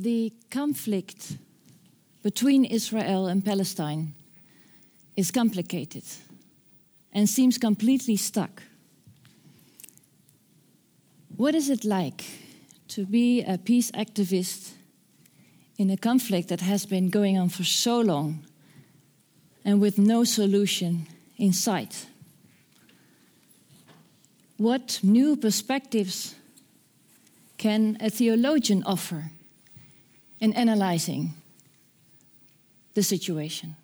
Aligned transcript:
The 0.00 0.32
conflict 0.48 1.36
between 2.22 2.64
Israel 2.64 3.26
and 3.26 3.44
Palestine 3.44 4.14
is 5.14 5.30
complicated 5.30 6.04
and 7.12 7.28
seems 7.28 7.58
completely 7.58 8.16
stuck. 8.16 8.62
What 11.36 11.54
is 11.54 11.68
it 11.68 11.84
like 11.84 12.24
to 12.88 13.04
be 13.04 13.42
a 13.42 13.58
peace 13.58 13.90
activist 13.90 14.70
in 15.76 15.90
a 15.90 15.98
conflict 15.98 16.48
that 16.48 16.62
has 16.62 16.86
been 16.86 17.10
going 17.10 17.36
on 17.36 17.50
for 17.50 17.64
so 17.64 18.00
long 18.00 18.46
and 19.66 19.82
with 19.82 19.98
no 19.98 20.24
solution 20.24 21.08
in 21.36 21.52
sight? 21.52 22.06
What 24.56 25.00
new 25.02 25.36
perspectives 25.36 26.36
can 27.58 27.98
a 28.00 28.08
theologian 28.08 28.82
offer 28.84 29.32
in 30.40 30.52
analyzing 30.54 31.34
the 32.94 33.02
situation? 33.02 33.76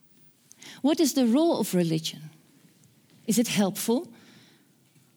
What 0.82 1.00
is 1.00 1.14
the 1.14 1.26
role 1.26 1.60
of 1.60 1.74
religion? 1.74 2.30
Is 3.26 3.38
it 3.38 3.48
helpful 3.48 4.08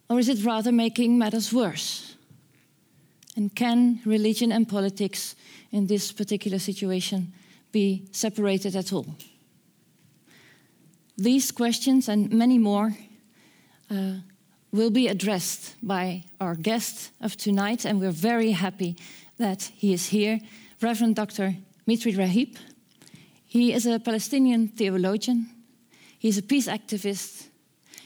or 0.09 0.19
is 0.19 0.29
it 0.29 0.43
rather 0.43 0.71
making 0.71 1.17
matters 1.17 1.53
worse? 1.53 2.15
And 3.35 3.55
can 3.55 3.99
religion 4.05 4.51
and 4.51 4.67
politics 4.67 5.35
in 5.71 5.87
this 5.87 6.11
particular 6.11 6.59
situation 6.59 7.31
be 7.71 8.03
separated 8.11 8.75
at 8.75 8.91
all? 8.91 9.05
These 11.17 11.51
questions 11.51 12.09
and 12.09 12.31
many 12.31 12.57
more 12.57 12.95
uh, 13.89 14.15
will 14.71 14.89
be 14.89 15.07
addressed 15.07 15.75
by 15.81 16.23
our 16.39 16.55
guest 16.55 17.11
of 17.21 17.35
tonight, 17.35 17.85
and 17.85 17.99
we're 17.99 18.11
very 18.11 18.51
happy 18.51 18.95
that 19.37 19.71
he 19.75 19.93
is 19.93 20.07
here, 20.07 20.39
Reverend 20.81 21.15
Dr. 21.17 21.55
Mitri 21.85 22.13
Raheb. 22.13 22.55
He 23.45 23.73
is 23.73 23.85
a 23.85 23.99
Palestinian 23.99 24.69
theologian, 24.69 25.49
he's 26.17 26.37
a 26.37 26.43
peace 26.43 26.67
activist. 26.67 27.47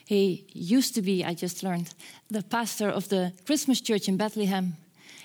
He 0.06 0.46
used 0.54 0.96
to 0.96 1.02
be, 1.02 1.24
I 1.24 1.34
just 1.34 1.64
learned, 1.64 1.94
the 2.30 2.44
pastor 2.44 2.90
of 2.90 3.08
the 3.08 3.32
Christmas 3.46 3.80
church 3.80 4.08
in 4.08 4.18
Bethlehem. 4.18 4.76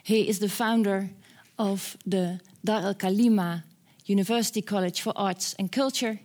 He 0.05 0.29
is 0.29 0.39
the 0.39 0.49
founder 0.49 1.11
of 1.59 1.97
the 2.07 2.41
Dar 2.65 2.83
al 2.83 2.95
Kalima 2.95 3.65
University 4.07 4.63
College 4.63 5.01
for 5.01 5.13
Arts 5.17 5.55
and 5.59 5.73
Culture, 5.73 6.21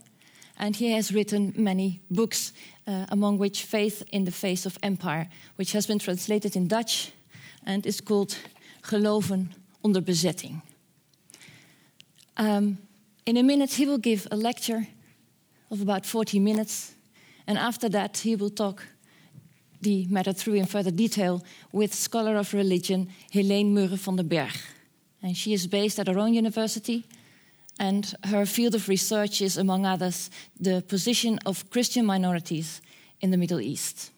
and 0.58 0.76
he 0.76 0.92
has 0.92 1.12
written 1.12 1.54
many 1.56 2.02
books, 2.12 2.54
uh, 2.86 3.06
among 3.10 3.40
which 3.40 3.64
Faith 3.64 4.04
in 4.12 4.26
the 4.26 4.32
Face 4.32 4.66
of 4.66 4.78
Empire, 4.84 5.30
which 5.56 5.72
has 5.72 5.88
been 5.88 6.00
translated 6.00 6.56
in 6.56 6.68
Dutch 6.68 7.12
and 7.66 7.86
is 7.86 8.02
called 8.02 8.38
Geloven 8.84 9.50
onder 9.84 10.02
bezetting. 10.02 10.62
Um, 12.38 12.78
in 13.26 13.38
a 13.38 13.44
minute, 13.44 13.74
he 13.74 13.86
will 13.86 13.98
give 13.98 14.28
a 14.32 14.36
lecture 14.36 14.88
of 15.72 15.82
about 15.82 16.06
40 16.06 16.40
minutes, 16.40 16.94
and 17.48 17.58
after 17.58 17.90
that, 17.90 18.18
he 18.18 18.36
will 18.36 18.50
talk 18.50 18.84
the 19.82 20.06
matter 20.08 20.34
through 20.34 20.56
in 20.56 20.66
further 20.66 20.92
detail 20.92 21.44
with 21.72 21.94
scholar 21.94 22.38
of 22.38 22.54
religion 22.54 23.10
Heleen 23.34 23.74
Murre-van 23.74 24.16
den 24.16 24.28
Berg. 24.28 24.54
And 25.22 25.36
she 25.38 25.54
is 25.54 25.68
based 25.68 26.00
at 26.00 26.08
her 26.08 26.20
own 26.20 26.34
university 26.34 27.06
and 27.80 28.14
her 28.26 28.46
field 28.46 28.76
of 28.76 28.88
research 28.88 29.42
is, 29.42 29.58
among 29.58 29.86
others, 29.86 30.30
the 30.60 30.82
position 30.82 31.40
of 31.46 31.70
Christian 31.70 32.06
minorities 32.06 32.82
in 33.20 33.32
the 33.32 33.38
Middle 33.38 33.60
East. 33.60 34.12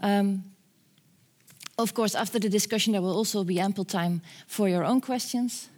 Um, 0.00 0.44
of 1.76 1.94
course, 1.94 2.14
after 2.14 2.38
the 2.38 2.48
discussion, 2.48 2.92
there 2.92 3.02
will 3.02 3.16
also 3.16 3.44
be 3.44 3.60
ample 3.60 3.84
time 3.84 4.22
for 4.46 4.68
your 4.68 4.84
own 4.84 5.00
questions. 5.00 5.68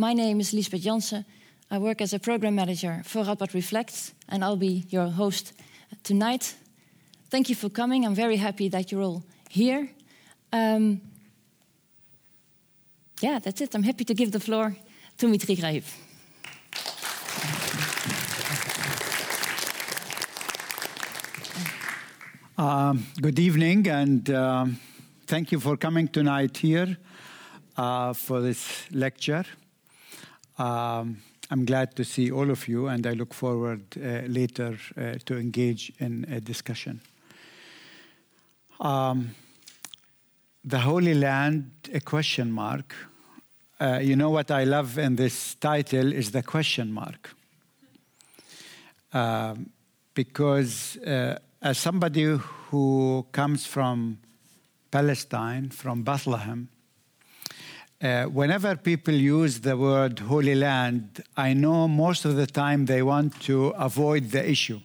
My 0.00 0.14
name 0.14 0.38
is 0.38 0.52
Lisbeth 0.52 0.82
Janssen. 0.82 1.24
I 1.72 1.78
work 1.78 2.00
as 2.00 2.12
a 2.12 2.20
program 2.20 2.54
manager 2.54 3.02
for 3.04 3.24
Radboud 3.24 3.52
Reflects, 3.52 4.14
and 4.28 4.44
I'll 4.44 4.54
be 4.56 4.86
your 4.90 5.08
host 5.08 5.52
tonight. 6.04 6.54
Thank 7.30 7.48
you 7.48 7.56
for 7.56 7.68
coming. 7.68 8.06
I'm 8.06 8.14
very 8.14 8.36
happy 8.36 8.68
that 8.68 8.92
you're 8.92 9.02
all 9.02 9.24
here. 9.48 9.88
Um, 10.52 11.00
yeah, 13.20 13.40
that's 13.40 13.60
it. 13.60 13.74
I'm 13.74 13.82
happy 13.82 14.04
to 14.04 14.14
give 14.14 14.30
the 14.30 14.38
floor 14.38 14.76
to 15.16 15.26
Mitri 15.26 15.56
Raheb. 15.56 15.82
Um, 22.56 23.04
good 23.20 23.40
evening, 23.40 23.88
and 23.88 24.30
um, 24.30 24.78
thank 25.26 25.50
you 25.50 25.58
for 25.58 25.76
coming 25.76 26.06
tonight 26.06 26.56
here 26.58 26.96
uh, 27.76 28.12
for 28.12 28.40
this 28.40 28.86
lecture. 28.92 29.44
Um, 30.58 31.22
I'm 31.50 31.64
glad 31.64 31.94
to 31.96 32.04
see 32.04 32.30
all 32.30 32.50
of 32.50 32.68
you, 32.68 32.88
and 32.88 33.06
I 33.06 33.12
look 33.12 33.32
forward 33.32 33.82
uh, 33.96 34.26
later 34.26 34.76
uh, 34.96 35.14
to 35.24 35.38
engage 35.38 35.92
in 35.98 36.26
a 36.30 36.40
discussion. 36.40 37.00
Um, 38.80 39.34
the 40.64 40.80
Holy 40.80 41.14
Land, 41.14 41.70
a 41.94 42.00
question 42.00 42.50
mark. 42.50 42.94
Uh, 43.80 44.00
you 44.02 44.16
know 44.16 44.30
what 44.30 44.50
I 44.50 44.64
love 44.64 44.98
in 44.98 45.16
this 45.16 45.54
title 45.54 46.12
is 46.12 46.32
the 46.32 46.42
question 46.42 46.92
mark. 46.92 47.30
Um, 49.12 49.70
because 50.14 50.96
uh, 50.98 51.38
as 51.62 51.78
somebody 51.78 52.24
who 52.24 53.26
comes 53.30 53.64
from 53.64 54.18
Palestine, 54.90 55.70
from 55.70 56.02
Bethlehem, 56.02 56.68
uh, 58.00 58.24
whenever 58.24 58.76
people 58.76 59.14
use 59.14 59.60
the 59.60 59.76
word 59.76 60.20
Holy 60.20 60.54
Land, 60.54 61.22
I 61.36 61.52
know 61.52 61.88
most 61.88 62.24
of 62.24 62.36
the 62.36 62.46
time 62.46 62.86
they 62.86 63.02
want 63.02 63.40
to 63.42 63.68
avoid 63.70 64.30
the 64.30 64.48
issue. 64.48 64.80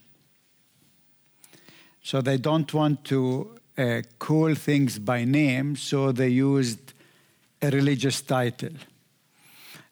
So 2.01 2.21
they 2.21 2.37
don't 2.37 2.73
want 2.73 3.03
to 3.05 3.59
uh, 3.77 4.01
call 4.19 4.55
things 4.55 4.99
by 4.99 5.25
name, 5.25 5.75
so 5.75 6.11
they 6.11 6.29
used 6.29 6.93
a 7.61 7.69
religious 7.69 8.21
title. 8.21 8.73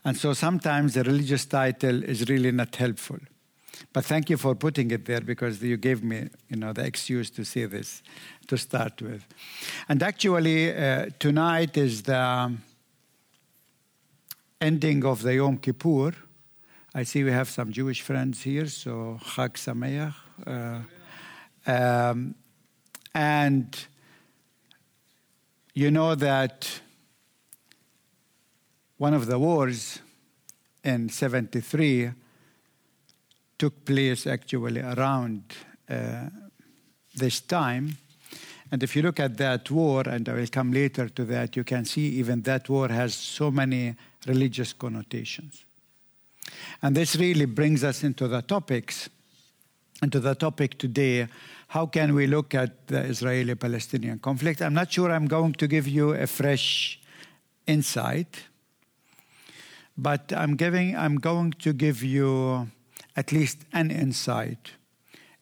And 0.03 0.17
so 0.17 0.33
sometimes 0.33 0.95
the 0.95 1.03
religious 1.03 1.45
title 1.45 2.03
is 2.03 2.27
really 2.27 2.51
not 2.51 2.75
helpful. 2.75 3.19
But 3.93 4.05
thank 4.05 4.29
you 4.29 4.37
for 4.37 4.55
putting 4.55 4.91
it 4.91 5.05
there 5.05 5.21
because 5.21 5.61
you 5.61 5.77
gave 5.77 6.03
me, 6.03 6.29
you 6.49 6.57
know, 6.57 6.73
the 6.73 6.85
excuse 6.85 7.29
to 7.31 7.45
say 7.45 7.65
this 7.65 8.01
to 8.47 8.57
start 8.57 9.01
with. 9.01 9.23
And 9.87 10.01
actually, 10.01 10.75
uh, 10.75 11.07
tonight 11.19 11.77
is 11.77 12.03
the 12.03 12.53
ending 14.61 15.03
of 15.03 15.23
the 15.23 15.33
Yom 15.33 15.57
Kippur. 15.57 16.13
I 16.93 17.03
see 17.03 17.23
we 17.23 17.31
have 17.31 17.49
some 17.49 17.71
Jewish 17.71 18.01
friends 18.01 18.43
here, 18.43 18.67
so 18.67 19.19
Chag 19.23 19.53
Sameach. 19.53 20.13
Uh, 20.45 20.81
um, 21.65 22.35
and 23.15 23.85
you 25.73 25.89
know 25.89 26.13
that 26.13 26.81
one 28.97 29.15
of 29.15 29.25
the 29.25 29.39
wars 29.39 29.99
in 30.83 31.09
73 31.09 32.11
took 33.57 33.83
place 33.83 34.27
actually 34.27 34.81
around 34.81 35.43
uh, 35.89 36.29
this 37.15 37.41
time. 37.41 37.97
And 38.71 38.83
if 38.83 38.95
you 38.95 39.01
look 39.01 39.19
at 39.19 39.37
that 39.37 39.71
war, 39.71 40.03
and 40.05 40.29
I 40.29 40.33
will 40.33 40.47
come 40.47 40.71
later 40.71 41.09
to 41.09 41.25
that, 41.25 41.55
you 41.55 41.63
can 41.63 41.83
see 41.83 42.07
even 42.19 42.43
that 42.43 42.69
war 42.69 42.89
has 42.89 43.15
so 43.15 43.49
many 43.49 43.95
religious 44.27 44.73
connotations. 44.73 45.65
And 46.81 46.95
this 46.95 47.15
really 47.15 47.45
brings 47.45 47.83
us 47.83 48.03
into 48.03 48.27
the 48.27 48.41
topics, 48.41 49.09
into 50.01 50.19
the 50.19 50.35
topic 50.35 50.77
today. 50.77 51.27
How 51.67 51.85
can 51.85 52.13
we 52.13 52.27
look 52.27 52.53
at 52.53 52.87
the 52.87 53.01
Israeli 53.01 53.55
Palestinian 53.55 54.19
conflict? 54.19 54.61
I'm 54.61 54.73
not 54.73 54.91
sure 54.91 55.11
I'm 55.11 55.27
going 55.27 55.53
to 55.53 55.67
give 55.67 55.87
you 55.87 56.11
a 56.13 56.27
fresh 56.27 56.99
insight, 57.67 58.43
but 59.97 60.33
I'm, 60.33 60.55
giving, 60.55 60.95
I'm 60.97 61.17
going 61.17 61.51
to 61.59 61.73
give 61.73 62.03
you 62.03 62.67
at 63.15 63.31
least 63.31 63.59
an 63.73 63.91
insight 63.91 64.71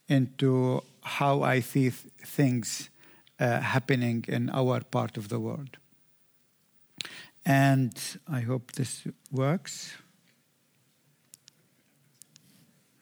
into 0.08 0.82
how 1.02 1.42
I 1.42 1.60
see 1.60 1.90
th- 1.90 1.94
things 2.24 2.90
uh, 3.38 3.60
happening 3.60 4.24
in 4.28 4.50
our 4.50 4.80
part 4.80 5.16
of 5.16 5.28
the 5.28 5.40
world. 5.40 5.78
And 7.44 7.92
I 8.28 8.40
hope 8.40 8.72
this 8.72 9.04
works. 9.30 9.94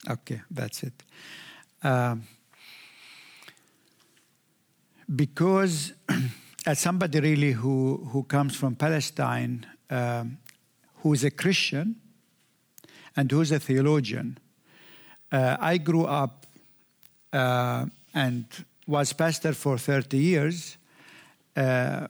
Okay, 0.08 0.40
that's 0.50 0.82
it. 0.82 1.02
Um, 1.82 2.22
because 5.14 5.92
as 6.66 6.78
somebody 6.78 7.20
really 7.20 7.52
who, 7.52 8.08
who 8.12 8.22
comes 8.24 8.54
from 8.54 8.74
Palestine, 8.74 9.66
um, 9.90 10.38
who 11.02 11.12
is 11.12 11.24
a 11.24 11.30
Christian 11.30 11.96
and 13.16 13.30
who's 13.30 13.52
a 13.52 13.58
theologian, 13.58 14.38
uh, 15.32 15.56
I 15.60 15.78
grew 15.78 16.04
up 16.04 16.46
uh, 17.32 17.86
and 18.14 18.46
was 18.86 19.12
pastor 19.12 19.52
for 19.52 19.78
30 19.78 20.16
years. 20.16 20.76
Uh, 21.54 22.06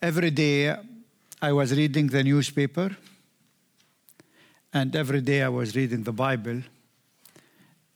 every 0.00 0.30
day 0.30 0.76
I 1.42 1.52
was 1.52 1.76
reading 1.76 2.06
the 2.06 2.24
newspaper 2.24 2.96
and 4.72 4.94
every 4.96 5.20
day 5.20 5.42
I 5.42 5.48
was 5.48 5.76
reading 5.76 6.02
the 6.02 6.12
Bible. 6.12 6.62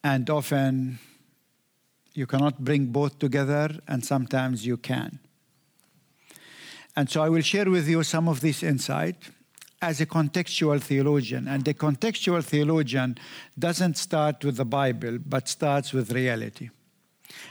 And 0.04 0.28
often 0.28 0.98
you 2.14 2.26
cannot 2.26 2.64
bring 2.64 2.86
both 2.86 3.18
together, 3.18 3.70
and 3.86 4.04
sometimes 4.04 4.66
you 4.66 4.76
can. 4.76 5.18
And 6.96 7.08
so 7.08 7.22
I 7.22 7.28
will 7.28 7.42
share 7.42 7.70
with 7.70 7.88
you 7.88 8.02
some 8.02 8.28
of 8.28 8.40
this 8.40 8.62
insight 8.62 9.16
as 9.80 10.00
a 10.00 10.06
contextual 10.06 10.80
theologian. 10.82 11.48
And 11.48 11.66
a 11.68 11.74
contextual 11.74 12.44
theologian 12.44 13.16
doesn't 13.58 13.96
start 13.96 14.44
with 14.44 14.56
the 14.56 14.64
Bible, 14.64 15.18
but 15.18 15.48
starts 15.48 15.92
with 15.92 16.12
reality. 16.12 16.70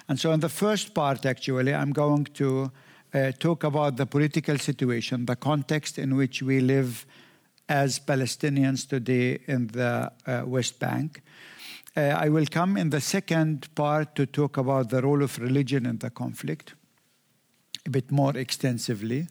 And 0.07 0.19
so, 0.19 0.31
in 0.33 0.39
the 0.39 0.49
first 0.49 0.93
part, 0.93 1.25
actually, 1.25 1.73
I'm 1.73 1.93
going 1.93 2.25
to 2.35 2.71
uh, 3.13 3.31
talk 3.39 3.63
about 3.63 3.97
the 3.97 4.05
political 4.05 4.57
situation, 4.57 5.25
the 5.25 5.35
context 5.35 5.97
in 5.97 6.15
which 6.15 6.41
we 6.41 6.59
live 6.59 7.05
as 7.67 7.99
Palestinians 7.99 8.87
today 8.87 9.39
in 9.47 9.67
the 9.67 10.11
uh, 10.25 10.43
West 10.45 10.79
Bank. 10.79 11.21
Uh, 11.95 12.01
I 12.01 12.29
will 12.29 12.45
come 12.45 12.77
in 12.77 12.89
the 12.89 13.01
second 13.01 13.73
part 13.75 14.15
to 14.15 14.25
talk 14.25 14.57
about 14.57 14.89
the 14.89 15.01
role 15.01 15.23
of 15.23 15.39
religion 15.39 15.85
in 15.85 15.97
the 15.97 16.09
conflict 16.09 16.75
a 17.85 17.89
bit 17.89 18.11
more 18.11 18.37
extensively. 18.37 19.27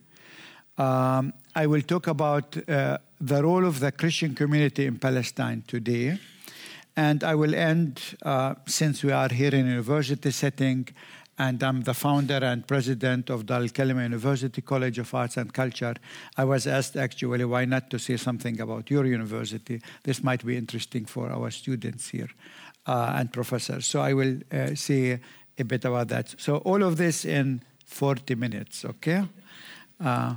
Um, 0.77 1.33
I 1.55 1.67
will 1.67 1.83
talk 1.83 2.07
about 2.07 2.57
uh, 2.69 2.99
the 3.21 3.43
role 3.43 3.65
of 3.65 3.81
the 3.81 3.93
Christian 3.93 4.35
community 4.35 4.87
in 4.87 4.99
Palestine 4.99 5.65
today. 5.67 6.19
And 6.97 7.23
I 7.23 7.35
will 7.35 7.55
end, 7.55 8.01
uh, 8.23 8.55
since 8.67 9.05
we 9.05 9.13
are 9.13 9.29
here 9.29 9.55
in 9.55 9.67
a 9.67 9.71
university 9.71 10.31
setting, 10.33 10.89
and 11.39 11.63
I'm 11.63 11.83
the 11.83 11.95
founder 11.95 12.41
and 12.43 12.67
president 12.67 13.31
of 13.31 13.47
Dar 13.47 13.61
al-Kalima 13.61 14.03
University 14.03 14.61
College 14.61 14.99
of 14.99 15.15
Arts 15.15 15.37
and 15.37 15.53
Culture. 15.53 15.95
I 16.37 16.45
was 16.45 16.67
asked 16.67 16.97
actually 16.97 17.45
why 17.45 17.65
not 17.65 17.91
to 17.91 17.99
say 17.99 18.17
something 18.17 18.61
about 18.61 18.91
your 18.91 19.07
university. 19.07 19.81
This 20.03 20.23
might 20.23 20.45
be 20.45 20.57
interesting 20.57 21.05
for 21.05 21.31
our 21.31 21.51
students 21.51 22.09
here 22.09 22.29
uh, 22.87 23.15
and 23.17 23.33
professors. 23.33 23.87
So 23.87 24.01
I 24.01 24.15
will 24.15 24.41
uh, 24.53 24.75
say 24.75 25.21
a 25.57 25.65
bit 25.65 25.85
about 25.85 26.09
that. 26.09 26.35
So 26.39 26.57
all 26.59 26.83
of 26.83 26.97
this 26.97 27.25
in 27.25 27.63
40 27.87 28.35
minutes, 28.35 28.85
okay? 28.85 29.25
Uh, 30.01 30.35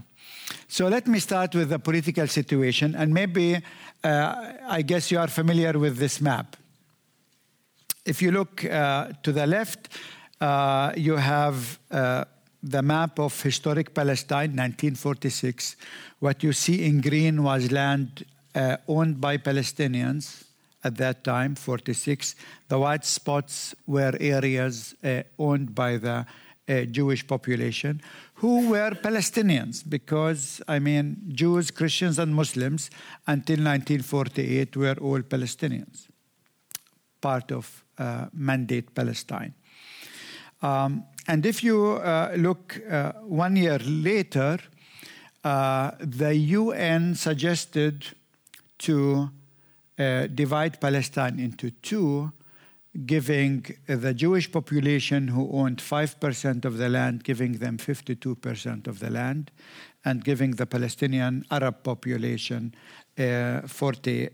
so 0.67 0.87
let 0.87 1.07
me 1.07 1.19
start 1.19 1.55
with 1.55 1.69
the 1.69 1.79
political 1.79 2.27
situation, 2.27 2.95
and 2.95 3.13
maybe 3.13 3.61
uh, 4.03 4.53
I 4.67 4.81
guess 4.81 5.11
you 5.11 5.19
are 5.19 5.27
familiar 5.27 5.77
with 5.77 5.97
this 5.97 6.21
map. 6.21 6.55
If 8.05 8.21
you 8.21 8.31
look 8.31 8.65
uh, 8.65 9.09
to 9.23 9.31
the 9.31 9.45
left, 9.45 9.89
uh, 10.41 10.91
you 10.97 11.15
have 11.15 11.79
uh, 11.91 12.25
the 12.63 12.81
map 12.81 13.19
of 13.19 13.39
historic 13.41 13.93
Palestine, 13.93 14.49
1946. 14.49 15.75
What 16.19 16.43
you 16.43 16.51
see 16.51 16.83
in 16.85 16.99
green 17.01 17.43
was 17.43 17.71
land 17.71 18.25
uh, 18.55 18.77
owned 18.87 19.21
by 19.21 19.37
Palestinians 19.37 20.43
at 20.83 20.97
that 20.97 21.23
time, 21.23 21.55
46. 21.55 22.35
The 22.67 22.79
white 22.79 23.05
spots 23.05 23.75
were 23.85 24.13
areas 24.19 24.95
uh, 25.03 25.21
owned 25.37 25.75
by 25.75 25.97
the 25.97 26.25
uh, 26.67 26.81
Jewish 26.85 27.25
population 27.25 28.01
who 28.35 28.69
were 28.69 28.91
Palestinians 28.91 29.87
because, 29.87 30.61
I 30.67 30.79
mean, 30.79 31.17
Jews, 31.27 31.69
Christians, 31.69 32.17
and 32.17 32.33
Muslims 32.33 32.89
until 33.27 33.57
1948 33.57 34.75
were 34.75 34.95
all 34.99 35.19
Palestinians, 35.19 36.07
part 37.21 37.51
of 37.51 37.83
uh, 37.99 38.25
Mandate 38.33 38.95
Palestine. 38.95 39.53
Um, 40.61 41.05
and 41.27 41.45
if 41.45 41.63
you 41.63 41.93
uh, 41.93 42.33
look 42.37 42.81
uh, 42.89 43.13
one 43.23 43.55
year 43.55 43.79
later, 43.79 44.59
uh, 45.43 45.91
the 45.99 46.35
UN 46.35 47.15
suggested 47.15 48.05
to 48.79 49.29
uh, 49.97 50.27
divide 50.27 50.79
Palestine 50.79 51.39
into 51.39 51.71
two, 51.71 52.31
giving 53.05 53.65
the 53.87 54.13
Jewish 54.13 54.51
population 54.51 55.29
who 55.29 55.49
owned 55.51 55.77
5% 55.77 56.65
of 56.65 56.77
the 56.77 56.89
land, 56.89 57.23
giving 57.23 57.53
them 57.53 57.77
52% 57.77 58.87
of 58.87 58.99
the 58.99 59.09
land, 59.09 59.51
and 60.03 60.23
giving 60.23 60.51
the 60.51 60.65
Palestinian 60.65 61.45
Arab 61.51 61.83
population 61.83 62.75
48% 63.17 64.29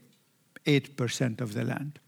uh, 0.65 1.43
of 1.43 1.53
the 1.53 1.63
land. 1.63 1.99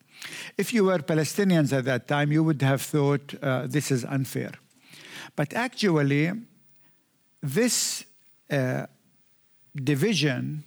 If 0.58 0.74
you 0.74 0.86
were 0.86 1.00
Palestinians 1.00 1.72
at 1.72 1.86
that 1.86 2.08
time, 2.08 2.32
you 2.32 2.44
would 2.44 2.62
have 2.62 2.82
thought 2.82 3.34
uh, 3.42 3.68
this 3.68 3.92
is 3.92 4.04
unfair. 4.06 4.52
But 5.36 5.54
actually, 5.54 6.32
this 7.42 8.06
uh, 8.50 8.86
division 9.76 10.64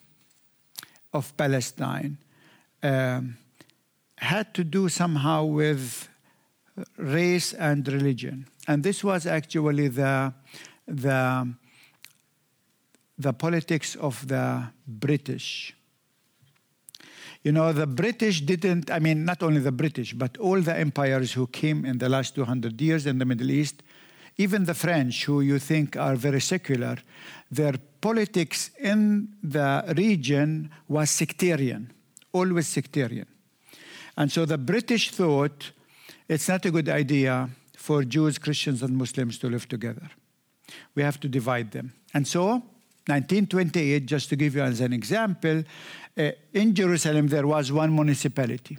of 1.12 1.36
Palestine 1.36 2.18
um, 2.82 3.36
had 4.16 4.54
to 4.54 4.64
do 4.64 4.88
somehow 4.88 5.44
with 5.44 6.08
race 6.96 7.52
and 7.52 7.86
religion. 7.88 8.46
And 8.66 8.82
this 8.82 9.04
was 9.04 9.26
actually 9.26 9.88
the, 9.88 10.32
the, 10.86 11.52
the 13.18 13.32
politics 13.32 13.96
of 13.96 14.26
the 14.28 14.68
British. 14.86 15.74
You 17.42 17.50
know, 17.52 17.72
the 17.72 17.86
British 17.86 18.40
didn't, 18.42 18.90
I 18.90 19.00
mean, 19.00 19.24
not 19.24 19.42
only 19.42 19.60
the 19.60 19.72
British, 19.72 20.12
but 20.12 20.36
all 20.38 20.60
the 20.60 20.76
empires 20.76 21.32
who 21.32 21.48
came 21.48 21.84
in 21.84 21.98
the 21.98 22.08
last 22.08 22.34
200 22.36 22.80
years 22.80 23.06
in 23.06 23.18
the 23.18 23.24
Middle 23.24 23.50
East, 23.50 23.82
even 24.38 24.64
the 24.64 24.74
French, 24.74 25.24
who 25.24 25.40
you 25.40 25.58
think 25.58 25.96
are 25.96 26.14
very 26.14 26.40
secular, 26.40 26.96
their 27.50 27.74
politics 28.00 28.70
in 28.78 29.28
the 29.42 29.84
region 29.96 30.70
was 30.88 31.10
sectarian, 31.10 31.92
always 32.32 32.68
sectarian. 32.68 33.26
And 34.16 34.30
so 34.30 34.44
the 34.44 34.58
British 34.58 35.10
thought 35.10 35.72
it's 36.28 36.48
not 36.48 36.64
a 36.64 36.70
good 36.70 36.88
idea 36.88 37.50
for 37.76 38.04
Jews, 38.04 38.38
Christians, 38.38 38.82
and 38.82 38.96
Muslims 38.96 39.38
to 39.38 39.48
live 39.48 39.68
together. 39.68 40.08
We 40.94 41.02
have 41.02 41.18
to 41.20 41.28
divide 41.28 41.72
them. 41.72 41.92
And 42.14 42.26
so 42.26 42.62
1928, 43.06 44.06
just 44.06 44.28
to 44.28 44.36
give 44.36 44.54
you 44.54 44.62
as 44.62 44.80
an 44.80 44.92
example, 44.92 45.64
Eh, 46.16 46.32
in 46.52 46.74
Jerusalem 46.74 47.28
there 47.28 47.46
was 47.46 47.72
one 47.72 47.94
municipality. 47.94 48.78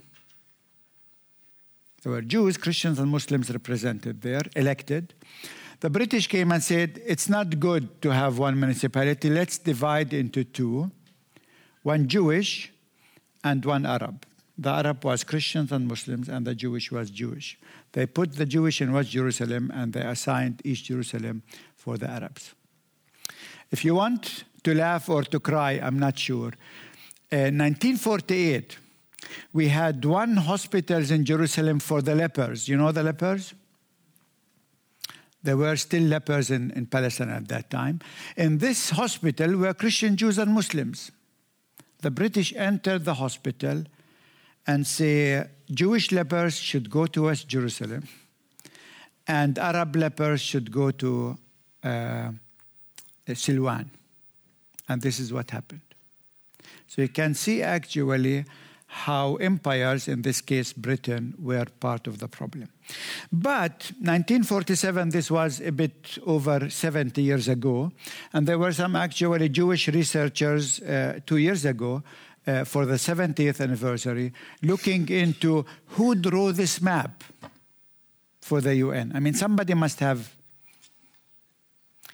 There 2.02 2.12
were 2.12 2.22
Jews, 2.22 2.56
Christians, 2.56 2.98
and 2.98 3.10
Muslims 3.10 3.50
represented 3.50 4.20
there, 4.20 4.42
elected. 4.54 5.14
The 5.80 5.90
British 5.90 6.28
came 6.28 6.52
and 6.52 6.62
said, 6.62 7.00
It's 7.06 7.28
not 7.28 7.58
good 7.58 8.02
to 8.02 8.10
have 8.10 8.38
one 8.38 8.58
municipality. 8.58 9.30
Let's 9.30 9.58
divide 9.58 10.12
into 10.12 10.44
two 10.44 10.90
one 11.82 12.08
Jewish 12.08 12.72
and 13.42 13.64
one 13.64 13.84
Arab. 13.86 14.24
The 14.56 14.70
Arab 14.70 15.04
was 15.04 15.22
Christians 15.24 15.70
and 15.70 15.86
Muslims, 15.86 16.28
and 16.28 16.46
the 16.46 16.54
Jewish 16.54 16.90
was 16.90 17.10
Jewish. 17.10 17.58
They 17.92 18.06
put 18.06 18.36
the 18.36 18.46
Jewish 18.46 18.80
in 18.80 18.92
West 18.92 19.10
Jerusalem 19.10 19.70
and 19.74 19.92
they 19.92 20.00
assigned 20.00 20.62
East 20.64 20.86
Jerusalem 20.86 21.42
for 21.76 21.96
the 21.96 22.08
Arabs. 22.08 22.54
If 23.70 23.84
you 23.84 23.94
want 23.94 24.44
to 24.64 24.74
laugh 24.74 25.08
or 25.08 25.22
to 25.22 25.38
cry, 25.38 25.72
I'm 25.82 25.98
not 25.98 26.18
sure. 26.18 26.52
Uh, 27.32 27.50
1948, 27.50 28.78
we 29.52 29.68
had 29.68 30.04
one 30.04 30.36
hospitals 30.36 31.10
in 31.10 31.24
Jerusalem 31.24 31.80
for 31.80 32.02
the 32.02 32.14
lepers. 32.14 32.68
You 32.68 32.76
know 32.76 32.92
the 32.92 33.02
lepers? 33.02 33.54
There 35.42 35.56
were 35.56 35.76
still 35.76 36.02
lepers 36.02 36.50
in, 36.50 36.70
in 36.70 36.86
Palestine 36.86 37.30
at 37.30 37.48
that 37.48 37.70
time. 37.70 38.00
In 38.36 38.58
this 38.58 38.90
hospital 38.90 39.56
were 39.56 39.74
Christian 39.74 40.16
Jews 40.16 40.38
and 40.38 40.52
Muslims. 40.52 41.10
The 42.00 42.10
British 42.10 42.54
entered 42.54 43.04
the 43.04 43.14
hospital 43.14 43.84
and 44.66 44.86
say 44.86 45.46
Jewish 45.70 46.12
lepers 46.12 46.56
should 46.56 46.88
go 46.88 47.06
to 47.06 47.24
West 47.24 47.48
Jerusalem 47.48 48.08
and 49.26 49.58
Arab 49.58 49.96
lepers 49.96 50.40
should 50.40 50.70
go 50.70 50.90
to 50.90 51.36
uh, 51.82 52.30
Silwan. 53.28 53.88
And 54.88 55.00
this 55.00 55.18
is 55.18 55.32
what 55.32 55.50
happened. 55.50 55.80
So 56.94 57.02
you 57.02 57.08
can 57.08 57.34
see 57.34 57.60
actually 57.60 58.44
how 58.86 59.34
empires, 59.36 60.06
in 60.06 60.22
this 60.22 60.40
case 60.40 60.72
Britain, 60.72 61.34
were 61.40 61.66
part 61.80 62.06
of 62.06 62.18
the 62.18 62.28
problem. 62.28 62.68
But 63.32 63.90
1947, 63.98 65.08
this 65.08 65.28
was 65.28 65.60
a 65.60 65.72
bit 65.72 66.18
over 66.24 66.70
70 66.70 67.20
years 67.20 67.48
ago, 67.48 67.90
and 68.32 68.46
there 68.46 68.60
were 68.60 68.72
some 68.72 68.94
actually 68.94 69.48
Jewish 69.48 69.88
researchers 69.88 70.80
uh, 70.82 71.18
two 71.26 71.38
years 71.38 71.64
ago 71.64 72.04
uh, 72.46 72.62
for 72.62 72.86
the 72.86 72.94
70th 72.94 73.60
anniversary 73.60 74.32
looking 74.62 75.08
into 75.08 75.66
who 75.96 76.14
drew 76.14 76.52
this 76.52 76.80
map 76.80 77.24
for 78.40 78.60
the 78.60 78.76
UN. 78.76 79.10
I 79.16 79.18
mean, 79.18 79.34
somebody 79.34 79.74
must 79.74 79.98
have 79.98 80.32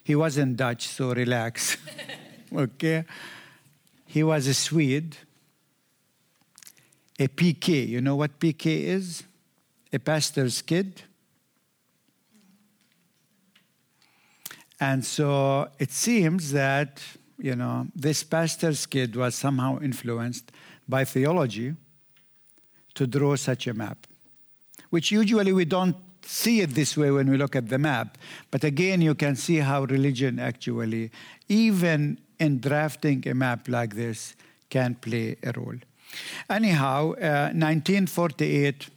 he 0.05 0.15
wasn't 0.15 0.57
Dutch, 0.57 0.89
so 0.89 1.13
relax. 1.13 1.77
okay? 2.57 3.05
He 4.11 4.25
was 4.25 4.49
a 4.49 4.55
Swede, 4.55 5.17
a 7.17 7.29
PK. 7.29 7.87
You 7.87 8.01
know 8.01 8.17
what 8.17 8.41
PK 8.41 8.65
is? 8.67 9.23
A 9.93 10.01
pastor's 10.01 10.63
kid. 10.63 11.03
And 14.81 15.05
so 15.05 15.69
it 15.79 15.93
seems 15.93 16.51
that 16.51 17.01
you 17.39 17.55
know, 17.55 17.87
this 17.95 18.25
pastor's 18.25 18.85
kid 18.85 19.15
was 19.15 19.37
somehow 19.37 19.79
influenced 19.81 20.51
by 20.89 21.05
theology 21.05 21.77
to 22.95 23.07
draw 23.07 23.37
such 23.37 23.69
a 23.69 23.75
map, 23.75 24.09
which 24.91 25.13
usually 25.13 25.53
we 25.53 25.65
don't 25.65 25.95
see 26.23 26.63
it 26.63 26.75
this 26.75 26.97
way 26.97 27.13
when 27.13 27.31
we 27.31 27.37
look 27.37 27.55
at 27.55 27.69
the 27.69 27.79
map. 27.79 28.19
But 28.51 28.65
again, 28.65 29.03
you 29.03 29.15
can 29.15 29.37
see 29.37 29.59
how 29.59 29.85
religion 29.85 30.41
actually, 30.41 31.13
even 31.49 32.19
in 32.41 32.59
drafting 32.59 33.29
a 33.29 33.35
map 33.35 33.69
like 33.69 33.95
this, 33.95 34.35
can 34.69 34.95
play 34.95 35.37
a 35.43 35.53
role. 35.53 35.77
Anyhow, 36.49 37.13
uh, 37.13 37.53
1948, 37.53 38.89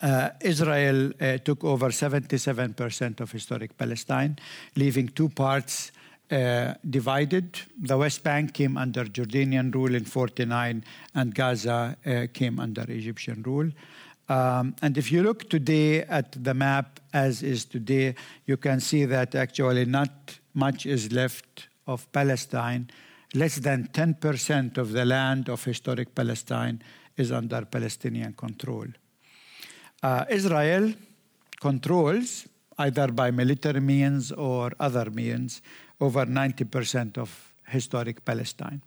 uh, 0.00 0.30
Israel 0.40 1.12
uh, 1.20 1.38
took 1.38 1.64
over 1.64 1.88
77% 1.88 3.20
of 3.20 3.32
historic 3.32 3.76
Palestine, 3.76 4.38
leaving 4.76 5.08
two 5.08 5.28
parts 5.28 5.90
uh, 6.30 6.74
divided. 6.88 7.60
The 7.80 7.96
West 7.96 8.22
Bank 8.22 8.54
came 8.54 8.76
under 8.76 9.04
Jordanian 9.04 9.74
rule 9.74 9.94
in 9.94 10.04
49, 10.04 10.84
and 11.14 11.34
Gaza 11.34 11.96
uh, 12.06 12.26
came 12.32 12.60
under 12.60 12.82
Egyptian 12.82 13.42
rule. 13.42 13.70
Um, 14.28 14.76
and 14.82 14.98
if 14.98 15.10
you 15.10 15.22
look 15.22 15.48
today 15.48 16.02
at 16.02 16.44
the 16.44 16.52
map 16.52 17.00
as 17.14 17.42
is 17.42 17.64
today, 17.64 18.14
you 18.44 18.58
can 18.58 18.78
see 18.80 19.06
that 19.06 19.34
actually 19.34 19.86
not 19.86 20.38
much 20.54 20.84
is 20.84 21.10
left 21.12 21.67
of 21.88 22.10
Palestine. 22.12 22.88
Less 23.34 23.56
than 23.56 23.88
10% 23.92 24.78
of 24.78 24.92
the 24.92 25.04
land 25.04 25.48
of 25.48 25.64
historic 25.64 26.14
Palestine 26.14 26.80
is 27.16 27.32
under 27.32 27.64
Palestinian 27.64 28.32
control. 28.34 28.86
Uh, 30.02 30.24
Israel 30.30 30.94
controls, 31.60 32.46
either 32.78 33.08
by 33.08 33.30
military 33.30 33.80
means 33.80 34.30
or 34.30 34.70
other 34.78 35.10
means, 35.10 35.60
over 36.00 36.24
90% 36.24 37.18
of 37.18 37.52
historic 37.66 38.24
Palestine. 38.24 38.82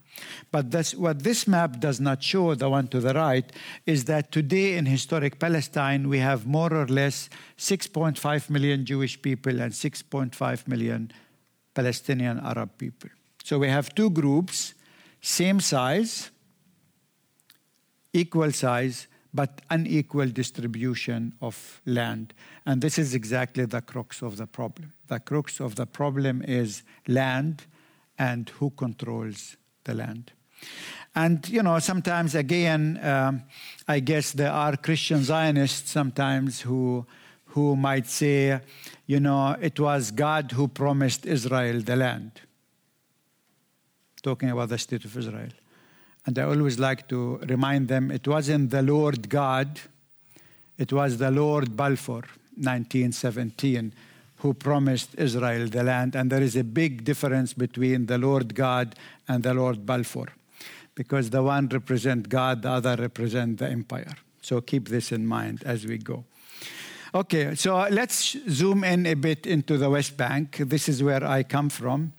But 0.52 0.72
this, 0.72 0.96
what 0.96 1.24
this 1.24 1.48
map 1.48 1.80
does 1.80 2.00
not 2.00 2.24
show, 2.24 2.56
the 2.56 2.70
one 2.70 2.88
to 2.90 3.00
the 3.00 3.14
right, 3.14 3.50
is 3.86 4.06
that 4.06 4.32
today 4.32 4.78
in 4.78 4.86
historic 4.86 5.40
Palestine 5.40 6.10
we 6.10 6.20
have 6.20 6.46
more 6.46 6.74
or 6.74 6.88
less 6.88 7.30
6.5 7.58 8.50
million 8.50 8.86
Jewish 8.86 9.22
people 9.22 9.62
and 9.62 9.72
6.5 9.72 10.68
million 10.68 11.12
Palestinian 11.74 12.40
Arab 12.40 12.78
people. 12.78 13.10
So 13.44 13.60
we 13.60 13.70
have 13.70 13.94
two 13.96 14.10
groups, 14.10 14.74
same 15.22 15.60
size, 15.60 16.32
equal 18.14 18.52
size, 18.52 19.08
but 19.34 19.62
unequal 19.70 20.28
distribution 20.28 21.34
of 21.42 21.82
land. 21.86 22.34
And 22.66 22.82
this 22.82 22.98
is 22.98 23.16
exactly 23.16 23.66
the 23.66 23.82
crux 23.82 24.22
of 24.22 24.38
the 24.38 24.48
problem. 24.48 24.94
The 25.08 25.20
crux 25.20 25.60
of 25.60 25.76
the 25.76 25.86
problem 25.86 26.42
is 26.42 26.84
land 27.08 27.66
and 28.20 28.50
who 28.50 28.72
controls 28.72 29.58
the 29.86 29.94
land. 29.94 30.34
And, 31.16 31.48
you 31.50 31.64
know, 31.64 31.80
sometimes 31.80 32.36
again, 32.36 33.00
um, 33.04 33.44
I 33.88 34.00
guess 34.00 34.34
there 34.34 34.52
are 34.52 34.78
Christian 34.78 35.24
Zionists 35.24 35.92
sometimes 35.92 36.62
who, 36.62 37.06
who 37.48 37.76
might 37.76 38.08
say, 38.08 38.62
you 39.06 39.20
know, 39.20 39.56
it 39.62 39.80
was 39.80 40.12
God 40.12 40.52
who 40.52 40.68
promised 40.68 41.26
Israel 41.26 41.82
the 41.82 41.96
land. 41.96 42.32
Talking 44.24 44.50
about 44.52 44.70
the 44.70 44.78
state 44.78 45.04
of 45.06 45.18
Israel. 45.18 45.50
And 46.26 46.38
I 46.38 46.44
always 46.44 46.78
like 46.78 47.08
to 47.10 47.38
remind 47.38 47.88
them 47.88 48.12
it 48.12 48.28
wasn't 48.28 48.70
the 48.70 48.84
Lord 48.84 49.28
God, 49.30 49.80
it 50.78 50.94
was 50.94 51.18
the 51.18 51.32
Lord 51.32 51.76
Balfour, 51.76 52.24
1917, 52.56 53.94
who 54.38 54.54
promised 54.54 55.16
Israel 55.18 55.68
the 55.68 55.84
land. 55.84 56.16
And 56.16 56.32
there 56.32 56.42
is 56.42 56.56
a 56.56 56.64
big 56.64 57.04
difference 57.04 57.54
between 57.54 58.06
the 58.06 58.18
Lord 58.18 58.54
God 58.54 58.96
and 59.28 59.44
the 59.44 59.54
Lord 59.54 59.86
Balfour, 59.86 60.28
because 60.94 61.32
the 61.32 61.42
one 61.42 61.68
represents 61.70 62.28
God, 62.28 62.62
the 62.62 62.70
other 62.70 62.96
represents 62.96 63.60
the 63.60 63.70
empire. 63.70 64.16
So 64.42 64.62
keep 64.62 64.90
this 64.90 65.12
in 65.12 65.26
mind 65.26 65.64
as 65.66 65.86
we 65.86 65.98
go. 65.98 66.24
Okay, 67.14 67.56
so 67.56 67.88
let's 67.90 68.38
zoom 68.50 68.86
in 68.86 69.06
a 69.06 69.16
bit 69.16 69.46
into 69.46 69.78
the 69.78 69.90
West 69.90 70.16
Bank. 70.16 70.56
This 70.56 70.88
is 70.88 71.04
where 71.04 71.26
I 71.26 71.44
come 71.44 71.70
from. 71.70 72.14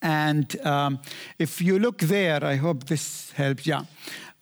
And 0.00 0.58
um, 0.64 1.00
if 1.38 1.60
you 1.60 1.78
look 1.78 1.98
there, 1.98 2.42
I 2.42 2.56
hope 2.56 2.84
this 2.84 3.30
helps. 3.32 3.66
Yeah. 3.66 3.82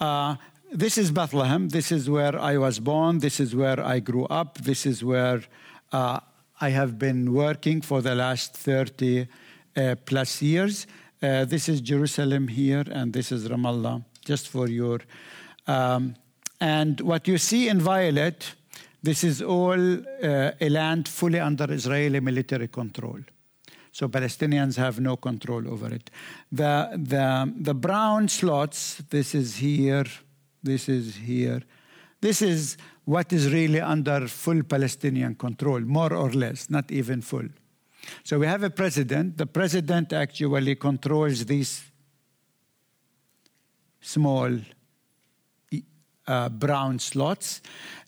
Uh, 0.01 0.37
this 0.71 0.97
is 0.97 1.11
Bethlehem. 1.11 1.71
This 1.71 1.91
is 1.91 2.09
where 2.09 2.39
I 2.39 2.57
was 2.57 2.79
born. 2.79 3.19
This 3.19 3.41
is 3.41 3.57
where 3.57 3.85
I 3.85 3.99
grew 3.99 4.27
up. 4.27 4.59
This 4.59 4.87
is 4.87 5.03
where 5.03 5.43
uh, 5.91 6.21
I 6.61 6.69
have 6.69 6.97
been 6.97 7.33
working 7.33 7.81
for 7.81 8.01
the 8.01 8.15
last 8.15 8.57
30 8.57 9.27
uh, 9.77 9.97
plus 10.07 10.41
years. 10.41 10.87
Uh, 11.21 11.45
this 11.45 11.69
is 11.69 11.81
Jerusalem 11.81 12.47
here, 12.47 12.85
and 12.93 13.13
this 13.13 13.33
is 13.33 13.49
Ramallah, 13.49 14.05
just 14.25 14.49
for 14.49 14.69
your. 14.69 15.01
Um, 15.67 16.15
and 16.61 17.01
what 17.01 17.27
you 17.27 17.39
see 17.39 17.69
in 17.69 17.81
violet, 17.81 18.55
this 19.03 19.25
is 19.25 19.43
all 19.43 19.81
uh, 19.95 20.51
a 20.61 20.69
land 20.69 21.09
fully 21.09 21.41
under 21.41 21.73
Israeli 21.73 22.21
military 22.21 22.69
control. 22.69 23.21
So 23.93 24.09
Palestinians 24.09 24.77
have 24.77 25.01
no 25.01 25.17
control 25.17 25.69
over 25.69 25.93
it. 25.93 26.11
The, 26.53 26.91
the, 26.95 27.53
the 27.57 27.75
brown 27.75 28.29
slots, 28.29 29.03
this 29.11 29.35
is 29.35 29.57
here, 29.57 30.05
this 30.63 30.89
is 30.89 31.17
here. 31.17 31.63
This 32.21 32.43
is 32.43 32.77
what 33.05 33.33
is 33.33 33.53
really 33.53 33.81
under 33.81 34.29
full 34.29 34.63
Palestinian 34.63 35.35
control, 35.35 35.81
more 35.81 36.13
or 36.13 36.31
less, 36.31 36.69
not 36.69 36.91
even 36.91 37.23
full. 37.23 37.49
So 38.25 38.39
we 38.39 38.47
have 38.47 38.63
a 38.63 38.71
president. 38.71 39.39
The 39.39 39.47
president 39.47 40.13
actually 40.13 40.75
controls 40.75 41.45
these 41.45 41.83
small 44.01 44.51
uh, 46.29 46.49
brown 46.49 46.99
slots, 46.99 47.61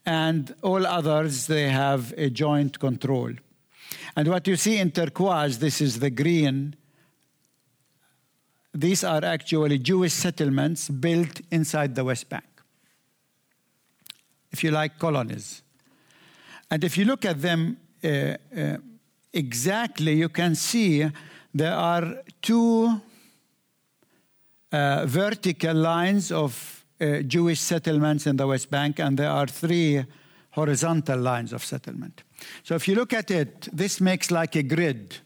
and 0.07 0.55
all 0.63 0.87
others, 0.87 1.47
they 1.47 1.69
have 1.69 2.15
a 2.17 2.31
joint 2.31 2.79
control. 2.79 3.33
And 4.17 4.29
what 4.29 4.47
you 4.47 4.57
see 4.57 4.79
in 4.79 4.91
turquoise, 4.93 5.59
this 5.59 5.81
is 5.81 5.99
the 5.99 6.11
green. 6.11 6.77
These 8.73 9.03
are 9.05 9.25
actually 9.25 9.79
Jewish 9.79 10.13
settlements 10.13 10.89
built 10.89 11.41
inside 11.51 11.95
the 11.95 12.05
West 12.05 12.29
Bank. 12.29 12.45
If 14.53 14.63
you 14.63 14.71
like, 14.71 14.99
colonies. 14.99 15.63
And 16.71 16.85
if 16.85 16.97
you 16.97 17.05
look 17.05 17.25
at 17.25 17.41
them 17.41 17.79
uh, 18.03 18.09
uh, 18.09 18.77
exactly, 19.33 20.15
you 20.15 20.29
can 20.29 20.55
see 20.55 21.11
there 21.55 21.75
are 21.75 22.23
two 22.43 23.01
uh, 24.73 25.05
vertical 25.07 25.75
lines 25.75 26.31
of 26.31 26.80
uh, 27.01 27.23
Jewish 27.23 27.61
settlements 27.61 28.27
in 28.27 28.37
the 28.37 28.47
West 28.47 28.71
Bank, 28.71 29.01
and 29.01 29.19
there 29.19 29.31
are 29.31 29.47
three 29.47 30.05
horizontal 30.51 31.19
lines 31.19 31.53
of 31.53 31.65
settlement. 31.65 32.23
So 32.63 32.75
if 32.75 32.89
you 32.89 32.95
look 32.95 33.13
at 33.13 33.31
it, 33.31 33.69
this 33.73 34.01
makes 34.01 34.31
like 34.31 34.57
a 34.57 34.63
grid. 34.63 35.19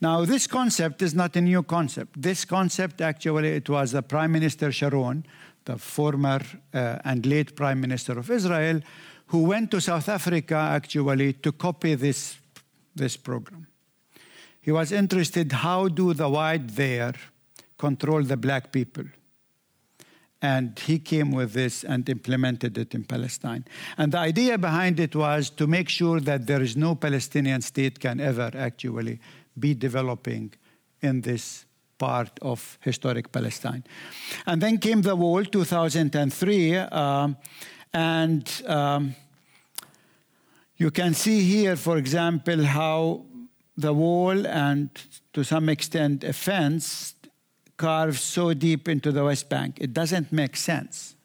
Now, 0.00 0.24
this 0.24 0.46
concept 0.46 1.02
is 1.02 1.14
not 1.14 1.34
a 1.36 1.40
new 1.40 1.62
concept. 1.62 2.20
This 2.20 2.44
concept, 2.44 3.00
actually, 3.00 3.50
it 3.56 3.68
was 3.68 3.92
the 3.92 4.02
Prime 4.02 4.32
Minister 4.32 4.70
Sharon, 4.70 5.24
the 5.64 5.78
former 5.78 6.40
uh, 6.74 6.98
and 7.04 7.24
late 7.24 7.56
Prime 7.56 7.80
Minister 7.80 8.18
of 8.18 8.30
Israel, 8.30 8.80
who 9.28 9.44
went 9.44 9.70
to 9.70 9.80
South 9.80 10.08
Africa, 10.08 10.56
actually, 10.56 11.32
to 11.32 11.52
copy 11.52 11.94
this, 11.94 12.36
this 12.94 13.16
program. 13.16 13.66
He 14.60 14.72
was 14.72 14.92
interested 14.92 15.52
how 15.52 15.88
do 15.88 16.12
the 16.12 16.28
white 16.28 16.68
there 16.68 17.14
control 17.78 18.22
the 18.22 18.36
black 18.36 18.72
people 18.72 19.04
and 20.42 20.78
he 20.78 20.98
came 20.98 21.30
with 21.30 21.52
this 21.52 21.84
and 21.84 22.08
implemented 22.08 22.76
it 22.76 22.94
in 22.94 23.04
Palestine. 23.04 23.64
And 23.96 24.12
the 24.12 24.18
idea 24.18 24.58
behind 24.58 25.00
it 25.00 25.16
was 25.16 25.50
to 25.50 25.66
make 25.66 25.88
sure 25.88 26.20
that 26.20 26.46
there 26.46 26.60
is 26.62 26.76
no 26.76 26.94
Palestinian 26.94 27.62
state 27.62 27.98
can 27.98 28.20
ever 28.20 28.50
actually 28.54 29.20
be 29.58 29.74
developing 29.74 30.52
in 31.00 31.22
this 31.22 31.64
part 31.98 32.38
of 32.42 32.78
historic 32.80 33.32
Palestine. 33.32 33.84
And 34.46 34.60
then 34.60 34.78
came 34.78 35.02
the 35.02 35.16
wall, 35.16 35.44
2003, 35.44 36.76
um, 36.76 37.36
and 37.92 38.62
um, 38.66 39.14
you 40.76 40.90
can 40.90 41.14
see 41.14 41.42
here, 41.42 41.76
for 41.76 41.96
example, 41.96 42.64
how 42.64 43.24
the 43.76 43.92
wall 43.92 44.46
and 44.46 44.90
to 45.32 45.44
some 45.44 45.68
extent 45.68 46.24
a 46.24 46.32
fence 46.32 47.13
carved 47.76 48.18
so 48.18 48.54
deep 48.54 48.88
into 48.88 49.12
the 49.12 49.24
West 49.24 49.48
Bank. 49.48 49.78
It 49.80 49.92
doesn't 49.92 50.32
make 50.32 50.56
sense. 50.56 51.16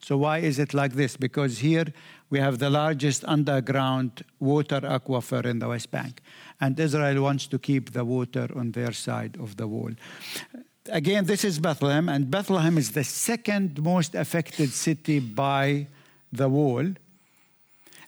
So, 0.00 0.16
why 0.16 0.38
is 0.38 0.58
it 0.58 0.74
like 0.74 0.94
this? 0.94 1.16
Because 1.16 1.58
here 1.58 1.86
we 2.28 2.38
have 2.40 2.58
the 2.58 2.70
largest 2.70 3.24
underground 3.26 4.24
water 4.40 4.80
aquifer 4.80 5.44
in 5.44 5.60
the 5.60 5.68
West 5.68 5.90
Bank, 5.90 6.20
and 6.60 6.78
Israel 6.78 7.22
wants 7.22 7.46
to 7.46 7.58
keep 7.58 7.92
the 7.92 8.04
water 8.04 8.48
on 8.56 8.72
their 8.72 8.92
side 8.92 9.36
of 9.38 9.58
the 9.58 9.68
wall. 9.68 9.90
Again, 10.88 11.26
this 11.26 11.44
is 11.44 11.60
Bethlehem, 11.60 12.08
and 12.08 12.30
Bethlehem 12.30 12.78
is 12.78 12.92
the 12.92 13.04
second 13.04 13.80
most 13.82 14.16
affected 14.16 14.70
city 14.70 15.20
by 15.20 15.86
the 16.32 16.48
wall. 16.48 16.86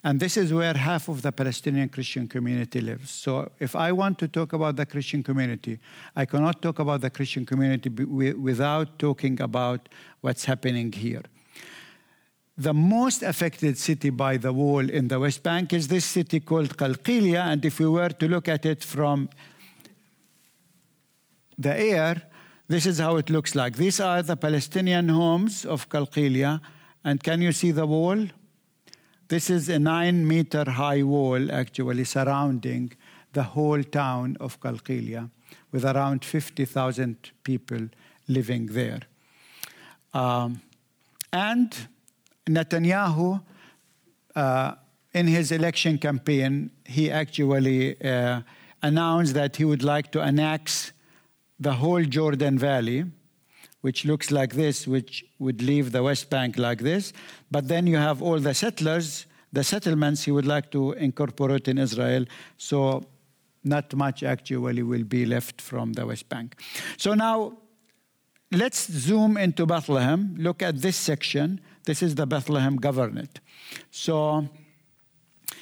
And 0.06 0.20
this 0.20 0.36
is 0.36 0.52
where 0.52 0.74
half 0.74 1.08
of 1.08 1.22
the 1.22 1.32
Palestinian 1.32 1.88
Christian 1.88 2.28
community 2.28 2.82
lives. 2.82 3.10
So 3.10 3.50
if 3.58 3.74
I 3.74 3.90
want 3.90 4.18
to 4.18 4.28
talk 4.28 4.52
about 4.52 4.76
the 4.76 4.84
Christian 4.84 5.22
community, 5.22 5.78
I 6.14 6.26
cannot 6.26 6.60
talk 6.60 6.78
about 6.78 7.00
the 7.00 7.08
Christian 7.08 7.46
community 7.46 7.88
without 7.88 8.98
talking 8.98 9.40
about 9.40 9.88
what's 10.20 10.44
happening 10.44 10.92
here. 10.92 11.22
The 12.58 12.74
most 12.74 13.22
affected 13.22 13.78
city 13.78 14.10
by 14.10 14.36
the 14.36 14.52
wall 14.52 14.88
in 14.88 15.08
the 15.08 15.18
West 15.18 15.42
Bank 15.42 15.72
is 15.72 15.88
this 15.88 16.04
city 16.04 16.38
called 16.40 16.76
Qalqilia. 16.76 17.40
And 17.46 17.64
if 17.64 17.80
we 17.80 17.88
were 17.88 18.10
to 18.10 18.28
look 18.28 18.46
at 18.46 18.66
it 18.66 18.84
from 18.84 19.30
the 21.56 21.74
air, 21.74 22.22
this 22.68 22.84
is 22.84 22.98
how 22.98 23.16
it 23.16 23.30
looks 23.30 23.54
like. 23.54 23.76
These 23.76 24.00
are 24.00 24.22
the 24.22 24.36
Palestinian 24.36 25.08
homes 25.08 25.64
of 25.64 25.88
Qalqilia. 25.88 26.60
And 27.02 27.22
can 27.22 27.40
you 27.40 27.52
see 27.52 27.72
the 27.72 27.86
wall? 27.86 28.28
This 29.28 29.48
is 29.48 29.70
a 29.70 29.78
nine 29.78 30.28
meter 30.28 30.70
high 30.70 31.02
wall 31.02 31.50
actually 31.50 32.04
surrounding 32.04 32.92
the 33.32 33.42
whole 33.42 33.82
town 33.82 34.36
of 34.38 34.60
Qalqilia 34.60 35.30
with 35.72 35.84
around 35.84 36.24
50,000 36.24 37.30
people 37.42 37.88
living 38.28 38.66
there. 38.66 39.00
Um, 40.12 40.60
and 41.32 41.74
Netanyahu, 42.46 43.42
uh, 44.36 44.74
in 45.12 45.26
his 45.26 45.52
election 45.52 45.96
campaign, 45.96 46.70
he 46.84 47.10
actually 47.10 48.00
uh, 48.02 48.42
announced 48.82 49.32
that 49.34 49.56
he 49.56 49.64
would 49.64 49.82
like 49.82 50.12
to 50.12 50.20
annex 50.20 50.92
the 51.58 51.72
whole 51.72 52.04
Jordan 52.04 52.58
Valley, 52.58 53.04
which 53.84 54.06
looks 54.06 54.30
like 54.30 54.54
this, 54.54 54.86
which 54.86 55.26
would 55.38 55.60
leave 55.60 55.92
the 55.92 56.02
West 56.02 56.30
Bank 56.30 56.56
like 56.56 56.78
this. 56.78 57.12
But 57.50 57.68
then 57.68 57.86
you 57.86 57.98
have 57.98 58.22
all 58.22 58.38
the 58.38 58.54
settlers, 58.54 59.26
the 59.52 59.62
settlements 59.62 60.24
he 60.24 60.30
would 60.30 60.46
like 60.46 60.70
to 60.70 60.92
incorporate 60.92 61.68
in 61.68 61.76
Israel. 61.76 62.24
So 62.56 63.04
not 63.62 63.94
much 63.94 64.22
actually 64.22 64.82
will 64.82 65.04
be 65.04 65.26
left 65.26 65.60
from 65.60 65.92
the 65.92 66.06
West 66.06 66.30
Bank. 66.30 66.58
So 66.96 67.12
now 67.12 67.58
let's 68.50 68.90
zoom 68.90 69.36
into 69.36 69.66
Bethlehem. 69.66 70.34
Look 70.38 70.62
at 70.62 70.80
this 70.80 70.96
section. 70.96 71.60
This 71.84 72.02
is 72.02 72.14
the 72.14 72.26
Bethlehem 72.26 72.78
Governorate. 72.78 73.36
So 73.90 74.48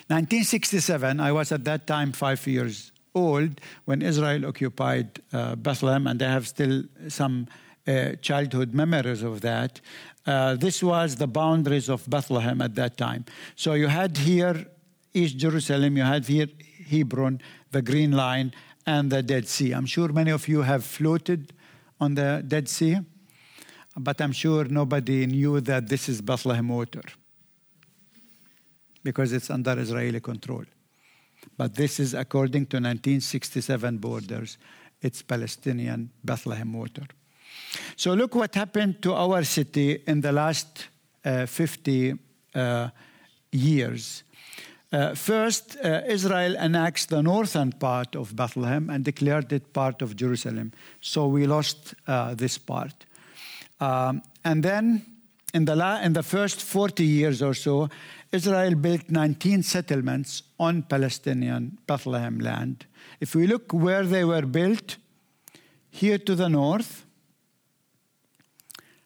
1967, 0.07 1.19
I 1.19 1.33
was 1.33 1.51
at 1.51 1.65
that 1.65 1.89
time 1.89 2.13
five 2.13 2.47
years 2.47 2.93
old 3.17 3.61
when 3.87 4.01
Israel 4.01 4.47
occupied 4.47 5.21
uh, 5.33 5.57
Bethlehem, 5.57 6.07
and 6.07 6.23
I 6.23 6.31
have 6.31 6.47
still 6.47 6.85
some 7.09 7.49
uh, 7.87 8.13
childhood 8.21 8.75
memories 8.75 9.23
of 9.23 9.41
that. 9.41 9.81
Uh, 10.27 10.55
this 10.55 10.83
was 10.83 11.17
the 11.17 11.27
boundaries 11.27 11.89
of 11.89 12.09
Bethlehem 12.09 12.61
at 12.63 12.75
that 12.77 12.97
time. 12.97 13.25
So 13.57 13.75
you 13.75 13.89
had 13.89 14.17
here 14.19 14.67
East 15.13 15.37
Jerusalem, 15.37 15.97
you 15.97 16.05
had 16.05 16.27
here 16.27 16.47
Hebron, 16.89 17.41
the 17.71 17.83
Green 17.83 18.13
Line, 18.13 18.53
and 18.87 19.11
the 19.11 19.23
Dead 19.23 19.49
Sea. 19.49 19.73
I'm 19.73 19.87
sure 19.87 20.09
many 20.09 20.31
of 20.31 20.49
you 20.49 20.63
have 20.63 20.85
floated 20.85 21.53
on 22.01 22.15
the 22.15 22.43
Dead 22.47 22.69
Sea, 22.69 22.99
but 23.97 24.21
I'm 24.21 24.33
sure 24.33 24.65
nobody 24.65 25.27
knew 25.27 25.61
that 25.61 25.89
this 25.89 26.09
is 26.09 26.21
Bethlehem 26.21 26.69
water 26.69 27.03
because 29.05 29.33
it's 29.33 29.51
under 29.51 29.79
Israeli 29.79 30.21
control. 30.21 30.65
But 31.57 31.75
this 31.75 32.01
is 32.01 32.15
according 32.15 32.67
to 32.67 32.77
1967 32.77 33.99
borders. 33.99 34.59
It's 35.01 35.23
Palestinian 35.23 36.11
Bethlehem 36.25 36.73
water. 36.73 37.07
So 37.97 38.15
look 38.15 38.35
what 38.35 38.55
happened 38.55 39.03
to 39.03 39.15
our 39.15 39.45
city 39.45 40.03
in 40.07 40.21
the 40.21 40.33
last 40.33 40.89
uh, 41.25 41.47
50 41.47 42.15
uh, 42.55 42.89
years. 43.51 44.25
Uh, 44.93 45.15
first, 45.15 45.77
uh, 45.83 46.03
Israel 46.07 46.55
annexed 46.59 47.09
the 47.09 47.23
northern 47.23 47.73
part 47.73 48.15
of 48.15 48.37
Bethlehem 48.37 48.91
and 48.91 49.05
declared 49.05 49.51
it 49.53 49.73
part 49.73 50.03
of 50.03 50.17
Jerusalem. 50.17 50.73
So 51.01 51.27
we 51.29 51.47
lost 51.47 51.95
uh, 52.07 52.35
this 52.35 52.59
part. 52.59 53.07
Um, 53.81 54.23
and 54.45 54.63
then, 54.63 55.07
in 55.55 55.65
the, 55.65 55.77
la- 55.77 56.01
in 56.01 56.13
the 56.13 56.23
first 56.23 56.61
40 56.61 57.05
years 57.05 57.43
or 57.43 57.55
so, 57.55 57.89
Israel 58.33 58.75
built 58.75 59.11
19 59.11 59.63
settlements 59.63 60.43
on 60.59 60.83
Palestinian 60.83 61.79
Bethlehem 61.87 62.39
land. 62.39 62.85
If 63.21 63.35
we 63.35 63.47
look 63.47 63.73
where 63.73 64.05
they 64.05 64.25
were 64.25 64.43
built, 64.43 64.97
here 65.91 66.19
to 66.19 66.35
the 66.35 66.49
north, 66.49 67.05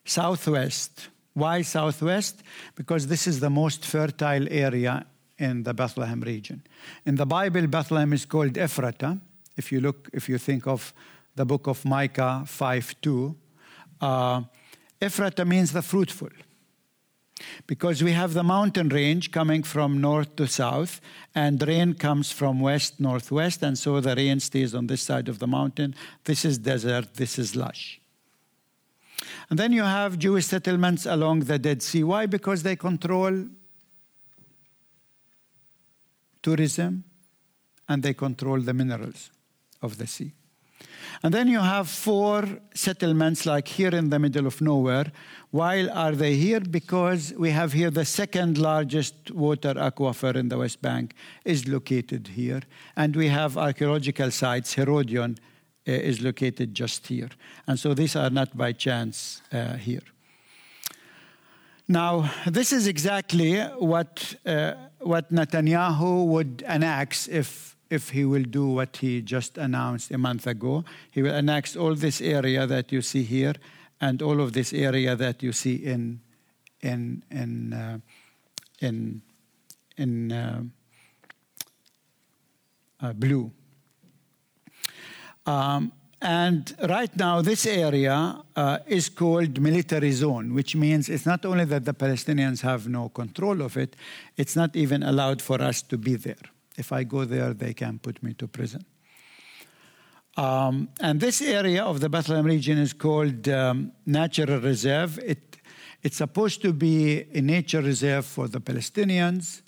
southwest. 0.07 1.09
Why 1.35 1.63
southwest? 1.63 2.43
Because 2.75 3.07
this 3.07 3.27
is 3.27 3.41
the 3.41 3.51
most 3.51 3.85
fertile 3.85 4.47
area 4.51 5.05
in 5.39 5.65
the 5.65 5.75
Bethlehem 5.75 6.21
region. 6.21 6.63
In 7.05 7.17
the 7.17 7.27
Bible, 7.27 7.67
Bethlehem 7.67 8.13
is 8.13 8.25
called 8.25 8.57
Ephrata. 8.57 9.19
If 9.57 9.71
you 9.71 9.81
look, 9.81 10.09
if 10.13 10.29
you 10.29 10.39
think 10.39 10.67
of 10.67 10.95
the 11.35 11.45
book 11.45 11.67
of 11.67 11.85
Micah 11.85 12.45
5 12.47 12.95
2, 13.03 13.37
uh, 14.01 14.43
Ephrata 15.01 15.45
means 15.45 15.73
the 15.73 15.83
fruitful 15.83 16.31
because 17.67 18.03
we 18.03 18.13
have 18.13 18.33
the 18.35 18.43
mountain 18.43 18.89
range 18.89 19.31
coming 19.31 19.63
from 19.63 20.01
north 20.01 20.37
to 20.37 20.47
south, 20.47 21.01
and 21.35 21.63
rain 21.67 21.95
comes 21.95 22.33
from 22.33 22.61
west 22.61 22.99
northwest, 22.99 23.63
and 23.63 23.79
so 23.79 24.01
the 24.01 24.15
rain 24.15 24.41
stays 24.41 24.75
on 24.75 24.87
this 24.87 25.03
side 25.03 25.29
of 25.29 25.39
the 25.39 25.47
mountain. 25.47 25.95
This 26.25 26.45
is 26.45 26.59
desert, 26.59 27.15
this 27.15 27.39
is 27.39 27.55
lush. 27.55 28.01
And 29.51 29.59
then 29.59 29.73
you 29.73 29.83
have 29.83 30.19
Jewish 30.19 30.47
settlements 30.47 31.07
along 31.07 31.41
the 31.41 31.59
Dead 31.59 31.83
Sea. 31.83 32.05
Why? 32.05 32.27
Because 32.27 32.63
they 32.63 32.77
control 32.77 33.47
tourism 36.43 37.05
and 37.89 38.03
they 38.03 38.15
control 38.15 38.61
the 38.61 38.75
minerals 38.75 39.31
of 39.83 39.99
the 39.99 40.07
sea. 40.07 40.33
And 41.23 41.33
then 41.33 41.49
you 41.49 41.61
have 41.61 41.89
four 41.89 42.45
settlements 42.75 43.47
like 43.47 43.69
here 43.69 43.95
in 43.95 44.11
the 44.11 44.19
middle 44.19 44.47
of 44.47 44.61
nowhere. 44.61 45.07
Why 45.51 45.87
are 45.89 46.13
they 46.13 46.35
here? 46.35 46.61
Because 46.61 47.33
we 47.39 47.51
have 47.51 47.73
here 47.73 47.91
the 47.91 48.05
second 48.05 48.59
largest 48.59 49.31
water 49.31 49.75
aquifer 49.75 50.37
in 50.37 50.49
the 50.49 50.59
West 50.59 50.83
Bank 50.83 51.15
is 51.45 51.67
located 51.67 52.29
here. 52.29 52.61
And 52.97 53.17
we 53.17 53.29
have 53.29 53.57
archaeological 53.57 54.31
sites, 54.31 54.75
Herodion 54.75 55.39
is 55.93 56.21
located 56.21 56.75
just 56.75 57.07
here. 57.07 57.31
And 57.67 57.79
so 57.79 57.95
these 57.95 58.17
are 58.17 58.31
not 58.31 58.57
by 58.57 58.73
chance 58.73 59.43
uh, 59.53 59.75
here. 59.75 60.03
Now, 61.89 62.33
this 62.47 62.73
is 62.73 62.89
exactly 62.89 63.61
what, 63.61 64.35
uh, 64.45 64.75
what 64.99 65.33
Netanyahu 65.33 66.27
would 66.27 66.65
annex 66.67 67.29
if 67.29 67.77
if 67.89 68.11
he 68.11 68.25
will 68.25 68.43
do 68.43 68.67
what 68.67 68.97
he 68.97 69.23
just 69.23 69.59
announced 69.59 70.11
a 70.11 70.19
month 70.19 70.47
ago. 70.47 70.85
He 71.13 71.23
will 71.23 71.35
annex 71.35 71.77
all 71.77 71.95
this 71.95 72.21
area 72.21 72.67
that 72.67 72.91
you 72.91 73.01
see 73.01 73.23
here 73.23 73.55
and 74.01 74.23
all 74.23 74.41
of 74.41 74.53
this 74.53 74.73
area 74.73 75.15
that 75.17 75.43
you 75.43 75.53
see 75.53 75.77
in 75.77 76.21
in 76.81 77.23
in 77.31 77.73
uh, 77.73 77.99
in 78.81 79.23
in 79.97 80.33
uh, 80.33 80.63
uh, 83.01 83.13
blue. 83.13 83.53
Um, 85.47 85.93
and 86.21 86.75
right 86.89 87.15
now, 87.17 87.43
this 87.43 87.67
area 87.67 88.43
uh, 88.57 88.79
is 88.87 89.09
called 89.09 89.61
military 89.61 90.13
zone, 90.13 90.55
which 90.55 90.75
means 90.75 91.09
it's 91.09 91.27
not 91.27 91.45
only 91.45 91.67
that 91.67 91.85
the 91.85 91.95
Palestinians 91.95 92.63
have 92.63 92.89
no 92.89 93.11
control 93.11 93.63
of 93.63 93.77
it, 93.77 93.97
it's 94.37 94.57
not 94.57 94.75
even 94.75 95.03
allowed 95.03 95.43
for 95.43 95.61
us 95.61 95.83
to 95.83 95.99
be 95.99 96.17
there. 96.17 96.47
If 96.77 96.91
I 96.91 97.05
go 97.05 97.25
there, 97.25 97.53
they 97.55 97.75
can 97.75 97.99
put 97.99 98.23
me 98.23 98.35
to 98.35 98.49
prison. 98.49 98.85
Um, 100.37 100.89
and 101.01 101.21
this 101.21 101.41
area 101.41 101.85
of 101.85 102.01
the 102.01 102.09
Bethlehem 102.09 102.45
region 102.45 102.79
is 102.79 102.93
called 102.93 103.49
um, 103.49 103.93
Natural 104.05 104.61
Reserve. 104.61 105.19
It, 105.19 105.57
it's 106.03 106.17
supposed 106.17 106.61
to 106.63 106.73
be 106.73 107.25
a 107.33 107.41
nature 107.41 107.81
reserve 107.81 108.27
for 108.27 108.49
the 108.49 108.61
Palestinians. 108.61 109.63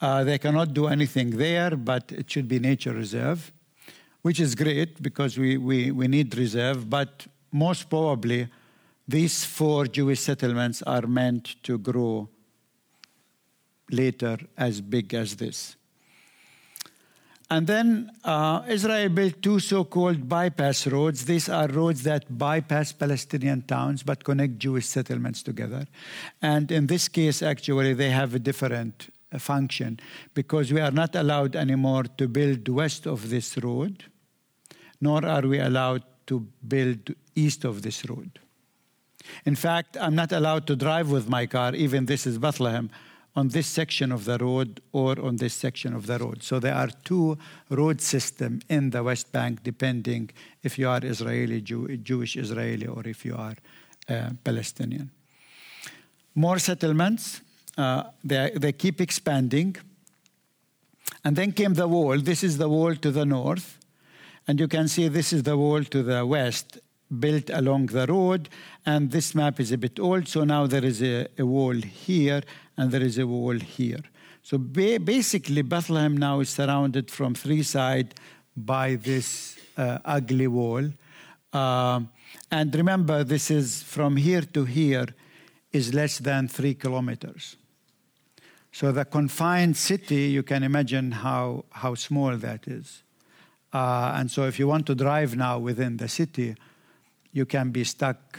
Uh, 0.00 0.24
they 0.24 0.38
cannot 0.38 0.74
do 0.74 0.86
anything 0.86 1.30
there, 1.30 1.76
but 1.76 2.10
it 2.12 2.30
should 2.30 2.48
be 2.48 2.58
nature 2.58 2.92
reserve, 2.92 3.52
which 4.22 4.40
is 4.40 4.54
great 4.54 5.02
because 5.02 5.38
we, 5.38 5.56
we, 5.56 5.90
we 5.90 6.08
need 6.08 6.36
reserve. 6.36 6.88
But 6.88 7.26
most 7.52 7.90
probably, 7.90 8.48
these 9.06 9.44
four 9.44 9.86
Jewish 9.86 10.20
settlements 10.20 10.82
are 10.82 11.02
meant 11.02 11.62
to 11.64 11.78
grow 11.78 12.28
later 13.90 14.38
as 14.56 14.80
big 14.80 15.12
as 15.12 15.36
this. 15.36 15.76
And 17.50 17.66
then 17.66 18.10
uh, 18.24 18.62
Israel 18.66 19.10
built 19.10 19.42
two 19.42 19.60
so 19.60 19.84
called 19.84 20.26
bypass 20.26 20.86
roads. 20.86 21.26
These 21.26 21.50
are 21.50 21.68
roads 21.68 22.02
that 22.04 22.38
bypass 22.38 22.92
Palestinian 22.92 23.60
towns 23.62 24.02
but 24.02 24.24
connect 24.24 24.58
Jewish 24.58 24.86
settlements 24.86 25.42
together. 25.42 25.86
And 26.40 26.72
in 26.72 26.86
this 26.86 27.08
case, 27.08 27.42
actually, 27.42 27.92
they 27.92 28.08
have 28.08 28.34
a 28.34 28.38
different 28.38 29.10
uh, 29.30 29.38
function 29.38 30.00
because 30.32 30.72
we 30.72 30.80
are 30.80 30.90
not 30.90 31.14
allowed 31.14 31.54
anymore 31.54 32.04
to 32.16 32.26
build 32.26 32.66
west 32.68 33.06
of 33.06 33.28
this 33.28 33.58
road, 33.58 34.04
nor 35.02 35.26
are 35.26 35.42
we 35.42 35.58
allowed 35.58 36.04
to 36.26 36.46
build 36.66 37.10
east 37.34 37.64
of 37.64 37.82
this 37.82 38.08
road. 38.08 38.38
In 39.44 39.56
fact, 39.56 39.96
I'm 40.00 40.14
not 40.14 40.30
allowed 40.32 40.66
to 40.68 40.76
drive 40.76 41.10
with 41.10 41.28
my 41.28 41.44
car, 41.46 41.74
even 41.74 42.06
this 42.06 42.26
is 42.26 42.38
Bethlehem, 42.38 42.88
on 43.34 43.48
this 43.48 43.66
section 43.66 44.12
of 44.12 44.24
the 44.24 44.38
road 44.38 44.80
or 44.92 45.18
on 45.20 45.36
this 45.36 45.54
section 45.54 45.94
of 45.94 46.06
the 46.06 46.18
road. 46.18 46.42
So 46.42 46.60
there 46.60 46.74
are 46.74 46.90
two 47.04 47.36
road 47.68 48.00
system 48.00 48.60
in 48.68 48.90
the 48.90 49.02
West 49.02 49.32
Bank, 49.32 49.62
depending 49.64 50.30
if 50.62 50.78
you 50.78 50.88
are 50.88 51.00
Israeli, 51.02 51.60
Jew, 51.62 51.96
Jewish 51.96 52.36
Israeli, 52.36 52.86
or 52.86 53.02
if 53.06 53.24
you 53.24 53.34
are 53.34 53.56
uh, 54.08 54.30
Palestinian. 54.44 55.10
More 56.34 56.58
settlements. 56.58 57.40
Uh, 57.76 58.04
they, 58.22 58.52
they 58.54 58.72
keep 58.72 59.00
expanding. 59.00 59.76
And 61.24 61.34
then 61.34 61.52
came 61.52 61.74
the 61.74 61.88
wall. 61.88 62.18
This 62.18 62.44
is 62.44 62.58
the 62.58 62.68
wall 62.68 62.94
to 62.96 63.10
the 63.10 63.24
north. 63.24 63.78
And 64.46 64.58
you 64.58 64.68
can 64.68 64.88
see 64.88 65.08
this 65.08 65.32
is 65.32 65.42
the 65.44 65.56
wall 65.56 65.84
to 65.84 66.02
the 66.02 66.26
west 66.26 66.78
built 67.18 67.50
along 67.50 67.86
the 67.86 68.06
road. 68.06 68.48
And 68.86 69.10
this 69.10 69.34
map 69.34 69.60
is 69.60 69.72
a 69.72 69.78
bit 69.78 70.00
old, 70.00 70.28
so 70.28 70.44
now 70.44 70.66
there 70.66 70.84
is 70.84 71.02
a, 71.02 71.26
a 71.38 71.46
wall 71.46 71.74
here 71.74 72.42
and 72.76 72.90
there 72.90 73.02
is 73.02 73.18
a 73.18 73.26
wall 73.26 73.58
here. 73.58 74.02
So 74.42 74.58
ba 74.58 74.98
basically, 74.98 75.62
Bethlehem 75.62 76.16
now 76.16 76.40
is 76.40 76.50
surrounded 76.50 77.10
from 77.10 77.34
three 77.34 77.62
sides 77.62 78.14
by 78.56 78.96
this 78.96 79.56
uh, 79.76 79.98
ugly 80.04 80.48
wall. 80.48 80.84
Uh, 81.52 82.00
and 82.50 82.74
remember, 82.74 83.24
this 83.24 83.50
is 83.50 83.82
from 83.82 84.16
here 84.16 84.42
to 84.42 84.64
here 84.64 85.06
is 85.72 85.94
less 85.94 86.18
than 86.18 86.48
three 86.48 86.74
kilometers. 86.74 87.56
So 88.72 88.90
the 88.90 89.04
confined 89.04 89.76
city, 89.76 90.30
you 90.30 90.42
can 90.42 90.62
imagine 90.62 91.12
how, 91.12 91.66
how 91.70 91.94
small 91.94 92.36
that 92.36 92.66
is. 92.66 93.02
Uh, 93.72 94.12
and 94.16 94.30
so 94.30 94.44
if 94.44 94.58
you 94.58 94.68
want 94.68 94.86
to 94.86 94.94
drive 94.94 95.36
now 95.36 95.58
within 95.58 95.96
the 95.96 96.08
city, 96.08 96.54
you 97.32 97.46
can 97.46 97.70
be 97.70 97.84
stuck. 97.84 98.38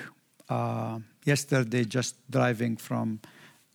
Uh, 0.49 0.99
yesterday, 1.25 1.85
just 1.85 2.15
driving 2.29 2.77
from 2.77 3.19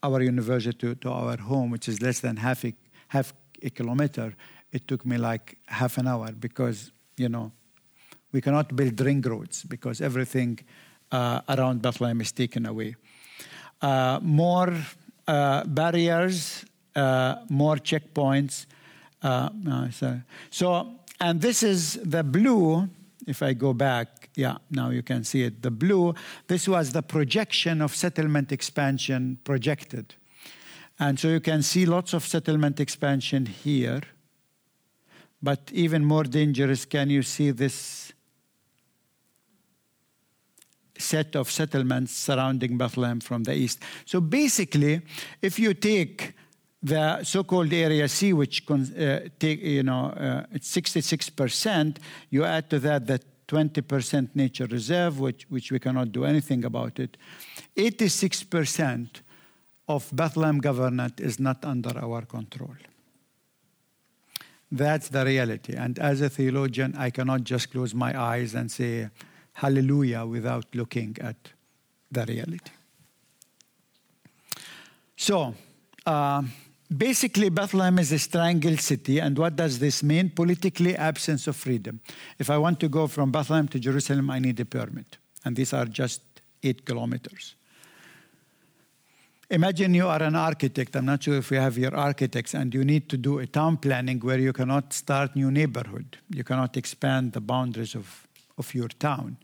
our 0.03 0.23
university 0.23 0.77
to, 0.79 0.94
to, 0.94 1.11
our 1.11 1.37
home, 1.37 1.71
which 1.71 1.88
is 1.88 2.01
less 2.01 2.21
than 2.21 2.37
half 2.37 2.64
a, 2.64 2.73
half 3.09 3.33
a 3.62 3.71
kilometer, 3.71 4.35
it 4.71 4.87
took 4.87 5.05
me 5.05 5.16
like 5.16 5.57
half 5.66 5.99
an 5.99 6.07
hour 6.07 6.31
because, 6.33 6.92
you 7.16 7.29
know, 7.29 7.51
we 8.33 8.40
cannot 8.40 8.77
build 8.77 9.01
ring 9.01 9.23
roads 9.23 9.64
because 9.64 10.01
everything 10.01 10.59
uh, 11.11 11.40
around 11.49 11.83
Bethlehem 11.83 12.21
is 12.21 12.33
taken 12.33 12.66
away. 12.66 12.94
Uh, 13.81 14.21
more 14.23 14.75
uh, 15.27 15.64
barriers, 15.64 16.64
uh, 16.94 17.37
more 17.49 17.77
checkpoints. 17.77 18.66
Uh, 19.23 19.49
so, 19.90 20.21
so, 20.51 20.97
and 21.20 21.40
this 21.40 21.62
is 21.62 21.94
the 22.02 22.22
blue 22.22 22.88
if 23.28 23.42
I 23.42 23.52
go 23.52 23.74
back, 23.74 24.31
yeah, 24.37 24.57
now 24.70 24.88
you 24.88 25.02
can 25.02 25.22
see 25.22 25.42
it. 25.42 25.61
The 25.61 25.70
blue, 25.70 26.14
this 26.46 26.66
was 26.66 26.92
the 26.92 27.02
projection 27.02 27.83
of 27.83 27.94
settlement 27.94 28.50
expansion 28.52 29.38
projected. 29.44 30.14
And 30.98 31.20
so 31.20 31.28
you 31.28 31.40
can 31.40 31.62
see 31.62 31.85
lots 31.85 32.14
of 32.14 32.24
settlement 32.24 32.81
expansion 32.81 33.44
here. 33.44 34.00
But 35.42 35.70
even 35.72 36.07
more 36.07 36.24
dangerous, 36.24 36.87
can 36.87 37.11
you 37.11 37.22
see 37.22 37.50
this 37.50 38.12
set 40.96 41.37
of 41.37 41.50
settlements 41.50 42.12
surrounding 42.12 42.78
Bethlehem 42.78 43.20
from 43.20 43.44
the 43.44 43.54
east? 43.54 43.81
So 44.07 44.22
basically, 44.22 45.02
if 45.42 45.59
you 45.59 45.74
take 45.74 46.33
the 46.82 47.24
so-called 47.24 47.72
area 47.72 48.08
C, 48.08 48.32
which 48.32 48.62
uh, 48.70 49.20
take, 49.38 49.60
you 49.62 49.82
know, 49.82 50.06
uh, 50.06 50.46
it's 50.52 50.70
66%, 50.74 51.98
you 52.30 52.44
add 52.44 52.70
to 52.70 52.78
that 52.78 53.06
the 53.06 53.20
20% 53.48 54.28
nature 54.34 54.66
reserve, 54.66 55.18
which, 55.18 55.46
which 55.48 55.72
we 55.72 55.78
cannot 55.78 56.12
do 56.12 56.24
anything 56.24 56.64
about 56.64 56.98
it. 56.98 57.16
86% 57.76 59.22
of 59.88 60.08
Bethlehem 60.12 60.60
Governorate 60.60 61.20
is 61.20 61.40
not 61.40 61.64
under 61.64 61.98
our 61.98 62.22
control. 62.22 62.76
That's 64.70 65.08
the 65.08 65.24
reality. 65.24 65.74
And 65.74 65.98
as 65.98 66.20
a 66.20 66.28
theologian, 66.28 66.94
I 66.96 67.08
cannot 67.08 67.44
just 67.44 67.70
close 67.70 67.94
my 67.94 68.18
eyes 68.20 68.54
and 68.54 68.70
say 68.70 69.08
hallelujah 69.54 70.26
without 70.26 70.66
looking 70.74 71.16
at 71.20 71.36
the 72.12 72.26
reality. 72.26 72.70
So, 75.16 75.54
uh, 76.04 76.42
Basically, 76.96 77.51
Bethlehem 77.51 77.98
is 77.98 78.12
a 78.12 78.18
strangled 78.18 78.81
city, 78.81 79.20
and 79.20 79.37
what 79.37 79.57
does 79.57 79.79
this 79.79 80.03
mean? 80.03 80.31
Politically, 80.31 80.96
absence 80.96 81.46
of 81.46 81.55
freedom. 81.55 82.01
If 82.38 82.48
I 82.48 82.57
want 82.57 82.81
to 82.81 82.88
go 82.88 83.07
from 83.07 83.31
Bethlehem 83.31 83.68
to 83.68 83.79
Jerusalem, 83.79 84.31
I 84.31 84.38
need 84.38 84.59
a 84.61 84.64
permit, 84.64 85.18
and 85.44 85.55
these 85.55 85.74
are 85.74 85.85
just 85.85 86.22
eight 86.62 86.87
kilometers. 86.87 87.57
Imagine 89.51 89.94
you 89.94 90.09
are 90.09 90.22
an 90.22 90.35
architect. 90.35 90.96
I'm 90.96 91.07
not 91.07 91.22
sure 91.22 91.37
if 91.37 91.51
you 91.51 91.59
have 91.59 91.77
your 91.77 91.94
architects, 91.94 92.55
and 92.55 92.72
you 92.72 92.85
need 92.85 93.11
to 93.11 93.18
do 93.18 93.38
a 93.38 93.46
town 93.46 93.77
planning 93.77 94.20
where 94.20 94.38
you 94.38 94.55
cannot 94.55 94.94
start 94.94 95.37
new 95.37 95.51
neighborhood. 95.51 96.16
You 96.31 96.44
cannot 96.44 96.77
expand 96.79 97.33
the 97.33 97.40
boundaries 97.42 97.94
of, 97.94 98.27
of 98.57 98.74
your 98.74 98.88
town 98.88 99.37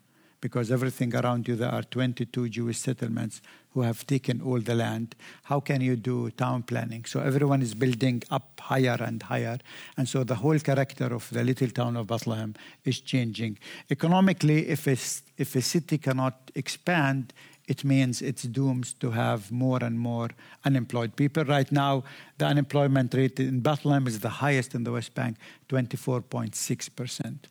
because 0.44 0.70
everything 0.70 1.16
around 1.16 1.48
you, 1.48 1.56
there 1.56 1.70
are 1.70 1.82
22 1.82 2.50
Jewish 2.50 2.76
settlements 2.76 3.40
who 3.72 3.80
have 3.80 4.06
taken 4.06 4.42
all 4.42 4.60
the 4.60 4.74
land. 4.74 5.14
How 5.44 5.58
can 5.58 5.80
you 5.80 5.96
do 5.96 6.30
town 6.32 6.64
planning? 6.64 7.06
So 7.06 7.20
everyone 7.20 7.62
is 7.62 7.72
building 7.74 8.22
up 8.30 8.60
higher 8.60 8.98
and 9.00 9.22
higher. 9.22 9.56
And 9.96 10.06
so 10.06 10.22
the 10.22 10.34
whole 10.34 10.58
character 10.58 11.06
of 11.06 11.30
the 11.30 11.42
little 11.42 11.70
town 11.70 11.96
of 11.96 12.08
Bethlehem 12.08 12.54
is 12.84 13.00
changing. 13.00 13.58
Economically, 13.90 14.68
if 14.68 14.86
a, 14.86 14.98
if 15.38 15.56
a 15.56 15.62
city 15.62 15.96
cannot 15.96 16.50
expand, 16.54 17.32
it 17.66 17.82
means 17.82 18.20
it's 18.20 18.42
doomed 18.42 19.00
to 19.00 19.12
have 19.12 19.50
more 19.50 19.82
and 19.82 19.98
more 19.98 20.28
unemployed 20.66 21.16
people. 21.16 21.46
Right 21.46 21.72
now, 21.72 22.04
the 22.36 22.44
unemployment 22.44 23.14
rate 23.14 23.40
in 23.40 23.60
Bethlehem 23.60 24.06
is 24.06 24.20
the 24.20 24.28
highest 24.44 24.74
in 24.74 24.84
the 24.84 24.92
West 24.92 25.14
Bank, 25.14 25.38
24.6 25.70 26.94
percent. 26.94 27.48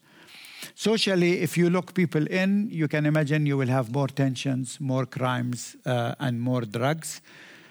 Socially, 0.76 1.41
if 1.41 1.58
you 1.58 1.69
lock 1.69 1.93
people 1.93 2.26
in, 2.28 2.69
you 2.69 2.88
can 2.88 3.06
imagine 3.06 3.45
you 3.45 3.58
will 3.58 3.67
have 3.67 3.91
more 3.91 4.08
tensions, 4.08 4.80
more 4.80 5.06
crimes, 5.06 5.76
uh, 5.86 6.15
and 6.19 6.41
more 6.41 6.62
drugs. 6.62 7.21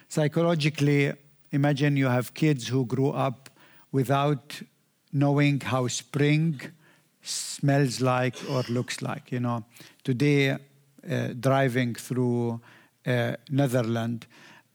Psychologically, 0.09 1.13
imagine 1.51 1.97
you 1.97 2.07
have 2.07 2.33
kids 2.33 2.67
who 2.67 2.85
grew 2.85 3.09
up 3.09 3.49
without 3.91 4.61
knowing 5.11 5.59
how 5.59 5.87
spring 5.87 6.59
smells 7.21 8.01
like 8.01 8.35
or 8.49 8.63
looks 8.69 9.01
like. 9.01 9.31
You 9.31 9.39
know, 9.39 9.63
today, 10.03 10.51
uh, 10.51 10.57
driving 11.39 11.95
through 11.95 12.61
uh, 13.05 13.35
Netherlands, 13.49 14.27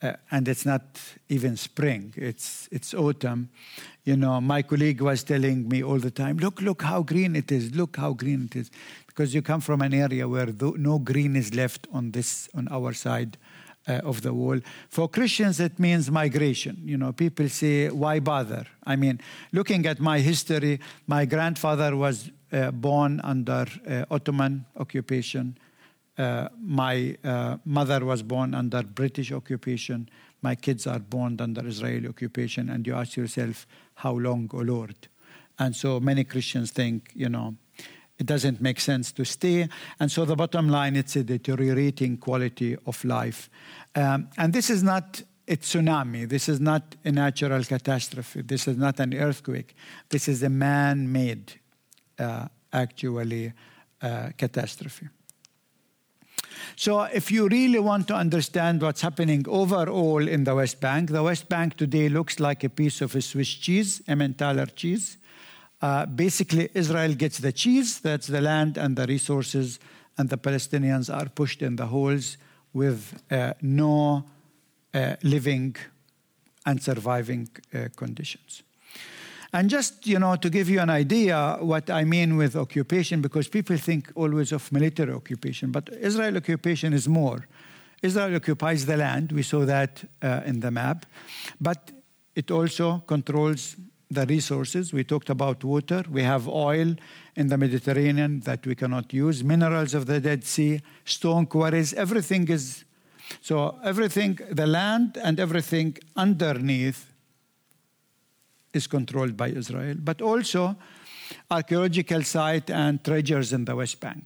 uh, 0.02 0.12
and 0.30 0.48
it's 0.48 0.64
not 0.64 0.82
even 1.28 1.56
spring; 1.56 2.14
it's 2.16 2.68
it's 2.70 2.94
autumn. 2.94 3.48
You 4.04 4.16
know, 4.16 4.40
my 4.40 4.62
colleague 4.62 5.02
was 5.02 5.22
telling 5.22 5.68
me 5.68 5.82
all 5.82 5.98
the 5.98 6.10
time, 6.10 6.38
look, 6.38 6.62
look 6.62 6.80
how 6.82 7.02
green 7.02 7.36
it 7.36 7.52
is, 7.52 7.74
look 7.74 7.98
how 7.98 8.14
green 8.14 8.44
it 8.44 8.56
is. 8.56 8.70
Because 9.06 9.34
you 9.34 9.42
come 9.42 9.60
from 9.60 9.82
an 9.82 9.92
area 9.92 10.26
where 10.26 10.46
no 10.76 10.98
green 10.98 11.36
is 11.36 11.52
left 11.52 11.86
on 11.92 12.12
this, 12.12 12.48
on 12.54 12.68
our 12.68 12.94
side 12.94 13.36
uh, 13.86 14.00
of 14.04 14.22
the 14.22 14.32
wall. 14.32 14.60
For 14.88 15.08
Christians, 15.08 15.60
it 15.60 15.78
means 15.78 16.10
migration. 16.10 16.80
You 16.84 16.96
know, 16.96 17.12
people 17.12 17.48
say, 17.48 17.90
why 17.90 18.20
bother? 18.20 18.66
I 18.84 18.96
mean, 18.96 19.20
looking 19.52 19.86
at 19.86 20.00
my 20.00 20.20
history, 20.20 20.80
my 21.06 21.24
grandfather 21.24 21.96
was 21.96 22.30
uh, 22.52 22.70
born 22.70 23.20
under 23.24 23.66
uh, 23.86 24.04
Ottoman 24.10 24.64
occupation. 24.76 25.58
Uh, 26.18 26.48
my 26.60 27.16
uh, 27.22 27.56
mother 27.64 28.04
was 28.04 28.22
born 28.22 28.52
under 28.52 28.82
British 28.82 29.30
occupation. 29.30 30.08
My 30.42 30.56
kids 30.56 30.86
are 30.86 30.98
born 30.98 31.40
under 31.40 31.66
Israeli 31.66 32.08
occupation. 32.08 32.68
And 32.68 32.86
you 32.86 32.94
ask 32.94 33.16
yourself, 33.16 33.66
how 33.94 34.14
long, 34.14 34.50
O 34.52 34.58
Lord? 34.58 35.08
And 35.58 35.76
so 35.76 36.00
many 36.00 36.24
Christians 36.24 36.72
think, 36.72 37.12
you 37.14 37.28
know, 37.28 37.54
it 38.18 38.26
doesn't 38.26 38.60
make 38.60 38.80
sense 38.80 39.12
to 39.12 39.24
stay. 39.24 39.68
And 40.00 40.10
so 40.10 40.24
the 40.24 40.34
bottom 40.34 40.68
line, 40.68 40.96
it's 40.96 41.14
a 41.14 41.22
deteriorating 41.22 42.16
quality 42.16 42.76
of 42.86 43.04
life. 43.04 43.48
Um, 43.94 44.28
and 44.36 44.52
this 44.52 44.70
is 44.70 44.82
not 44.82 45.22
a 45.46 45.56
tsunami. 45.56 46.28
This 46.28 46.48
is 46.48 46.60
not 46.60 46.96
a 47.04 47.12
natural 47.12 47.62
catastrophe. 47.64 48.42
This 48.42 48.66
is 48.66 48.76
not 48.76 48.98
an 49.00 49.14
earthquake. 49.14 49.74
This 50.08 50.28
is 50.28 50.42
a 50.42 50.50
man 50.50 51.10
made, 51.10 51.60
uh, 52.18 52.48
actually, 52.72 53.52
uh, 54.02 54.30
catastrophe. 54.36 55.08
So, 56.76 57.02
if 57.02 57.30
you 57.30 57.48
really 57.48 57.78
want 57.78 58.08
to 58.08 58.14
understand 58.14 58.82
what's 58.82 59.00
happening 59.00 59.44
overall 59.48 60.26
in 60.26 60.44
the 60.44 60.54
West 60.54 60.80
Bank, 60.80 61.10
the 61.10 61.22
West 61.22 61.48
Bank 61.48 61.76
today 61.76 62.08
looks 62.08 62.40
like 62.40 62.64
a 62.64 62.68
piece 62.68 63.00
of 63.00 63.14
a 63.14 63.22
Swiss 63.22 63.48
cheese, 63.48 64.02
Emmentaler 64.06 64.66
cheese. 64.66 65.18
Uh, 65.80 66.06
basically, 66.06 66.68
Israel 66.74 67.14
gets 67.14 67.38
the 67.38 67.52
cheese, 67.52 68.00
that's 68.00 68.26
the 68.26 68.40
land 68.40 68.76
and 68.76 68.96
the 68.96 69.06
resources, 69.06 69.78
and 70.16 70.28
the 70.28 70.38
Palestinians 70.38 71.12
are 71.14 71.28
pushed 71.28 71.62
in 71.62 71.76
the 71.76 71.86
holes 71.86 72.36
with 72.72 73.22
uh, 73.30 73.52
no 73.62 74.24
uh, 74.94 75.14
living 75.22 75.76
and 76.66 76.82
surviving 76.82 77.48
uh, 77.72 77.88
conditions. 77.96 78.62
And 79.52 79.70
just, 79.70 80.06
you 80.06 80.18
know, 80.18 80.36
to 80.36 80.50
give 80.50 80.68
you 80.68 80.80
an 80.80 80.90
idea 80.90 81.56
what 81.60 81.88
I 81.88 82.04
mean 82.04 82.36
with 82.36 82.54
occupation, 82.54 83.22
because 83.22 83.48
people 83.48 83.76
think 83.78 84.12
always 84.14 84.52
of 84.52 84.70
military 84.70 85.12
occupation, 85.12 85.72
but 85.72 85.88
Israel 86.00 86.36
occupation 86.36 86.92
is 86.92 87.08
more. 87.08 87.46
Israel 88.02 88.36
occupies 88.36 88.86
the 88.86 88.96
land. 88.96 89.32
We 89.32 89.42
saw 89.42 89.64
that 89.64 90.04
uh, 90.22 90.42
in 90.44 90.60
the 90.60 90.70
map. 90.70 91.06
But 91.60 91.90
it 92.34 92.50
also 92.50 93.02
controls 93.06 93.76
the 94.10 94.24
resources. 94.26 94.92
We 94.92 95.04
talked 95.04 95.30
about 95.30 95.64
water. 95.64 96.04
We 96.10 96.22
have 96.22 96.46
oil 96.48 96.94
in 97.34 97.48
the 97.48 97.58
Mediterranean 97.58 98.40
that 98.40 98.66
we 98.66 98.74
cannot 98.74 99.12
use, 99.12 99.42
minerals 99.42 99.94
of 99.94 100.06
the 100.06 100.20
Dead 100.20 100.44
Sea, 100.44 100.80
stone 101.04 101.46
quarries. 101.46 101.92
Everything 101.94 102.48
is 102.48 102.84
so 103.42 103.78
everything, 103.84 104.38
the 104.50 104.66
land 104.66 105.18
and 105.22 105.38
everything 105.38 105.98
underneath 106.16 107.07
is 108.78 108.86
controlled 108.86 109.36
by 109.42 109.48
Israel, 109.62 109.96
but 110.10 110.18
also 110.30 110.62
archaeological 111.50 112.22
site 112.22 112.68
and 112.70 113.04
treasures 113.04 113.52
in 113.52 113.64
the 113.64 113.76
West 113.76 114.00
Bank. 114.00 114.24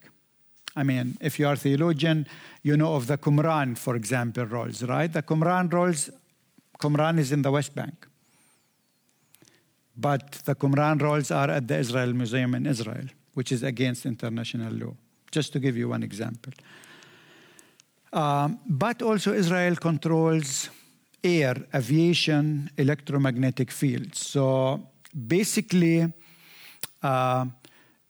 I 0.74 0.82
mean, 0.90 1.06
if 1.20 1.38
you 1.38 1.46
are 1.48 1.54
a 1.54 1.62
theologian, 1.66 2.26
you 2.62 2.76
know 2.76 2.94
of 2.94 3.06
the 3.06 3.18
Qumran, 3.18 3.76
for 3.76 3.94
example, 3.96 4.46
rolls, 4.46 4.82
right? 4.82 5.12
The 5.12 5.22
Qumran 5.22 5.72
rolls, 5.72 6.10
Qumran 6.78 7.18
is 7.18 7.32
in 7.32 7.42
the 7.42 7.50
West 7.50 7.74
Bank. 7.74 8.06
But 9.96 10.26
the 10.48 10.54
Qumran 10.54 11.02
rolls 11.02 11.30
are 11.30 11.50
at 11.50 11.68
the 11.68 11.78
Israel 11.84 12.12
Museum 12.14 12.54
in 12.54 12.64
Israel, 12.66 13.06
which 13.34 13.52
is 13.52 13.62
against 13.62 14.06
international 14.06 14.72
law, 14.72 14.94
just 15.30 15.52
to 15.52 15.58
give 15.60 15.76
you 15.76 15.88
one 15.90 16.02
example. 16.02 16.52
Um, 18.12 18.60
but 18.66 19.02
also, 19.02 19.32
Israel 19.32 19.76
controls 19.76 20.70
air, 21.22 21.56
aviation, 21.74 22.70
electromagnetic 22.76 23.70
fields. 23.70 24.26
So 24.26 24.80
basically, 25.14 26.12
uh, 27.02 27.46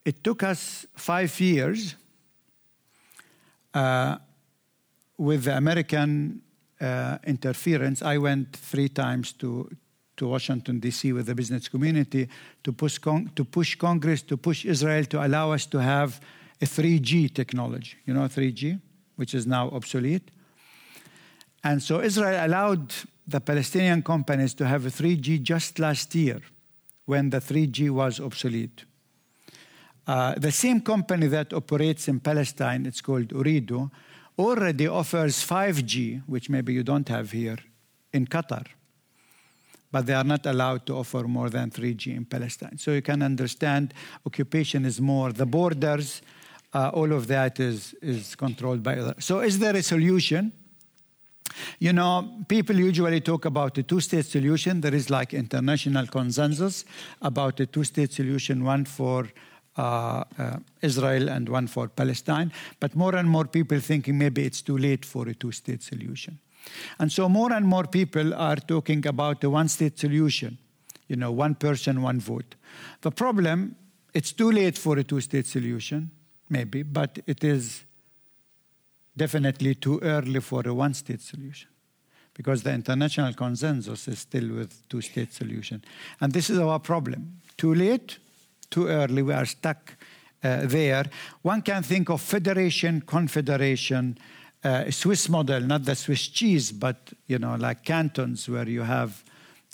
it 0.04 0.24
took 0.24 0.42
us 0.42 0.86
five 0.96 1.38
years 1.40 1.94
uh, 3.74 4.16
with 5.16 5.44
the 5.44 5.56
American 5.56 6.42
uh, 6.80 7.18
interference. 7.26 8.02
I 8.02 8.18
went 8.18 8.56
three 8.56 8.88
times 8.88 9.32
to, 9.34 9.70
to 10.16 10.26
Washington, 10.26 10.80
D.C. 10.80 11.12
with 11.12 11.26
the 11.26 11.34
business 11.34 11.68
community 11.68 12.28
to 12.64 12.72
push, 12.72 12.98
to 12.98 13.44
push 13.44 13.76
Congress, 13.76 14.22
to 14.22 14.36
push 14.36 14.64
Israel 14.64 15.04
to 15.04 15.24
allow 15.24 15.52
us 15.52 15.66
to 15.66 15.78
have 15.78 16.20
a 16.60 16.64
3G 16.64 17.34
technology. 17.34 17.96
You 18.04 18.14
know 18.14 18.22
3G, 18.22 18.80
which 19.16 19.34
is 19.34 19.46
now 19.46 19.68
obsolete. 19.70 20.30
And 21.64 21.82
so 21.82 22.00
Israel 22.00 22.44
allowed 22.44 22.92
the 23.26 23.40
Palestinian 23.40 24.02
companies 24.02 24.54
to 24.54 24.66
have 24.66 24.86
a 24.86 24.90
3G 24.90 25.42
just 25.42 25.78
last 25.78 26.14
year 26.14 26.40
when 27.06 27.30
the 27.30 27.40
3G 27.40 27.90
was 27.90 28.20
obsolete. 28.20 28.84
Uh, 30.06 30.34
the 30.34 30.50
same 30.50 30.80
company 30.80 31.28
that 31.28 31.52
operates 31.52 32.08
in 32.08 32.18
Palestine, 32.18 32.86
it's 32.86 33.00
called 33.00 33.28
Ooredoo, 33.28 33.90
already 34.38 34.88
offers 34.88 35.44
5G, 35.46 36.22
which 36.26 36.50
maybe 36.50 36.72
you 36.72 36.82
don't 36.82 37.08
have 37.08 37.30
here, 37.30 37.58
in 38.12 38.26
Qatar. 38.26 38.66
But 39.92 40.06
they 40.06 40.14
are 40.14 40.24
not 40.24 40.46
allowed 40.46 40.86
to 40.86 40.96
offer 40.96 41.24
more 41.24 41.50
than 41.50 41.70
3G 41.70 42.16
in 42.16 42.24
Palestine. 42.24 42.78
So 42.78 42.92
you 42.92 43.02
can 43.02 43.22
understand 43.22 43.94
occupation 44.26 44.84
is 44.84 45.00
more, 45.00 45.32
the 45.32 45.46
borders, 45.46 46.22
uh, 46.74 46.90
all 46.94 47.12
of 47.12 47.26
that 47.28 47.60
is, 47.60 47.94
is 48.00 48.34
controlled 48.34 48.82
by 48.82 48.96
others. 48.96 49.24
So 49.24 49.40
is 49.40 49.58
there 49.58 49.76
a 49.76 49.82
solution? 49.82 50.52
You 51.78 51.92
know, 51.92 52.44
people 52.48 52.76
usually 52.76 53.20
talk 53.20 53.44
about 53.44 53.76
a 53.78 53.82
two 53.82 54.00
state 54.00 54.26
solution. 54.26 54.80
There 54.80 54.94
is 54.94 55.10
like 55.10 55.34
international 55.34 56.06
consensus 56.06 56.84
about 57.20 57.60
a 57.60 57.66
two 57.66 57.84
state 57.84 58.12
solution, 58.12 58.64
one 58.64 58.84
for 58.84 59.28
uh, 59.76 60.24
uh, 60.38 60.56
Israel 60.82 61.28
and 61.28 61.48
one 61.48 61.66
for 61.66 61.88
Palestine. 61.88 62.52
But 62.80 62.94
more 62.94 63.14
and 63.16 63.28
more 63.28 63.46
people 63.46 63.80
thinking 63.80 64.18
maybe 64.18 64.44
it's 64.44 64.62
too 64.62 64.78
late 64.78 65.04
for 65.04 65.28
a 65.28 65.34
two 65.34 65.52
state 65.52 65.82
solution. 65.82 66.38
And 66.98 67.10
so 67.10 67.28
more 67.28 67.52
and 67.52 67.66
more 67.66 67.84
people 67.84 68.34
are 68.34 68.56
talking 68.56 69.06
about 69.06 69.42
a 69.44 69.50
one 69.50 69.68
state 69.68 69.98
solution, 69.98 70.58
you 71.08 71.16
know, 71.16 71.32
one 71.32 71.54
person, 71.54 72.02
one 72.02 72.20
vote. 72.20 72.54
The 73.00 73.10
problem, 73.10 73.76
it's 74.14 74.32
too 74.32 74.50
late 74.50 74.78
for 74.78 74.98
a 74.98 75.04
two 75.04 75.20
state 75.20 75.46
solution, 75.46 76.10
maybe, 76.48 76.82
but 76.82 77.18
it 77.26 77.42
is 77.42 77.84
definitely 79.16 79.74
too 79.74 80.00
early 80.02 80.40
for 80.40 80.66
a 80.66 80.74
one 80.74 80.94
state 80.94 81.20
solution 81.20 81.68
because 82.34 82.62
the 82.62 82.72
international 82.72 83.32
consensus 83.34 84.08
is 84.08 84.20
still 84.20 84.54
with 84.54 84.88
two 84.88 85.00
state 85.00 85.32
solution. 85.32 85.84
And 86.20 86.32
this 86.32 86.48
is 86.48 86.58
our 86.58 86.78
problem. 86.78 87.40
Too 87.56 87.74
late, 87.74 88.18
too 88.70 88.88
early, 88.88 89.22
we 89.22 89.34
are 89.34 89.44
stuck 89.44 89.96
uh, 90.42 90.62
there. 90.64 91.04
One 91.42 91.62
can 91.62 91.82
think 91.82 92.08
of 92.08 92.20
federation, 92.20 93.02
confederation, 93.02 94.18
uh, 94.64 94.90
Swiss 94.90 95.28
model, 95.28 95.60
not 95.60 95.84
the 95.84 95.94
Swiss 95.94 96.28
cheese, 96.28 96.72
but 96.72 97.12
you 97.26 97.38
know, 97.38 97.56
like 97.56 97.84
cantons 97.84 98.48
where 98.48 98.68
you 98.68 98.82
have, 98.82 99.22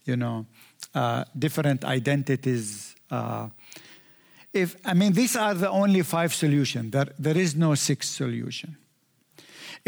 you 0.05 0.17
know, 0.17 0.47
uh, 0.95 1.25
different 1.39 1.85
identities. 1.85 2.97
Uh, 3.11 3.49
if 4.53 4.77
I 4.85 4.95
mean, 4.95 5.13
these 5.13 5.37
are 5.37 5.55
the 5.55 5.71
only 5.71 6.03
five 6.03 6.35
solutions. 6.35 6.91
There, 6.91 7.09
there 7.19 7.37
is 7.37 7.55
no 7.55 7.75
sixth 7.75 8.11
solution. 8.11 8.77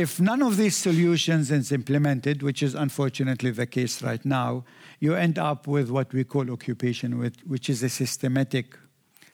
If 0.01 0.19
none 0.19 0.41
of 0.41 0.57
these 0.57 0.79
solutions 0.79 1.51
is 1.51 1.73
implemented, 1.73 2.43
which 2.43 2.63
is 2.63 2.75
unfortunately 2.75 3.51
the 3.51 3.67
case 3.67 4.01
right 4.03 4.25
now, 4.25 4.65
you 4.99 5.15
end 5.15 5.39
up 5.39 5.67
with 5.67 5.91
what 5.91 6.11
we 6.15 6.25
call 6.25 6.51
occupation, 6.51 7.19
which 7.47 7.69
is 7.69 7.83
a 7.83 7.91
systematic 7.91 8.79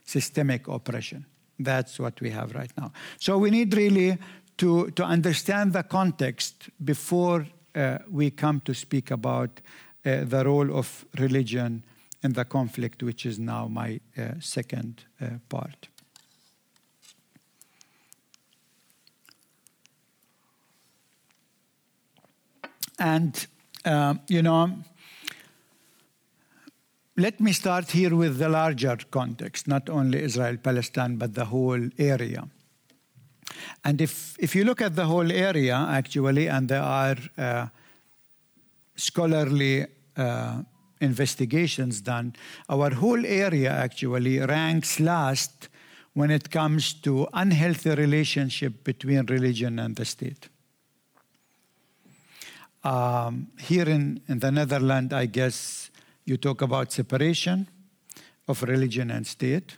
systemic 0.05 0.67
oppression. 0.67 1.25
That's 1.61 2.01
what 2.01 2.21
we 2.21 2.31
have 2.31 2.53
right 2.57 2.73
now. 2.77 2.91
So 3.21 3.39
we 3.39 3.51
need 3.51 3.77
really 3.77 4.19
to, 4.59 4.91
to 4.91 5.05
understand 5.05 5.73
the 5.73 5.85
context 5.85 6.69
before 6.85 7.47
uh, 7.77 7.99
we 8.11 8.33
come 8.33 8.61
to 8.63 8.75
speak 8.75 9.13
about 9.13 9.61
uh, 10.05 10.25
the 10.25 10.45
role 10.45 10.77
of 10.77 11.05
religion 11.17 11.85
in 12.25 12.33
the 12.33 12.45
conflict, 12.45 13.05
which 13.05 13.25
is 13.25 13.39
now 13.39 13.69
my 13.69 14.01
uh, 14.19 14.33
second 14.41 15.05
uh, 15.21 15.27
part. 15.49 15.87
And, 22.99 23.47
uh, 23.85 24.15
you 24.29 24.43
know, 24.43 24.73
let 27.17 27.41
me 27.41 27.53
start 27.53 27.91
here 27.91 28.15
with 28.15 28.39
the 28.39 28.49
larger 28.49 28.99
context, 29.11 29.67
not 29.67 29.89
only 29.89 30.23
Israel 30.23 30.57
Palestine, 30.57 31.17
but 31.17 31.35
the 31.35 31.47
whole 31.47 31.89
area. 31.99 32.49
And 33.85 34.01
if, 34.01 34.37
if 34.39 34.55
you 34.55 34.65
look 34.65 34.83
at 34.83 34.97
the 34.97 35.07
whole 35.07 35.33
area, 35.33 35.77
actually, 35.77 36.49
and 36.49 36.69
there 36.69 36.83
are 36.83 37.17
uh, 37.39 37.67
scholarly 38.97 39.87
uh, 40.17 40.63
investigations 41.01 42.01
done, 42.01 42.35
our 42.69 42.91
whole 42.91 43.25
area 43.25 43.71
actually 43.71 44.39
ranks 44.41 45.01
last 45.01 45.69
when 46.15 46.31
it 46.31 46.51
comes 46.51 46.95
to 46.95 47.29
unhealthy 47.35 47.95
relationship 47.95 48.85
between 48.85 49.25
religion 49.27 49.79
and 49.79 49.97
the 49.97 50.05
state. 50.05 50.49
Um, 52.87 53.49
here 53.59 53.89
in, 53.89 54.21
in 54.29 54.39
the 54.39 54.53
Netherlands, 54.53 55.13
I 55.13 55.27
guess 55.27 55.91
you 56.25 56.37
talk 56.37 56.63
about 56.63 56.93
separation 56.93 57.67
of 58.47 58.63
religion 58.63 59.11
and 59.11 59.27
state. 59.27 59.77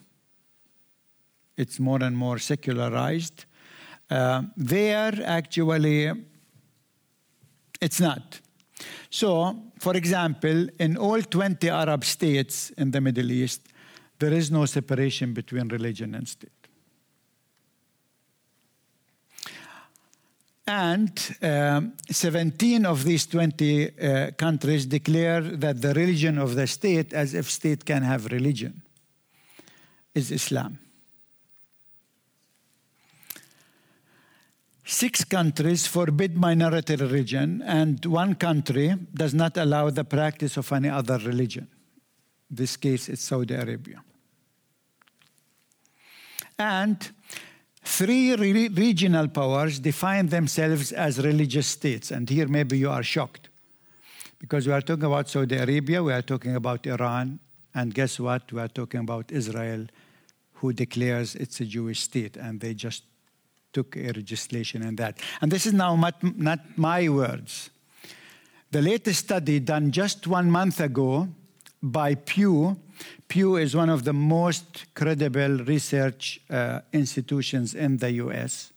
It's 1.57 1.81
more 1.81 2.03
and 2.03 2.15
more 2.15 2.39
secularized. 2.39 3.47
Uh, 4.11 4.43
there, 4.59 5.15
actually, 5.25 6.13
it's 7.81 7.99
not. 7.99 8.41
So, 9.09 9.57
for 9.79 9.97
example, 9.97 10.69
in 10.79 10.99
all 10.99 11.23
20 11.23 11.67
Arab 11.71 12.05
states 12.05 12.69
in 12.77 12.91
the 12.91 13.01
Middle 13.01 13.33
East, 13.33 13.69
there 14.19 14.35
is 14.35 14.51
no 14.51 14.67
separation 14.67 15.33
between 15.33 15.69
religion 15.69 16.15
and 16.15 16.29
state. 16.29 16.58
And 20.69 21.19
um, 21.41 21.95
17 22.11 22.85
of 22.85 23.03
these 23.03 23.25
20 23.25 23.89
uh, 23.89 24.31
countries 24.33 24.85
declare 24.85 25.41
that 25.41 25.81
the 25.81 25.95
religion 25.95 26.37
of 26.37 26.57
the 26.57 26.67
state, 26.67 27.15
as 27.15 27.33
if 27.33 27.51
state 27.51 27.87
can 27.87 28.03
have 28.03 28.27
religion, 28.27 28.83
is 30.15 30.31
Islam. 30.31 30.79
Six 34.85 35.25
countries 35.25 35.87
forbid 35.87 36.37
minority 36.37 36.97
religion, 36.97 37.63
and 37.63 38.05
one 38.05 38.35
country 38.35 38.95
does 39.15 39.33
not 39.33 39.57
allow 39.57 39.89
the 39.89 40.05
practice 40.05 40.59
of 40.59 40.71
any 40.73 40.91
other 40.91 41.17
religion. 41.17 41.67
In 42.51 42.57
this 42.57 42.77
case, 42.77 43.09
it's 43.09 43.23
Saudi 43.23 43.55
Arabia. 43.55 44.03
And 46.59 47.11
Three 47.83 48.35
re 48.35 48.69
regional 48.69 49.29
powers 49.29 49.79
define 49.79 50.29
themselves 50.29 50.93
as 50.93 51.19
religious 51.19 51.67
states. 51.67 52.11
And 52.11 52.29
here 52.29 52.49
maybe 52.49 52.79
you 52.79 52.91
are 52.91 53.03
shocked. 53.03 53.49
Because 54.39 54.67
we 54.67 54.73
are 54.73 54.81
talking 54.81 55.05
about 55.05 55.29
Saudi 55.29 55.57
Arabia, 55.57 56.03
we 56.03 56.13
are 56.13 56.23
talking 56.23 56.55
about 56.55 56.87
Iran, 56.87 57.41
and 57.75 57.93
guess 57.93 58.21
what? 58.21 58.53
We 58.53 58.61
are 58.61 58.69
talking 58.69 59.01
about 59.01 59.33
Israel, 59.33 59.87
who 60.55 60.73
declares 60.73 61.35
it's 61.35 61.61
a 61.61 61.65
Jewish 61.65 62.01
state, 62.01 62.37
and 62.37 62.61
they 62.61 62.75
just 62.75 63.03
took 63.73 63.97
a 63.97 64.13
legislation 64.13 64.83
in 64.83 64.97
that. 64.97 65.19
And 65.41 65.51
this 65.51 65.67
is 65.67 65.73
now 65.73 65.97
not, 65.97 66.23
not 66.23 66.61
my 66.77 67.09
words. 67.09 67.71
The 68.71 68.83
latest 68.83 69.21
study 69.21 69.61
done 69.61 69.91
just 69.91 70.27
one 70.27 70.51
month 70.51 70.81
ago 70.81 71.29
by 71.83 72.15
Pew. 72.15 72.77
Pew 73.29 73.57
is 73.57 73.75
one 73.77 73.91
of 73.91 74.05
the 74.05 74.13
most 74.13 74.87
credible 74.95 75.59
research 75.65 76.41
uh, 76.51 76.81
institutions 76.93 77.75
in 77.75 77.99
the 77.99 78.13
US. 78.13 78.73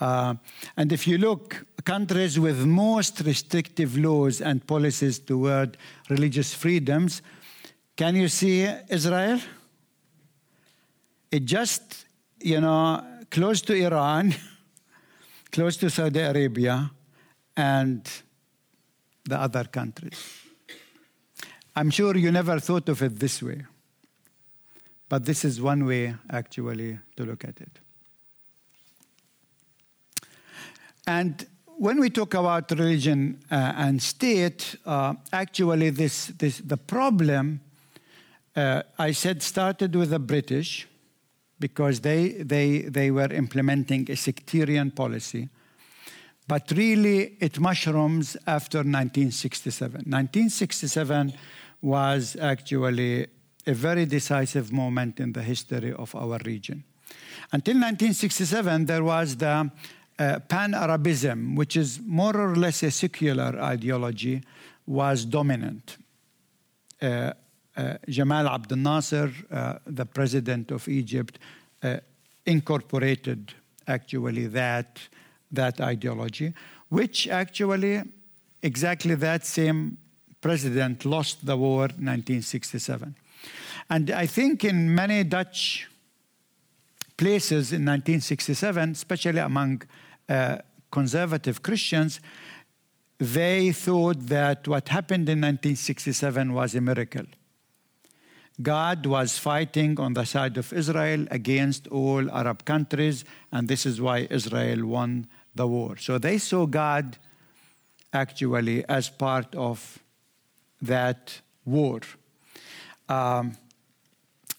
Uh, 0.00 0.34
and 0.76 0.92
if 0.92 1.06
you 1.06 1.18
look, 1.18 1.66
countries 1.84 2.38
with 2.38 2.66
most 2.66 3.20
restrictive 3.20 3.96
laws 3.96 4.40
and 4.40 4.66
policies 4.66 5.18
toward 5.18 5.76
religious 6.10 6.52
freedoms, 6.52 7.22
can 7.96 8.14
you 8.14 8.28
see 8.28 8.68
Israel? 8.88 9.40
It 11.30 11.44
just, 11.44 12.06
you 12.40 12.60
know, 12.60 13.02
close 13.30 13.62
to 13.62 13.74
Iran, 13.74 14.34
close 15.52 15.76
to 15.78 15.90
Saudi 15.90 16.20
Arabia, 16.20 16.90
and 17.56 18.06
the 19.24 19.40
other 19.40 19.64
countries. 19.64 20.45
I'm 21.76 21.90
sure 21.90 22.16
you 22.16 22.32
never 22.32 22.58
thought 22.58 22.88
of 22.88 23.02
it 23.02 23.18
this 23.18 23.42
way, 23.42 23.66
but 25.10 25.26
this 25.26 25.44
is 25.44 25.60
one 25.60 25.84
way 25.84 26.14
actually 26.30 26.98
to 27.16 27.24
look 27.24 27.44
at 27.44 27.60
it. 27.60 27.78
And 31.06 31.46
when 31.76 32.00
we 32.00 32.08
talk 32.08 32.32
about 32.32 32.70
religion 32.70 33.38
uh, 33.50 33.74
and 33.76 34.02
state, 34.02 34.76
uh, 34.86 35.14
actually, 35.32 35.90
this, 35.90 36.28
this, 36.38 36.58
the 36.58 36.78
problem, 36.78 37.60
uh, 38.56 38.82
I 38.98 39.12
said, 39.12 39.42
started 39.42 39.94
with 39.94 40.10
the 40.10 40.18
British 40.18 40.88
because 41.60 42.00
they, 42.00 42.30
they, 42.30 42.80
they 42.80 43.10
were 43.10 43.30
implementing 43.30 44.10
a 44.10 44.16
sectarian 44.16 44.90
policy. 44.90 45.50
But 46.48 46.70
really, 46.74 47.36
it 47.40 47.60
mushrooms 47.60 48.36
after 48.46 48.78
1967. 48.78 49.92
1967 49.92 51.34
was 51.82 52.36
actually 52.40 53.26
a 53.66 53.74
very 53.74 54.06
decisive 54.06 54.72
moment 54.72 55.20
in 55.20 55.32
the 55.32 55.42
history 55.42 55.92
of 55.92 56.14
our 56.14 56.38
region. 56.44 56.84
Until 57.52 57.74
1967, 57.74 58.86
there 58.86 59.04
was 59.04 59.36
the 59.36 59.70
uh, 60.18 60.38
pan-Arabism, 60.48 61.54
which 61.54 61.76
is 61.76 62.00
more 62.04 62.36
or 62.36 62.56
less 62.56 62.82
a 62.82 62.90
secular 62.90 63.60
ideology, 63.60 64.42
was 64.86 65.24
dominant. 65.24 65.98
Uh, 67.02 67.32
uh, 67.76 67.94
Jamal 68.08 68.48
Abdel 68.48 68.78
Nasser, 68.78 69.30
uh, 69.50 69.74
the 69.86 70.06
president 70.06 70.70
of 70.70 70.88
Egypt, 70.88 71.38
uh, 71.82 71.98
incorporated 72.46 73.52
actually 73.86 74.46
that, 74.46 75.00
that 75.52 75.80
ideology, 75.80 76.54
which 76.88 77.28
actually 77.28 78.02
exactly 78.62 79.14
that 79.16 79.44
same 79.44 79.98
president 80.40 81.04
lost 81.04 81.44
the 81.44 81.56
war 81.56 81.82
1967. 81.82 83.14
And 83.90 84.10
I 84.10 84.26
think 84.26 84.64
in 84.64 84.94
many 84.94 85.24
Dutch 85.24 85.88
places 87.16 87.72
in 87.72 87.84
1967, 87.84 88.90
especially 88.90 89.38
among 89.38 89.82
uh, 90.28 90.58
conservative 90.90 91.62
Christians, 91.62 92.20
they 93.18 93.72
thought 93.72 94.26
that 94.26 94.68
what 94.68 94.88
happened 94.88 95.28
in 95.28 95.40
1967 95.40 96.52
was 96.52 96.74
a 96.74 96.80
miracle. 96.80 97.24
God 98.60 99.04
was 99.06 99.38
fighting 99.38 100.00
on 100.00 100.14
the 100.14 100.24
side 100.24 100.56
of 100.56 100.72
Israel 100.72 101.26
against 101.30 101.86
all 101.88 102.30
Arab 102.30 102.64
countries, 102.64 103.24
and 103.52 103.68
this 103.68 103.84
is 103.84 104.00
why 104.00 104.26
Israel 104.30 104.86
won 104.86 105.26
the 105.54 105.66
war. 105.66 105.96
So 105.98 106.18
they 106.18 106.38
saw 106.38 106.66
God 106.66 107.18
actually 108.12 108.84
as 108.88 109.10
part 109.10 109.54
of 109.54 109.98
that 110.82 111.40
war. 111.64 112.00
Um, 113.08 113.56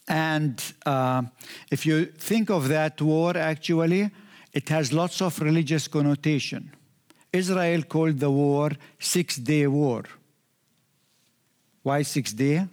and 0.07 0.61
uh, 0.85 1.23
if 1.69 1.85
you 1.85 2.05
think 2.05 2.49
of 2.49 2.69
that 2.69 3.01
war, 3.01 3.35
actually, 3.37 4.09
it 4.53 4.69
has 4.69 4.93
lots 4.93 5.21
of 5.21 5.39
religious 5.39 5.87
connotation. 5.87 6.71
Israel 7.33 7.83
called 7.83 8.19
the 8.19 8.31
war 8.31 8.71
Six 8.99 9.35
Day 9.35 9.67
War. 9.67 10.03
Why 11.83 12.03
Six 12.03 12.33
Day? 12.33 12.67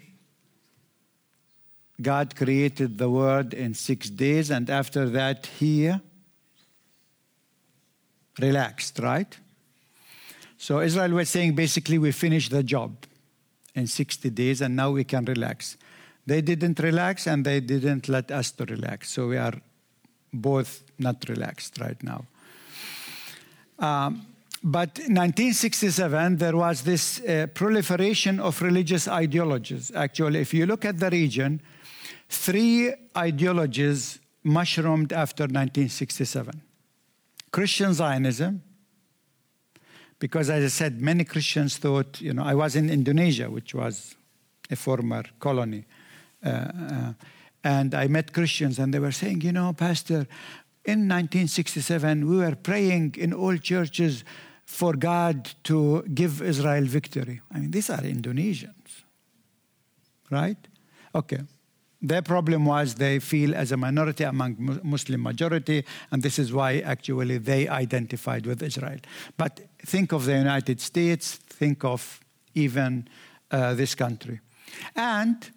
God 2.01 2.35
created 2.35 2.99
the 2.99 3.09
world 3.09 3.55
in 3.55 3.75
six 3.75 4.11
days, 4.11 4.51
and 4.51 4.69
after 4.69 5.09
that, 5.11 5.47
He 5.47 5.93
relaxed, 8.41 8.99
right? 8.99 9.39
So 10.57 10.81
Israel 10.81 11.11
was 11.11 11.29
saying 11.31 11.55
basically, 11.55 11.99
we 11.99 12.11
finished 12.11 12.51
the 12.51 12.63
job 12.63 12.97
in 13.75 13.87
60 13.87 14.31
days, 14.31 14.61
and 14.61 14.77
now 14.77 14.91
we 14.91 15.05
can 15.05 15.25
relax. 15.25 15.77
They 16.27 16.41
didn't 16.41 16.79
relax, 16.81 17.27
and 17.27 17.45
they 17.45 17.61
didn't 17.61 18.09
let 18.09 18.31
us 18.31 18.51
to 18.53 18.65
relax. 18.65 19.11
So 19.11 19.29
we 19.29 19.37
are 19.37 19.55
both 20.33 20.83
not 20.99 21.29
relaxed 21.29 21.81
right 21.81 22.03
now. 22.03 22.25
Um, 23.79 24.27
but 24.63 24.99
in 24.99 25.15
1967, 25.15 26.39
there 26.39 26.57
was 26.57 26.83
this 26.83 27.21
uh, 27.21 27.47
proliferation 27.53 28.41
of 28.41 28.63
religious 28.63 29.07
ideologies. 29.07 29.93
Actually, 29.95 30.41
if 30.41 30.55
you 30.55 30.65
look 30.65 30.87
at 30.87 30.99
the 30.99 31.11
region, 31.11 31.61
three 32.31 32.95
ideologies 33.17 34.21
mushroomed 34.43 35.13
after 35.13 35.45
1967 35.45 36.63
Christian 37.51 37.95
Zionism, 37.95 38.63
because 40.19 40.51
as 40.51 40.65
I 40.65 40.69
said, 40.69 41.01
many 41.01 41.25
Christians 41.25 41.77
thought, 41.77 42.21
you 42.21 42.33
know, 42.33 42.45
I 42.45 42.55
was 42.55 42.77
in 42.77 42.91
Indonesia, 42.91 43.51
which 43.51 43.75
was 43.75 44.17
a 44.71 44.77
former 44.77 45.25
colony. 45.39 45.85
Uh, 46.45 46.49
uh, 46.49 47.13
and 47.63 47.95
I 47.95 48.09
met 48.09 48.33
Christians, 48.33 48.79
and 48.79 48.93
they 48.93 48.99
were 48.99 49.13
saying, 49.13 49.41
you 49.41 49.53
know, 49.53 49.73
Pastor, 49.73 50.27
in 50.85 51.09
1967, 51.09 52.29
we 52.29 52.37
were 52.37 52.55
praying 52.55 53.15
in 53.19 53.33
all 53.33 53.57
churches 53.57 54.25
for 54.67 54.95
God 54.95 55.51
to 55.65 56.03
give 56.15 56.43
Israel 56.43 56.85
victory. 56.85 57.41
I 57.53 57.61
mean, 57.61 57.71
these 57.71 57.91
are 57.91 58.03
Indonesians, 58.03 59.05
right? 60.31 60.59
Okay. 61.15 61.41
Their 62.05 62.21
problem 62.21 62.67
was 62.67 62.97
they 62.97 63.19
feel 63.19 63.55
as 63.55 63.73
a 63.73 63.79
minority 63.79 64.25
among 64.25 64.81
Muslim 64.83 65.23
majority, 65.23 65.85
and 66.11 66.23
this 66.23 66.39
is 66.39 66.53
why 66.53 66.81
actually 66.81 67.39
they 67.39 67.67
identified 67.67 68.45
with 68.45 68.63
Israel. 68.63 68.99
But 69.39 69.61
think 69.79 70.13
of 70.13 70.27
the 70.27 70.37
United 70.37 70.83
States, 70.83 71.37
think 71.37 71.83
of 71.83 72.21
even 72.55 73.09
uh, 73.51 73.73
this 73.73 73.95
country. 73.95 74.41
And 74.95 75.51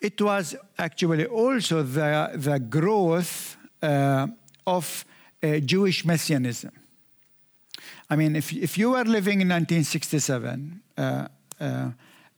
it 0.00 0.20
was 0.20 0.56
actually 0.76 1.26
also 1.26 1.84
the, 1.84 2.32
the 2.34 2.58
growth 2.58 3.56
uh, 3.82 4.26
of 4.66 5.04
uh, 5.44 5.58
Jewish 5.58 6.04
messianism. 6.04 6.72
I 8.10 8.16
mean, 8.16 8.34
if, 8.34 8.52
if 8.52 8.76
you 8.76 8.90
were 8.90 9.04
living 9.04 9.40
in 9.40 9.48
1967, 9.48 10.80
uh, 10.98 11.28
uh, 11.60 11.90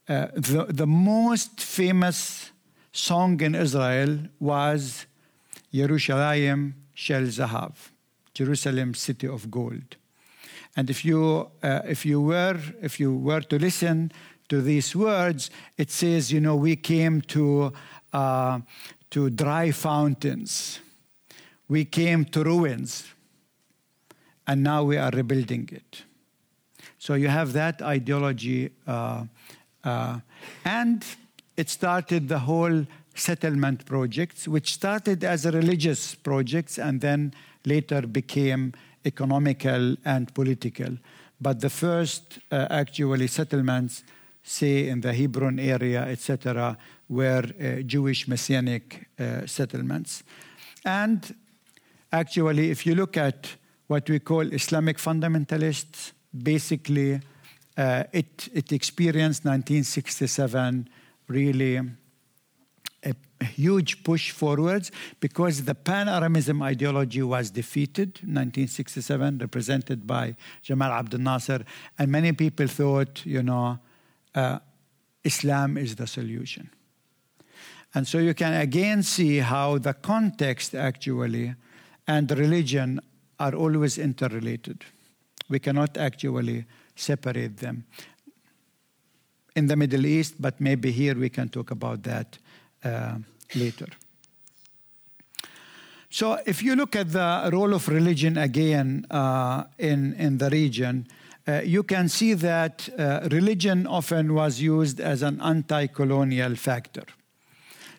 uh, 0.09 0.26
the, 0.35 0.66
the 0.68 0.87
most 0.87 1.59
famous 1.59 2.51
song 2.92 3.40
in 3.40 3.55
Israel 3.55 4.18
was 4.38 5.07
Yerushalayim 5.72 6.74
Shel 6.94 7.22
Zahav, 7.22 7.72
Jerusalem, 8.35 8.94
city 8.94 9.26
of 9.26 9.50
gold. 9.50 9.96
And 10.76 10.88
if 10.90 11.05
you, 11.05 11.50
uh, 11.62 11.81
if, 11.87 12.05
you 12.07 12.20
were, 12.20 12.59
if 12.81 13.00
you 13.00 13.14
were 13.14 13.40
to 13.40 13.59
listen 13.59 14.12
to 14.48 14.61
these 14.61 14.94
words, 14.94 15.50
it 15.76 15.90
says, 15.90 16.33
you 16.33 16.40
know, 16.40 16.57
we 16.57 16.76
came 16.76 17.22
to, 17.22 17.72
uh, 18.12 18.61
to 19.11 19.31
dry 19.31 19.70
fountains, 19.70 20.81
we 21.68 21.85
came 21.85 22.24
to 22.26 22.44
ruins, 22.44 23.05
and 24.46 24.62
now 24.62 24.85
we 24.85 24.96
are 24.96 25.11
rebuilding 25.11 25.68
it. 25.72 26.05
So 26.98 27.14
you 27.14 27.28
have 27.28 27.52
that 27.55 27.81
ideology, 27.83 28.70
uh, 28.87 29.24
uh, 29.85 30.20
and 30.64 31.05
it 31.56 31.68
started 31.68 32.28
the 32.28 32.40
whole 32.40 32.86
settlement 33.14 33.85
projects, 33.85 34.48
which 34.48 34.74
started 34.74 35.22
as 35.24 35.44
religious 35.44 36.14
projects 36.14 36.79
and 36.79 37.00
then 37.00 37.35
later 37.64 38.02
became 38.02 38.72
economical 39.04 39.96
and 40.04 40.33
political. 40.35 40.96
But 41.40 41.60
the 41.60 41.70
first 41.70 42.38
uh, 42.50 42.68
actually 42.70 43.27
settlements, 43.27 44.04
say 44.42 44.88
in 44.88 45.00
the 45.00 45.12
Hebron 45.12 45.58
area, 45.58 46.02
etc., 46.02 46.77
were 47.08 47.44
uh, 47.44 47.83
Jewish 47.83 48.29
messianic 48.29 49.08
uh, 49.18 49.46
settlements. 49.46 50.22
And 50.85 51.35
actually, 52.12 52.70
if 52.70 52.87
you 52.87 52.94
look 52.94 53.16
at 53.16 53.56
what 53.88 54.08
we 54.08 54.20
call 54.20 54.52
Islamic 54.52 54.98
fundamentalists, 54.98 56.12
basically 56.33 57.20
uh, 57.77 58.04
it, 58.12 58.48
it 58.54 58.72
experienced 58.72 59.44
1967 59.44 60.88
really 61.33 61.80
a, 63.04 63.14
huge 63.44 64.04
push 64.04 64.30
forwards 64.30 64.92
because 65.18 65.64
the 65.64 65.74
pan-Arabism 65.74 66.62
ideology 66.62 67.22
was 67.22 67.50
defeated 67.50 68.20
in 68.22 68.35
1967, 68.35 69.38
represented 69.38 70.06
by 70.06 70.37
Jamal 70.62 70.92
Abdel 70.92 71.18
Nasser, 71.18 71.64
and 71.98 72.12
many 72.12 72.33
people 72.33 72.68
thought, 72.68 73.26
you 73.26 73.42
know, 73.42 73.78
uh, 74.35 74.60
Islam 75.24 75.76
is 75.76 75.96
the 75.96 76.06
solution. 76.06 76.70
And 77.94 78.06
so 78.06 78.18
you 78.18 78.35
can 78.35 78.54
again 78.54 79.02
see 79.02 79.38
how 79.38 79.78
the 79.78 79.92
context 79.92 80.74
actually 80.74 81.54
and 82.06 82.30
religion 82.30 83.00
are 83.38 83.54
always 83.54 83.98
interrelated. 83.98 84.85
We 85.48 85.58
cannot 85.58 85.96
actually 85.96 86.64
separate 86.96 87.58
them. 87.58 87.85
In 89.55 89.67
the 89.67 89.77
Middle 89.77 90.07
East, 90.07 90.40
but 90.40 90.61
maybe 90.61 90.90
here 90.90 91.15
we 91.15 91.29
can 91.29 91.48
talk 91.48 91.71
about 91.71 92.03
that 92.05 92.38
uh, 92.85 93.19
later. 93.55 93.87
So, 96.11 96.38
if 96.44 96.63
you 96.63 96.77
look 96.77 96.94
at 96.94 97.13
the 97.13 97.48
role 97.53 97.73
of 97.73 97.88
religion 97.88 98.37
again 98.37 99.07
uh, 99.11 99.65
in, 99.79 100.13
in 100.15 100.38
the 100.38 100.50
region, 100.50 101.07
uh, 101.48 101.63
you 101.65 101.83
can 101.83 102.09
see 102.09 102.35
that 102.35 102.88
uh, 102.98 103.29
religion 103.31 103.87
often 103.87 104.35
was 104.35 104.61
used 104.61 105.00
as 105.00 105.23
an 105.23 105.40
anti 105.40 105.87
colonial 105.87 106.55
factor. 106.55 107.05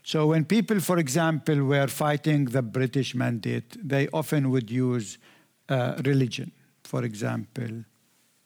So, 0.03 0.27
when 0.27 0.45
people, 0.45 0.79
for 0.79 0.99
example, 0.99 1.63
were 1.63 1.87
fighting 1.87 2.45
the 2.45 2.61
British 2.61 3.15
mandate, 3.15 3.77
they 3.81 4.07
often 4.09 4.51
would 4.51 4.69
use 4.69 5.17
uh, 5.69 5.95
religion, 6.05 6.51
for 6.83 7.03
example, 7.03 7.83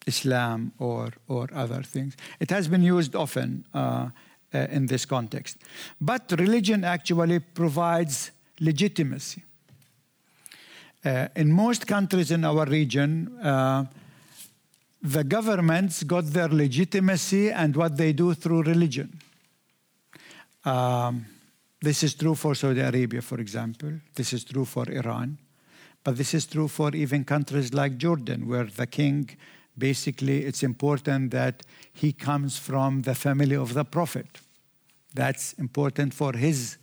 Islam 0.07 0.71
or, 0.79 1.09
or 1.27 1.49
other 1.53 1.83
things. 1.83 2.15
It 2.39 2.49
has 2.49 2.67
been 2.67 2.81
used 2.81 3.15
often 3.15 3.65
uh, 3.73 4.09
uh, 4.53 4.57
in 4.71 4.87
this 4.87 5.05
context. 5.05 5.57
But 5.99 6.33
religion 6.39 6.83
actually 6.83 7.39
provides 7.39 8.31
legitimacy. 8.59 9.43
Uh, 11.05 11.27
in 11.35 11.51
most 11.51 11.85
countries 11.85 12.31
in 12.31 12.43
our 12.43 12.65
region, 12.65 13.37
uh, 13.39 13.85
the 15.01 15.23
governments 15.23 16.03
got 16.03 16.25
their 16.25 16.47
legitimacy 16.47 17.51
and 17.51 17.75
what 17.75 17.97
they 17.97 18.13
do 18.13 18.33
through 18.33 18.63
religion. 18.63 19.19
Um, 20.65 21.25
this 21.81 22.03
is 22.03 22.15
true 22.15 22.35
for 22.35 22.55
Saudi 22.55 22.81
Arabia, 22.81 23.21
for 23.21 23.39
example. 23.39 23.91
This 24.15 24.33
is 24.33 24.43
true 24.43 24.65
for 24.65 24.89
Iran. 24.89 25.37
But 26.03 26.17
this 26.17 26.33
is 26.33 26.45
true 26.45 26.67
for 26.67 26.95
even 26.95 27.23
countries 27.25 27.73
like 27.73 27.97
Jordan, 27.97 28.47
where 28.47 28.65
the 28.65 28.87
king 28.87 29.29
basically 29.77 30.45
it's 30.45 30.63
important 30.63 31.31
that 31.31 31.63
he 31.93 32.11
comes 32.13 32.57
from 32.57 33.03
the 33.03 33.15
family 33.15 33.55
of 33.55 33.73
the 33.73 33.85
prophet. 33.85 34.39
That's 35.13 35.53
important 35.53 36.13
for 36.13 36.33
his 36.33 36.77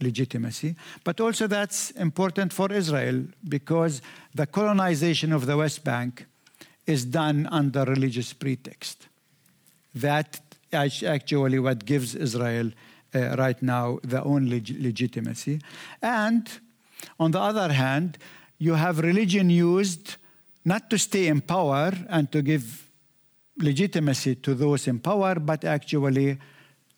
legitimacy. 0.00 0.74
But 1.04 1.20
also, 1.20 1.46
that's 1.46 1.90
important 1.92 2.52
for 2.52 2.72
Israel 2.72 3.24
because 3.48 4.02
the 4.34 4.46
colonization 4.46 5.32
of 5.32 5.46
the 5.46 5.56
West 5.56 5.84
Bank 5.84 6.26
is 6.86 7.04
done 7.04 7.48
under 7.50 7.84
religious 7.84 8.32
pretext. 8.32 9.08
That 9.94 10.40
is 10.72 11.02
actually 11.02 11.58
what 11.58 11.84
gives 11.84 12.14
Israel 12.14 12.70
uh, 13.14 13.36
right 13.38 13.62
now 13.62 14.00
the 14.02 14.22
only 14.24 14.60
legitimacy. 14.78 15.60
And 16.02 16.50
on 17.18 17.30
the 17.30 17.40
other 17.40 17.72
hand, 17.72 18.18
you 18.58 18.74
have 18.74 18.98
religion 18.98 19.50
used 19.50 20.16
not 20.64 20.90
to 20.90 20.98
stay 20.98 21.26
in 21.26 21.40
power 21.40 21.92
and 22.08 22.30
to 22.32 22.42
give 22.42 22.88
legitimacy 23.58 24.36
to 24.36 24.54
those 24.54 24.88
in 24.88 24.98
power, 24.98 25.36
but 25.36 25.64
actually 25.64 26.38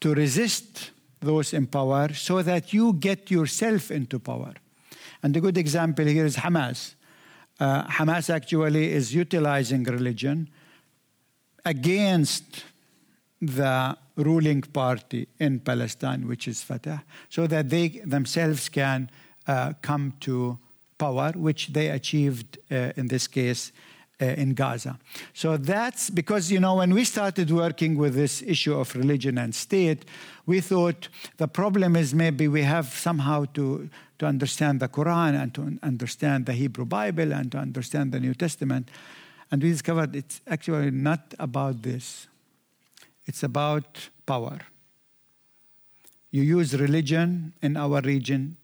to 0.01 0.15
resist 0.15 0.91
those 1.21 1.53
in 1.53 1.67
power 1.67 2.13
so 2.13 2.43
that 2.43 2.73
you 2.73 2.93
get 2.95 3.31
yourself 3.31 3.91
into 3.91 4.19
power. 4.19 4.55
And 5.23 5.37
a 5.37 5.41
good 5.41 5.59
example 5.59 6.07
here 6.07 6.27
is 6.27 6.37
Hamas. 6.37 6.95
Uh, 7.59 7.85
Hamas 7.85 8.31
actually 8.31 8.93
is 8.93 9.15
utilizing 9.15 9.83
religion 9.85 10.49
against 11.65 12.65
the 13.41 13.97
ruling 14.17 14.63
party 14.63 15.29
in 15.39 15.61
Palestine, 15.61 16.29
which 16.29 16.49
is 16.49 16.63
Fatah, 16.63 17.03
so 17.29 17.47
that 17.47 17.69
they 17.69 17.89
themselves 18.05 18.69
can 18.69 19.11
uh, 19.47 19.73
come 19.83 20.15
to 20.21 20.59
power, 20.99 21.33
which 21.35 21.69
they 21.69 21.89
achieved 21.89 22.59
uh, 22.71 22.93
in 22.97 23.09
this 23.09 23.27
case 23.27 23.73
uh, 24.21 24.25
in 24.25 24.55
Gaza. 24.55 24.99
So 25.35 25.57
that's 25.57 26.11
because, 26.11 26.51
you 26.51 26.61
know, 26.61 26.77
when 26.77 26.95
we 26.95 27.05
started 27.05 27.51
working 27.51 27.97
with 27.97 28.15
this 28.15 28.43
issue 28.43 28.75
of 28.75 28.95
religion 28.95 29.39
and 29.39 29.55
state, 29.55 30.05
we 30.47 30.61
thought 30.61 31.09
the 31.37 31.49
problem 31.49 31.97
is 31.97 32.15
maybe 32.15 32.49
we 32.49 32.63
have 32.63 32.87
somehow 32.87 33.45
to, 33.55 33.91
to 34.19 34.27
understand 34.27 34.81
the 34.81 34.89
Quran 34.89 35.41
and 35.41 35.55
to 35.55 35.79
understand 35.83 36.47
the 36.47 36.55
Hebrew 36.55 36.87
Bible 36.87 37.33
and 37.33 37.53
to 37.53 37.59
understand 37.59 38.13
the 38.13 38.21
New 38.21 38.35
Testament. 38.35 38.89
And 39.51 39.63
we 39.63 39.71
discovered 39.71 40.17
it's 40.17 40.41
actually 40.47 40.91
not 40.91 41.35
about 41.39 41.83
this, 41.83 42.27
it's 43.27 43.43
about 43.43 44.09
power. 44.25 44.59
You 46.31 46.43
use 46.43 46.75
religion 46.75 47.53
in 47.63 47.77
our 47.77 48.01
region 48.01 48.57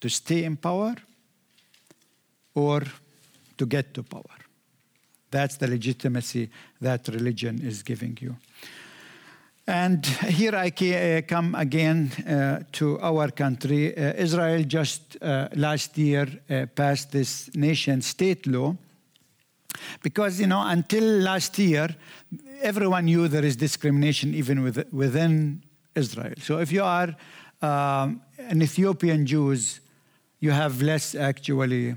to 0.00 0.08
stay 0.08 0.44
in 0.44 0.56
power 0.56 0.96
or 2.56 2.82
to 3.58 3.66
get 3.66 3.94
to 3.94 4.02
power. 4.02 4.38
That's 5.30 5.56
the 5.56 5.68
legitimacy 5.68 6.50
that 6.80 7.08
religion 7.08 7.60
is 7.62 7.82
giving 7.82 8.18
you. 8.20 8.36
And 9.68 10.06
here 10.06 10.54
I 10.54 10.68
uh, 10.68 11.22
come 11.26 11.54
again 11.56 12.12
uh, 12.26 12.62
to 12.72 13.00
our 13.00 13.30
country. 13.30 13.96
Uh, 13.96 14.12
Israel 14.16 14.62
just 14.62 15.16
uh, 15.20 15.48
last 15.56 15.98
year 15.98 16.26
uh, 16.48 16.66
passed 16.74 17.10
this 17.10 17.50
nation 17.54 18.00
state 18.00 18.46
law 18.46 18.76
because, 20.02 20.40
you 20.40 20.46
know, 20.46 20.62
until 20.64 21.02
last 21.02 21.58
year, 21.58 21.88
everyone 22.62 23.06
knew 23.06 23.28
there 23.28 23.44
is 23.44 23.56
discrimination 23.56 24.34
even 24.34 24.62
with, 24.62 24.86
within 24.92 25.62
Israel. 25.94 26.34
So 26.40 26.58
if 26.58 26.70
you 26.70 26.84
are 26.84 27.14
um, 27.60 28.22
an 28.38 28.62
Ethiopian 28.62 29.26
Jews, 29.26 29.80
you 30.38 30.52
have 30.52 30.80
less 30.80 31.14
actually 31.16 31.96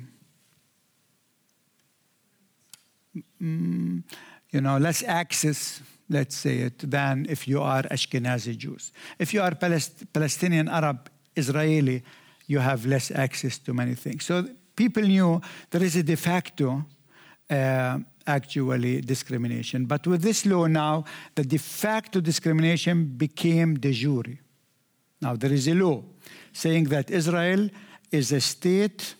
mm, 3.41 4.03
you 4.51 4.62
know, 4.62 4.78
less 4.78 5.03
access, 5.03 5.82
let's 6.10 6.36
say 6.36 6.57
it, 6.60 6.89
than 6.89 7.26
if 7.30 7.47
you 7.47 7.62
are 7.62 7.84
Ashkenazi 7.84 8.57
Jews. 8.57 8.91
If 9.18 9.34
you 9.34 9.41
are 9.41 9.55
Palest- 9.55 10.12
Palestinian 10.12 10.68
Arab 10.68 11.10
Israeli, 11.36 12.03
you 12.47 12.60
have 12.60 12.86
less 12.86 13.12
access 13.12 13.60
to 13.60 13.74
many 13.74 13.95
things. 13.95 14.26
So 14.26 14.47
people 14.76 15.03
knew 15.03 15.41
there 15.70 15.84
is 15.84 15.95
a 15.95 16.03
de 16.03 16.16
facto 16.16 16.86
uh, 17.49 17.99
actually 18.26 19.01
discrimination. 19.01 19.86
But 19.86 20.07
with 20.07 20.22
this 20.22 20.45
law 20.45 20.68
now, 20.68 21.05
the 21.36 21.43
de 21.43 21.57
facto 21.57 22.22
discrimination 22.22 23.05
became 23.18 23.80
de 23.80 23.91
jure. 23.91 24.39
Now 25.22 25.36
there 25.36 25.53
is 25.53 25.68
a 25.68 25.74
law 25.74 26.03
saying 26.53 26.86
that 26.86 27.12
Israel 27.12 27.70
is 28.12 28.32
a 28.32 28.41
state 28.41 29.16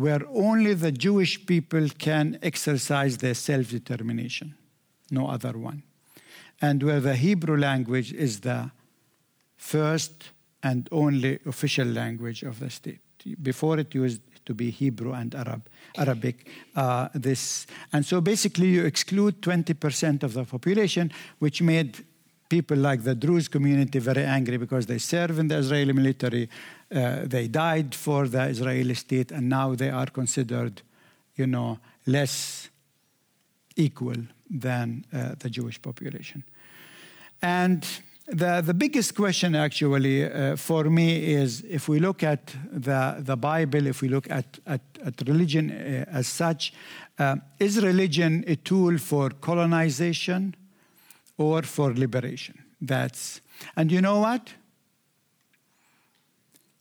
where 0.00 0.22
only 0.30 0.74
the 0.74 0.92
Jewish 0.92 1.44
people 1.44 1.86
can 1.98 2.38
exercise 2.42 3.18
their 3.18 3.34
self 3.34 3.68
determination, 3.68 4.54
no 5.10 5.28
other 5.28 5.58
one. 5.58 5.82
And 6.62 6.82
where 6.82 7.00
the 7.00 7.16
Hebrew 7.16 7.56
language 7.56 8.12
is 8.12 8.40
the 8.40 8.70
first 9.56 10.30
and 10.62 10.88
only 10.90 11.38
official 11.46 11.86
language 11.86 12.42
of 12.42 12.60
the 12.60 12.70
state. 12.70 13.00
Before 13.42 13.78
it 13.78 13.94
used 13.94 14.22
to 14.46 14.54
be 14.54 14.70
Hebrew 14.70 15.12
and 15.12 15.34
Arab, 15.34 15.68
Arabic. 15.96 16.48
Uh, 16.74 17.08
this 17.14 17.66
and 17.92 18.04
so 18.04 18.20
basically 18.20 18.68
you 18.68 18.84
exclude 18.84 19.42
20% 19.42 20.22
of 20.22 20.32
the 20.32 20.44
population, 20.44 21.12
which 21.38 21.60
made 21.60 22.04
people 22.50 22.76
like 22.76 23.04
the 23.04 23.14
Druze 23.14 23.48
community 23.48 23.98
very 24.00 24.24
angry 24.24 24.58
because 24.58 24.84
they 24.84 24.98
serve 24.98 25.38
in 25.38 25.48
the 25.48 25.56
Israeli 25.56 25.94
military, 25.94 26.50
uh, 26.94 27.20
they 27.24 27.48
died 27.48 27.94
for 27.94 28.28
the 28.28 28.42
Israeli 28.48 28.94
state, 28.94 29.30
and 29.32 29.48
now 29.48 29.74
they 29.74 29.88
are 29.88 30.06
considered, 30.06 30.82
you 31.36 31.46
know, 31.46 31.78
less 32.06 32.68
equal 33.76 34.16
than 34.50 35.04
uh, 35.12 35.36
the 35.38 35.48
Jewish 35.48 35.80
population. 35.80 36.42
And 37.40 37.86
the, 38.26 38.62
the 38.64 38.74
biggest 38.74 39.14
question, 39.14 39.54
actually, 39.54 40.24
uh, 40.24 40.56
for 40.56 40.84
me 40.84 41.34
is 41.34 41.62
if 41.62 41.88
we 41.88 42.00
look 42.00 42.22
at 42.22 42.54
the, 42.72 43.16
the 43.20 43.36
Bible, 43.36 43.86
if 43.86 44.02
we 44.02 44.08
look 44.08 44.30
at, 44.30 44.58
at, 44.66 44.82
at 45.04 45.14
religion 45.26 45.70
uh, 45.70 46.04
as 46.10 46.26
such, 46.26 46.72
uh, 47.18 47.36
is 47.58 47.82
religion 47.82 48.44
a 48.46 48.56
tool 48.56 48.98
for 48.98 49.30
colonization 49.30 50.54
or 51.40 51.62
for 51.62 51.92
liberation? 51.94 52.56
That's, 52.80 53.40
and 53.76 53.90
you 53.90 54.00
know 54.00 54.20
what? 54.20 54.54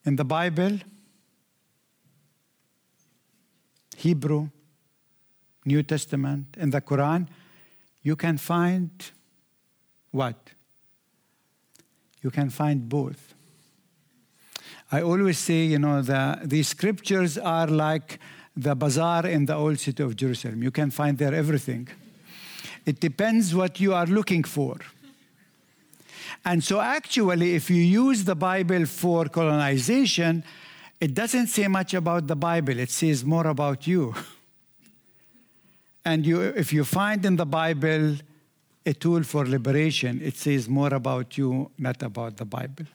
in 0.05 0.15
the 0.15 0.25
Bible, 0.25 0.79
Hebrew, 3.97 4.49
New 5.65 5.83
Testament, 5.83 6.45
in 6.57 6.69
the 6.69 6.81
Quran, 6.81 7.27
you 8.01 8.15
can 8.15 8.37
find 8.37 8.89
what? 10.11 10.35
You 12.23 12.31
can 12.31 12.49
find 12.49 12.87
both. 12.87 13.35
I 14.91 15.01
always 15.01 15.37
say, 15.37 15.65
you 15.65 15.79
know, 15.79 16.01
the, 16.01 16.39
the 16.43 16.63
scriptures 16.63 17.37
are 17.37 17.67
like 17.67 18.19
the 18.55 18.75
bazaar 18.75 19.27
in 19.27 19.45
the 19.45 19.55
old 19.55 19.79
city 19.79 20.01
of 20.01 20.15
Jerusalem. 20.15 20.63
You 20.63 20.71
can 20.71 20.89
find 20.89 21.17
there 21.17 21.35
everything. 21.35 21.87
It 22.85 22.99
depends 22.99 23.53
what 23.53 23.79
you 23.79 23.93
are 23.93 24.05
looking 24.05 24.43
for. 24.43 24.77
And 26.45 26.63
so, 26.63 26.79
actually, 26.79 27.55
if 27.55 27.69
you 27.69 27.81
use 27.81 28.23
the 28.23 28.35
Bible 28.35 28.85
for 28.85 29.25
colonization, 29.25 30.43
it 30.99 31.13
doesn't 31.13 31.47
say 31.47 31.67
much 31.67 31.93
about 31.93 32.27
the 32.27 32.35
Bible, 32.35 32.77
it 32.79 32.89
says 32.89 33.25
more 33.25 33.47
about 33.47 33.87
you. 33.87 34.13
And 36.05 36.25
you, 36.25 36.41
if 36.41 36.73
you 36.73 36.85
find 36.85 37.25
in 37.25 37.35
the 37.35 37.45
Bible 37.45 38.15
a 38.85 38.93
tool 38.93 39.23
for 39.23 39.45
liberation, 39.45 40.21
it 40.21 40.37
says 40.37 40.67
more 40.67 40.93
about 40.93 41.37
you, 41.37 41.71
not 41.77 42.01
about 42.01 42.37
the 42.37 42.45
Bible. 42.45 42.85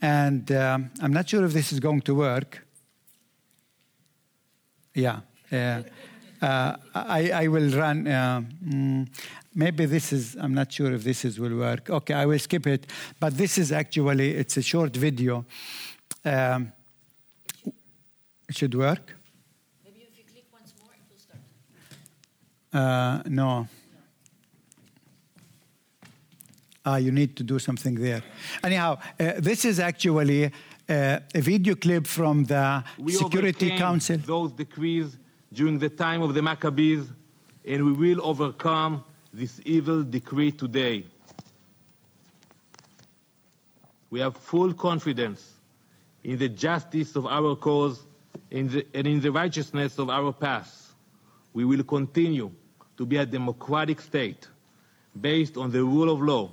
And 0.00 0.50
um, 0.52 0.90
I'm 1.02 1.12
not 1.12 1.28
sure 1.28 1.44
if 1.44 1.52
this 1.52 1.72
is 1.72 1.80
going 1.80 2.00
to 2.02 2.14
work. 2.14 2.66
Yeah. 4.94 5.20
Uh, 5.52 5.82
uh, 6.42 6.76
I, 6.94 7.30
I, 7.30 7.48
will 7.48 7.70
run. 7.70 8.06
Uh, 8.06 8.42
mm, 8.64 9.08
maybe 9.54 9.84
this 9.86 10.12
is. 10.12 10.36
I'm 10.40 10.54
not 10.54 10.72
sure 10.72 10.92
if 10.92 11.04
this 11.04 11.24
is 11.24 11.38
will 11.38 11.56
work. 11.56 11.90
Okay, 11.90 12.14
I 12.14 12.26
will 12.26 12.38
skip 12.38 12.66
it. 12.66 12.86
But 13.18 13.36
this 13.36 13.58
is 13.58 13.72
actually. 13.72 14.30
It's 14.36 14.56
a 14.56 14.62
short 14.62 14.96
video. 14.96 15.44
Um, 16.24 16.72
it 18.48 18.56
should 18.56 18.74
work. 18.74 19.16
Maybe 19.84 20.06
if 20.10 20.18
you 20.18 20.24
click 20.32 20.44
once 20.52 20.72
more, 20.80 20.92
it 20.94 21.02
will 21.10 21.18
start. 21.18 21.40
Uh, 22.72 23.28
no. 23.28 23.68
Ah, 26.84 26.96
you 26.96 27.12
need 27.12 27.36
to 27.36 27.42
do 27.42 27.58
something 27.58 27.94
there. 27.94 28.22
Anyhow, 28.64 28.98
uh, 29.18 29.32
this 29.38 29.66
is 29.66 29.78
actually 29.78 30.46
uh, 30.46 31.18
a 31.34 31.40
video 31.40 31.74
clip 31.74 32.06
from 32.06 32.44
the 32.44 32.82
we 32.98 33.12
Security 33.12 33.76
Council. 33.76 34.16
Those 34.16 34.52
decrees 34.52 35.18
during 35.52 35.78
the 35.78 35.88
time 35.88 36.22
of 36.22 36.34
the 36.34 36.42
Maccabees, 36.42 37.06
and 37.66 37.84
we 37.84 37.92
will 37.92 38.24
overcome 38.24 39.04
this 39.32 39.60
evil 39.64 40.02
decree 40.02 40.52
today. 40.52 41.04
We 44.10 44.20
have 44.20 44.36
full 44.36 44.72
confidence 44.74 45.54
in 46.24 46.38
the 46.38 46.48
justice 46.48 47.16
of 47.16 47.26
our 47.26 47.54
cause 47.56 48.02
and 48.50 48.74
in 48.94 49.20
the 49.20 49.30
righteousness 49.30 49.98
of 49.98 50.10
our 50.10 50.32
path. 50.32 50.92
We 51.52 51.64
will 51.64 51.84
continue 51.84 52.50
to 52.96 53.06
be 53.06 53.16
a 53.16 53.26
democratic 53.26 54.00
state 54.00 54.46
based 55.20 55.56
on 55.56 55.70
the 55.70 55.82
rule 55.82 56.10
of 56.10 56.20
law 56.20 56.50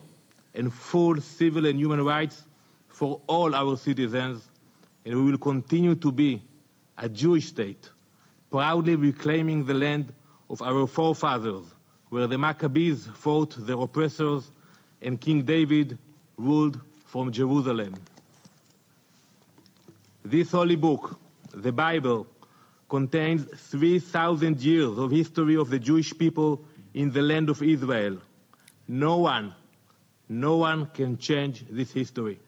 and 0.54 0.74
full 0.74 1.20
civil 1.22 1.66
and 1.66 1.80
human 1.80 2.04
rights 2.04 2.44
for 2.88 3.22
all 3.28 3.54
our 3.54 3.78
citizens, 3.78 4.48
and 5.06 5.16
we 5.16 5.32
will 5.32 5.38
continue 5.38 5.94
to 5.96 6.12
be 6.12 6.42
a 6.98 7.08
Jewish 7.08 7.48
state, 7.48 7.90
proudly 8.50 8.96
reclaiming 8.96 9.66
the 9.66 9.74
land 9.74 10.14
of 10.50 10.62
our 10.62 10.88
forefathers, 10.88 11.66
where 12.10 12.28
the 12.28 12.38
Maccabees 12.38 13.08
fought 13.16 13.56
their 13.58 13.78
oppressors 13.78 14.50
and 15.02 15.20
King 15.20 15.44
David 15.44 15.98
ruled 16.38 16.80
from 17.06 17.32
Jerusalem. 17.32 17.96
This 20.24 20.52
holy 20.52 20.76
book, 20.76 21.20
the 21.54 21.72
Bible, 21.72 22.28
contains 22.90 23.46
3,000 23.70 24.62
years 24.62 24.98
of 24.98 25.12
history 25.12 25.56
of 25.56 25.70
the 25.70 25.80
Jewish 25.80 26.18
people 26.18 26.64
in 26.94 27.12
the 27.12 27.22
land 27.22 27.50
of 27.50 27.62
Israel. 27.62 28.18
No 28.88 29.18
one 29.18 29.54
no 30.30 30.58
one 30.58 30.88
can 30.88 31.18
change 31.18 31.66
this 31.70 31.92
history. 31.92 32.40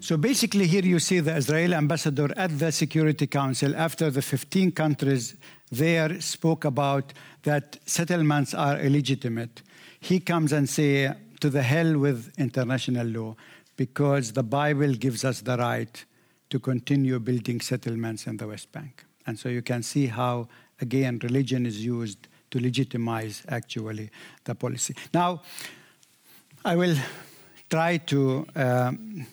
So 0.00 0.18
basically, 0.18 0.66
here 0.66 0.82
you 0.84 0.98
see 0.98 1.20
the 1.20 1.34
Israeli 1.34 1.74
ambassador 1.74 2.28
at 2.36 2.58
the 2.58 2.70
Security 2.70 3.26
Council 3.26 3.74
after 3.74 4.10
the 4.10 4.20
15 4.20 4.72
countries 4.72 5.36
there 5.70 6.20
spoke 6.20 6.66
about 6.66 7.14
that 7.44 7.78
settlements 7.86 8.52
are 8.52 8.78
illegitimate. 8.78 9.62
He 10.00 10.20
comes 10.20 10.52
and 10.52 10.68
say, 10.68 11.14
to 11.40 11.50
the 11.50 11.62
hell 11.62 11.98
with 11.98 12.32
international 12.38 13.06
law, 13.06 13.36
because 13.76 14.32
the 14.32 14.42
Bible 14.42 14.92
gives 14.94 15.24
us 15.24 15.40
the 15.40 15.56
right 15.56 16.04
to 16.50 16.58
continue 16.58 17.18
building 17.18 17.60
settlements 17.60 18.26
in 18.26 18.36
the 18.36 18.46
West 18.46 18.70
Bank. 18.72 19.04
And 19.26 19.38
so 19.38 19.48
you 19.48 19.62
can 19.62 19.82
see 19.82 20.06
how, 20.06 20.48
again, 20.80 21.20
religion 21.22 21.66
is 21.66 21.84
used 21.84 22.28
to 22.50 22.60
legitimize 22.60 23.42
actually 23.48 24.10
the 24.44 24.54
policy. 24.54 24.94
Now, 25.12 25.42
I 26.64 26.76
will 26.76 26.96
try 27.68 27.96
to, 27.96 28.46
um, 28.54 29.26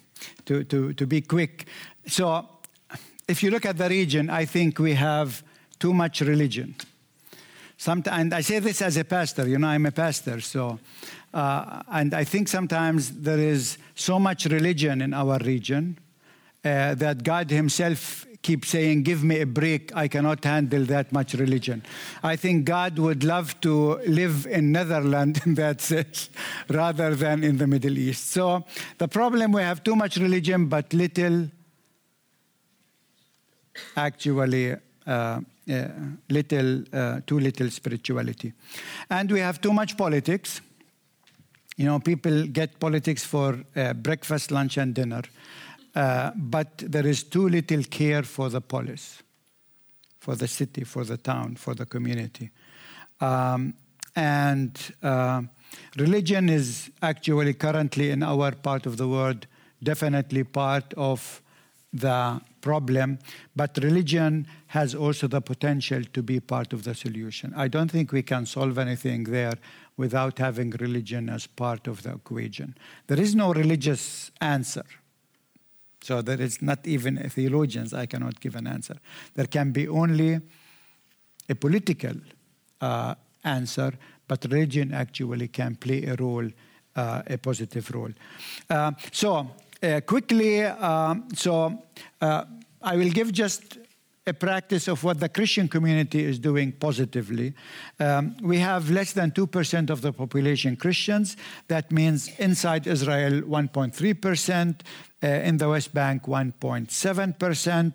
to, 0.46 0.64
to, 0.66 0.94
to 0.94 1.08
be 1.08 1.22
quick. 1.22 1.66
So, 2.08 2.48
if 3.28 3.42
you 3.42 3.52
look 3.52 3.66
at 3.66 3.78
the 3.78 3.90
region, 3.90 4.30
I 4.30 4.46
think 4.46 4.80
we 4.80 4.94
have 4.94 5.44
too 5.80 5.94
much 5.94 6.22
religion. 6.22 6.76
Sometimes, 7.78 8.20
and 8.20 8.34
I 8.34 8.42
say 8.42 8.60
this 8.60 8.82
as 8.82 8.98
a 8.98 9.04
pastor, 9.04 9.48
you 9.48 9.58
know, 9.58 9.68
I'm 9.68 9.86
a 9.86 9.92
pastor, 9.92 10.40
so, 10.42 10.80
uh, 11.34 11.84
and 11.92 12.14
I 12.14 12.24
think 12.24 12.48
sometimes 12.48 13.12
there 13.12 13.40
is 13.40 13.78
so 13.96 14.20
much 14.20 14.46
religion 14.46 15.02
in 15.02 15.14
our 15.14 15.38
region 15.40 15.98
uh, 16.64 16.96
that 16.96 17.24
God 17.24 17.50
Himself 17.50 18.26
keep 18.44 18.66
saying, 18.66 19.04
Give 19.04 19.24
me 19.24 19.42
a 19.42 19.46
break, 19.46 19.96
I 19.96 20.08
cannot 20.08 20.44
handle 20.44 20.86
that 20.86 21.12
much 21.12 21.34
religion. 21.34 21.82
I 22.22 22.36
think 22.36 22.66
God 22.66 23.00
would 23.00 23.24
love 23.24 23.60
to 23.62 23.96
live 24.06 24.46
in 24.46 24.72
Netherlands 24.72 25.42
in 25.46 25.56
that 25.56 25.82
sense 25.82 26.30
rather 26.70 27.16
than 27.16 27.44
in 27.44 27.58
the 27.58 27.66
Middle 27.66 27.98
East. 27.98 28.30
So 28.30 28.66
the 29.00 29.08
problem 29.08 29.54
we 29.54 29.64
have 29.64 29.84
too 29.84 29.96
much 29.96 30.18
religion, 30.18 30.68
but 30.68 30.94
little 30.94 31.50
actually. 33.98 34.76
Uh, 35.08 35.42
uh, 35.70 35.88
little, 36.30 36.84
uh, 36.92 37.22
too 37.26 37.40
little 37.40 37.70
spirituality. 37.70 38.52
And 39.10 39.32
we 39.32 39.40
have 39.40 39.62
too 39.62 39.72
much 39.72 39.96
politics. 39.96 40.60
You 41.78 41.86
know, 41.86 42.00
people 42.00 42.48
get 42.48 42.82
politics 42.82 43.24
for 43.24 43.64
uh, 43.78 43.94
breakfast, 43.94 44.52
lunch, 44.52 44.76
and 44.76 44.94
dinner. 44.94 45.22
Uh, 45.96 46.32
but 46.36 46.78
there 46.78 47.06
is 47.06 47.24
too 47.24 47.48
little 47.48 47.84
care 47.84 48.24
for 48.24 48.50
the 48.50 48.62
polis, 48.62 49.22
for 50.20 50.36
the 50.36 50.48
city, 50.48 50.84
for 50.84 51.04
the 51.04 51.18
town, 51.18 51.56
for 51.56 51.76
the 51.76 51.86
community. 51.86 52.50
Um, 53.22 53.76
and 54.16 54.78
uh, 55.02 55.42
religion 55.98 56.50
is 56.50 56.90
actually 57.02 57.54
currently 57.54 58.12
in 58.12 58.24
our 58.24 58.52
part 58.52 58.86
of 58.86 58.98
the 58.98 59.08
world 59.08 59.48
definitely 59.84 60.44
part 60.44 60.94
of 60.96 61.42
the 61.92 62.42
problem, 62.62 63.20
but 63.56 63.78
religion 63.84 64.48
has 64.68 64.96
also 64.96 65.28
the 65.28 65.42
potential 65.42 66.02
to 66.14 66.24
be 66.24 66.40
part 66.40 66.74
of 66.74 66.84
the 66.84 66.96
solution. 66.96 67.54
I 67.56 67.68
don't 67.68 67.92
think 67.92 68.12
we 68.12 68.24
can 68.24 68.46
solve 68.46 68.78
anything 68.80 69.26
there 69.26 69.54
without 69.98 70.40
having 70.40 70.72
religion 70.72 71.30
as 71.30 71.46
part 71.46 71.88
of 71.88 72.02
the 72.02 72.14
equation. 72.14 72.76
There 73.08 73.20
is 73.20 73.36
no 73.36 73.54
religious 73.54 74.32
answer. 74.42 74.86
So 76.04 76.22
there 76.22 76.42
is 76.42 76.62
not 76.62 76.86
even 76.86 77.18
theologians, 77.30 77.94
I 77.94 78.06
cannot 78.08 78.40
give 78.42 78.56
an 78.56 78.68
answer. 78.68 78.98
There 79.36 79.48
can 79.48 79.72
be 79.72 79.88
only 79.88 80.40
a 81.50 81.56
political 81.56 82.14
uh, 82.82 83.16
answer, 83.44 83.94
but 84.28 84.46
religion 84.50 84.94
actually 84.94 85.48
can 85.48 85.76
play 85.78 86.04
a 86.04 86.16
role, 86.16 86.50
uh, 86.96 87.22
a 87.26 87.38
positive 87.38 87.90
role. 87.92 88.12
Uh, 88.70 88.92
so 89.14 89.50
uh, 89.82 90.02
quickly, 90.02 90.64
um, 90.64 91.30
so 91.34 91.84
uh, 92.20 92.44
I 92.82 92.98
will 92.98 93.10
give 93.10 93.32
just 93.32 93.78
a 94.26 94.34
practice 94.34 94.88
of 94.88 95.04
what 95.04 95.20
the 95.20 95.28
Christian 95.28 95.68
community 95.68 96.24
is 96.24 96.40
doing 96.40 96.72
positively. 96.72 97.54
Um, 98.00 98.36
we 98.42 98.58
have 98.60 98.90
less 98.90 99.12
than 99.14 99.32
2% 99.32 99.90
of 99.90 100.02
the 100.02 100.14
population 100.14 100.78
Christians. 100.78 101.36
That 101.68 101.92
means 101.92 102.30
inside 102.40 102.88
Israel, 102.88 103.42
1.3%, 103.42 104.80
uh, 104.80 104.84
in 105.28 105.58
the 105.58 105.70
West 105.70 105.94
Bank, 105.94 106.24
1.7%. 106.24 107.94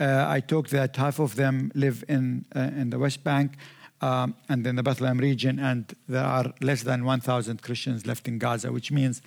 Uh, 0.00 0.26
I 0.28 0.40
talked 0.40 0.70
that 0.70 0.96
half 0.96 1.18
of 1.20 1.36
them 1.36 1.70
live 1.74 2.04
in, 2.08 2.44
uh, 2.54 2.70
in 2.76 2.90
the 2.90 2.98
West 2.98 3.22
Bank. 3.22 3.52
Um, 4.00 4.34
and 4.50 4.66
in 4.66 4.76
the 4.76 4.82
Bethlehem 4.82 5.16
region, 5.16 5.58
and 5.58 5.94
there 6.08 6.24
are 6.24 6.52
less 6.60 6.82
than 6.82 7.06
1,000 7.06 7.62
Christians 7.62 8.06
left 8.06 8.28
in 8.28 8.38
Gaza, 8.38 8.70
which 8.70 8.92
means 8.92 9.22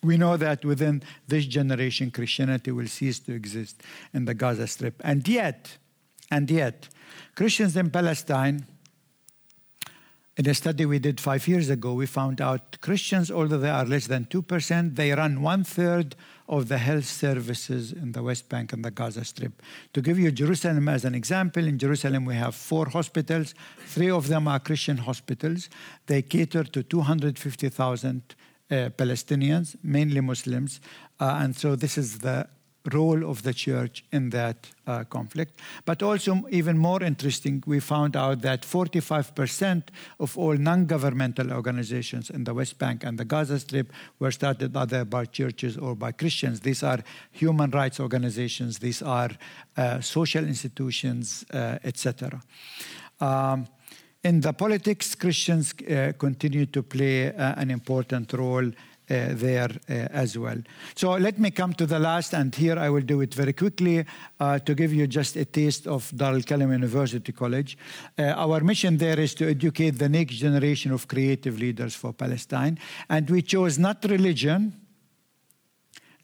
we 0.00 0.16
know 0.16 0.36
that 0.36 0.64
within 0.64 1.02
this 1.26 1.46
generation, 1.46 2.12
Christianity 2.12 2.70
will 2.70 2.86
cease 2.86 3.18
to 3.20 3.32
exist 3.32 3.82
in 4.14 4.26
the 4.26 4.34
Gaza 4.34 4.68
Strip. 4.68 5.00
And 5.02 5.26
yet, 5.26 5.78
and 6.30 6.48
yet, 6.48 6.88
Christians 7.34 7.76
in 7.76 7.90
Palestine, 7.90 8.66
in 10.36 10.46
a 10.46 10.54
study 10.54 10.84
we 10.84 10.98
did 10.98 11.18
five 11.18 11.48
years 11.48 11.70
ago, 11.70 11.94
we 11.94 12.04
found 12.04 12.42
out 12.42 12.78
Christians, 12.82 13.30
although 13.30 13.56
they 13.56 13.70
are 13.70 13.86
less 13.86 14.06
than 14.06 14.26
2%, 14.26 14.94
they 14.94 15.10
run 15.12 15.40
one 15.40 15.64
third 15.64 16.14
of 16.46 16.68
the 16.68 16.76
health 16.76 17.06
services 17.06 17.90
in 17.90 18.12
the 18.12 18.22
West 18.22 18.48
Bank 18.50 18.74
and 18.74 18.84
the 18.84 18.90
Gaza 18.90 19.24
Strip. 19.24 19.62
To 19.94 20.02
give 20.02 20.18
you 20.18 20.30
Jerusalem 20.30 20.90
as 20.90 21.06
an 21.06 21.14
example, 21.14 21.66
in 21.66 21.78
Jerusalem 21.78 22.26
we 22.26 22.34
have 22.34 22.54
four 22.54 22.86
hospitals. 22.86 23.54
Three 23.86 24.10
of 24.10 24.28
them 24.28 24.46
are 24.46 24.60
Christian 24.60 24.98
hospitals. 24.98 25.70
They 26.06 26.20
cater 26.20 26.64
to 26.64 26.82
250,000 26.82 28.34
uh, 28.68 28.74
Palestinians, 28.90 29.76
mainly 29.82 30.20
Muslims. 30.20 30.80
Uh, 31.18 31.38
and 31.40 31.56
so 31.56 31.76
this 31.76 31.96
is 31.96 32.18
the 32.18 32.46
role 32.92 33.28
of 33.28 33.42
the 33.42 33.52
church 33.52 34.04
in 34.12 34.30
that 34.30 34.68
uh, 34.86 35.04
conflict. 35.04 35.60
But 35.84 36.02
also, 36.02 36.44
even 36.50 36.78
more 36.78 37.02
interesting, 37.02 37.62
we 37.66 37.80
found 37.80 38.16
out 38.16 38.42
that 38.42 38.62
45% 38.62 39.82
of 40.20 40.38
all 40.38 40.54
non 40.54 40.86
governmental 40.86 41.52
organizations 41.52 42.30
in 42.30 42.44
the 42.44 42.54
West 42.54 42.78
Bank 42.78 43.04
and 43.04 43.18
the 43.18 43.24
Gaza 43.24 43.58
Strip 43.58 43.92
were 44.18 44.30
started 44.30 44.76
either 44.76 45.04
by 45.04 45.24
churches 45.24 45.76
or 45.76 45.94
by 45.94 46.12
Christians. 46.12 46.60
These 46.60 46.82
are 46.82 47.00
human 47.32 47.70
rights 47.70 48.00
organizations, 48.00 48.78
these 48.78 49.02
are 49.02 49.30
uh, 49.76 50.00
social 50.00 50.44
institutions, 50.44 51.44
uh, 51.52 51.78
etc. 51.84 52.40
Um, 53.20 53.66
in 54.22 54.40
the 54.40 54.52
politics, 54.52 55.14
Christians 55.14 55.72
uh, 55.88 56.12
continue 56.18 56.66
to 56.66 56.82
play 56.82 57.32
uh, 57.32 57.54
an 57.56 57.70
important 57.70 58.32
role 58.32 58.70
there 59.08 59.70
uh, 59.88 59.92
as 60.10 60.36
well. 60.36 60.58
So 60.94 61.12
let 61.12 61.38
me 61.38 61.50
come 61.50 61.72
to 61.74 61.86
the 61.86 61.98
last, 61.98 62.34
and 62.34 62.54
here 62.54 62.78
I 62.78 62.90
will 62.90 63.02
do 63.02 63.20
it 63.20 63.34
very 63.34 63.52
quickly 63.52 64.04
uh, 64.40 64.58
to 64.60 64.74
give 64.74 64.92
you 64.92 65.06
just 65.06 65.36
a 65.36 65.44
taste 65.44 65.86
of 65.86 66.10
Dar 66.14 66.34
al 66.34 66.40
Kalima 66.40 66.72
University 66.72 67.32
College. 67.32 67.78
Uh, 68.18 68.22
our 68.22 68.60
mission 68.60 68.96
there 68.96 69.18
is 69.20 69.34
to 69.34 69.48
educate 69.48 69.98
the 69.98 70.08
next 70.08 70.34
generation 70.34 70.92
of 70.92 71.06
creative 71.06 71.58
leaders 71.58 71.94
for 71.94 72.12
Palestine, 72.12 72.78
and 73.08 73.30
we 73.30 73.42
chose 73.42 73.78
not 73.78 74.04
religion 74.04 74.72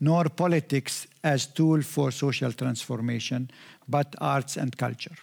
nor 0.00 0.24
politics 0.24 1.06
as 1.22 1.46
tool 1.46 1.80
for 1.80 2.10
social 2.10 2.52
transformation, 2.52 3.48
but 3.88 4.16
arts 4.20 4.56
and 4.56 4.76
culture. 4.76 5.14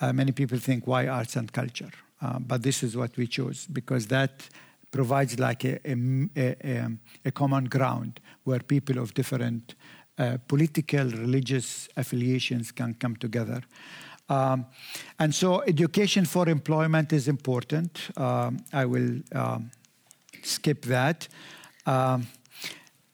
Uh, 0.00 0.14
many 0.14 0.32
people 0.32 0.58
think, 0.58 0.86
why 0.86 1.06
arts 1.06 1.36
and 1.36 1.52
culture? 1.52 1.90
Uh, 2.22 2.38
but 2.38 2.62
this 2.62 2.82
is 2.82 2.96
what 2.96 3.14
we 3.18 3.26
chose 3.26 3.66
because 3.66 4.06
that 4.06 4.48
provides 4.90 5.38
like 5.38 5.64
a, 5.64 5.78
a, 5.86 6.88
a, 7.24 7.30
common 7.30 7.66
ground 7.66 8.20
where 8.44 8.58
people 8.58 8.98
of 8.98 9.14
different 9.14 9.74
uh, 10.18 10.36
political, 10.48 11.04
religious 11.04 11.88
affiliations 11.96 12.72
can 12.72 12.94
come 12.94 13.16
together. 13.16 13.62
Um, 14.28 14.66
and 15.18 15.34
so 15.34 15.62
education 15.62 16.24
for 16.24 16.48
employment 16.48 17.12
is 17.12 17.28
important. 17.28 18.10
Um, 18.16 18.58
I 18.72 18.84
will 18.84 19.20
um, 19.32 19.70
skip 20.42 20.82
that. 20.82 21.28
Um, 21.86 22.26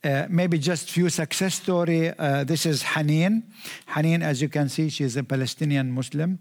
uh, 0.05 0.27
maybe 0.29 0.59
just 0.59 0.91
few 0.91 1.09
success 1.09 1.55
story. 1.55 2.17
Uh, 2.17 2.45
this 2.45 2.65
is 2.67 2.83
Haneen. 2.83 3.43
Haneen, 3.89 4.23
as 4.23 4.41
you 4.41 4.49
can 4.49 4.69
see, 4.69 4.89
she's 4.89 5.17
a 5.17 5.25
Palestinian 5.25 5.91
Muslim. 5.91 6.39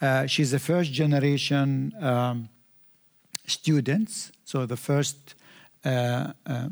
Uh, 0.00 0.26
she's 0.26 0.52
a 0.52 0.58
first 0.58 0.92
generation 0.92 1.92
um, 2.00 2.48
students. 3.46 4.30
So 4.48 4.64
the 4.64 4.78
first 4.78 5.34
uh, 5.84 6.32
uh, 6.46 6.68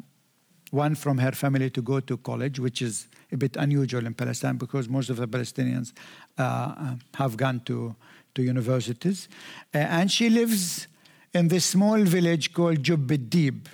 one 0.71 0.95
from 0.95 1.19
her 1.19 1.33
family 1.33 1.69
to 1.69 1.83
go 1.83 2.01
to 2.01 2.17
college, 2.17 2.59
which 2.59 2.81
is 2.81 3.07
a 3.31 3.37
bit 3.37 3.55
unusual 3.57 4.07
in 4.07 4.15
Palestine 4.15 4.57
because 4.57 4.89
most 4.89 5.11
of 5.11 5.19
the 5.19 5.29
Palestinians 5.29 5.93
uh, 6.39 6.95
have 7.13 7.37
gone 7.37 7.61
to, 7.67 7.95
to 8.35 8.43
universities. 8.43 9.29
Uh, 9.75 9.79
and 9.99 10.11
she 10.11 10.31
lives 10.31 10.89
in 11.35 11.49
this 11.49 11.67
small 11.67 12.03
village 12.03 12.55
called 12.55 12.83
Jubbet 12.83 13.29
Dhib. 13.29 13.67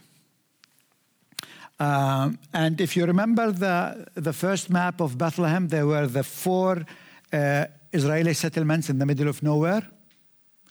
Um, 1.79 2.41
and 2.53 2.81
if 2.81 2.97
you 2.97 3.07
remember 3.07 3.53
the, 3.53 4.09
the 4.17 4.33
first 4.33 4.69
map 4.69 5.01
of 5.01 5.17
Bethlehem, 5.17 5.69
there 5.69 5.87
were 5.87 6.09
the 6.09 6.25
four 6.25 6.85
uh, 7.33 7.67
Israeli 7.93 8.35
settlements 8.35 8.91
in 8.91 8.99
the 8.99 9.07
middle 9.07 9.29
of 9.29 9.45
nowhere. 9.45 9.87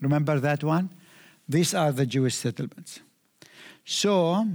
Remember 0.02 0.38
that 0.42 0.66
one? 0.66 0.90
These 1.48 1.74
are 1.74 1.94
the 1.94 2.06
Jewish 2.06 2.36
settlements. 2.36 3.00
So 3.86 4.46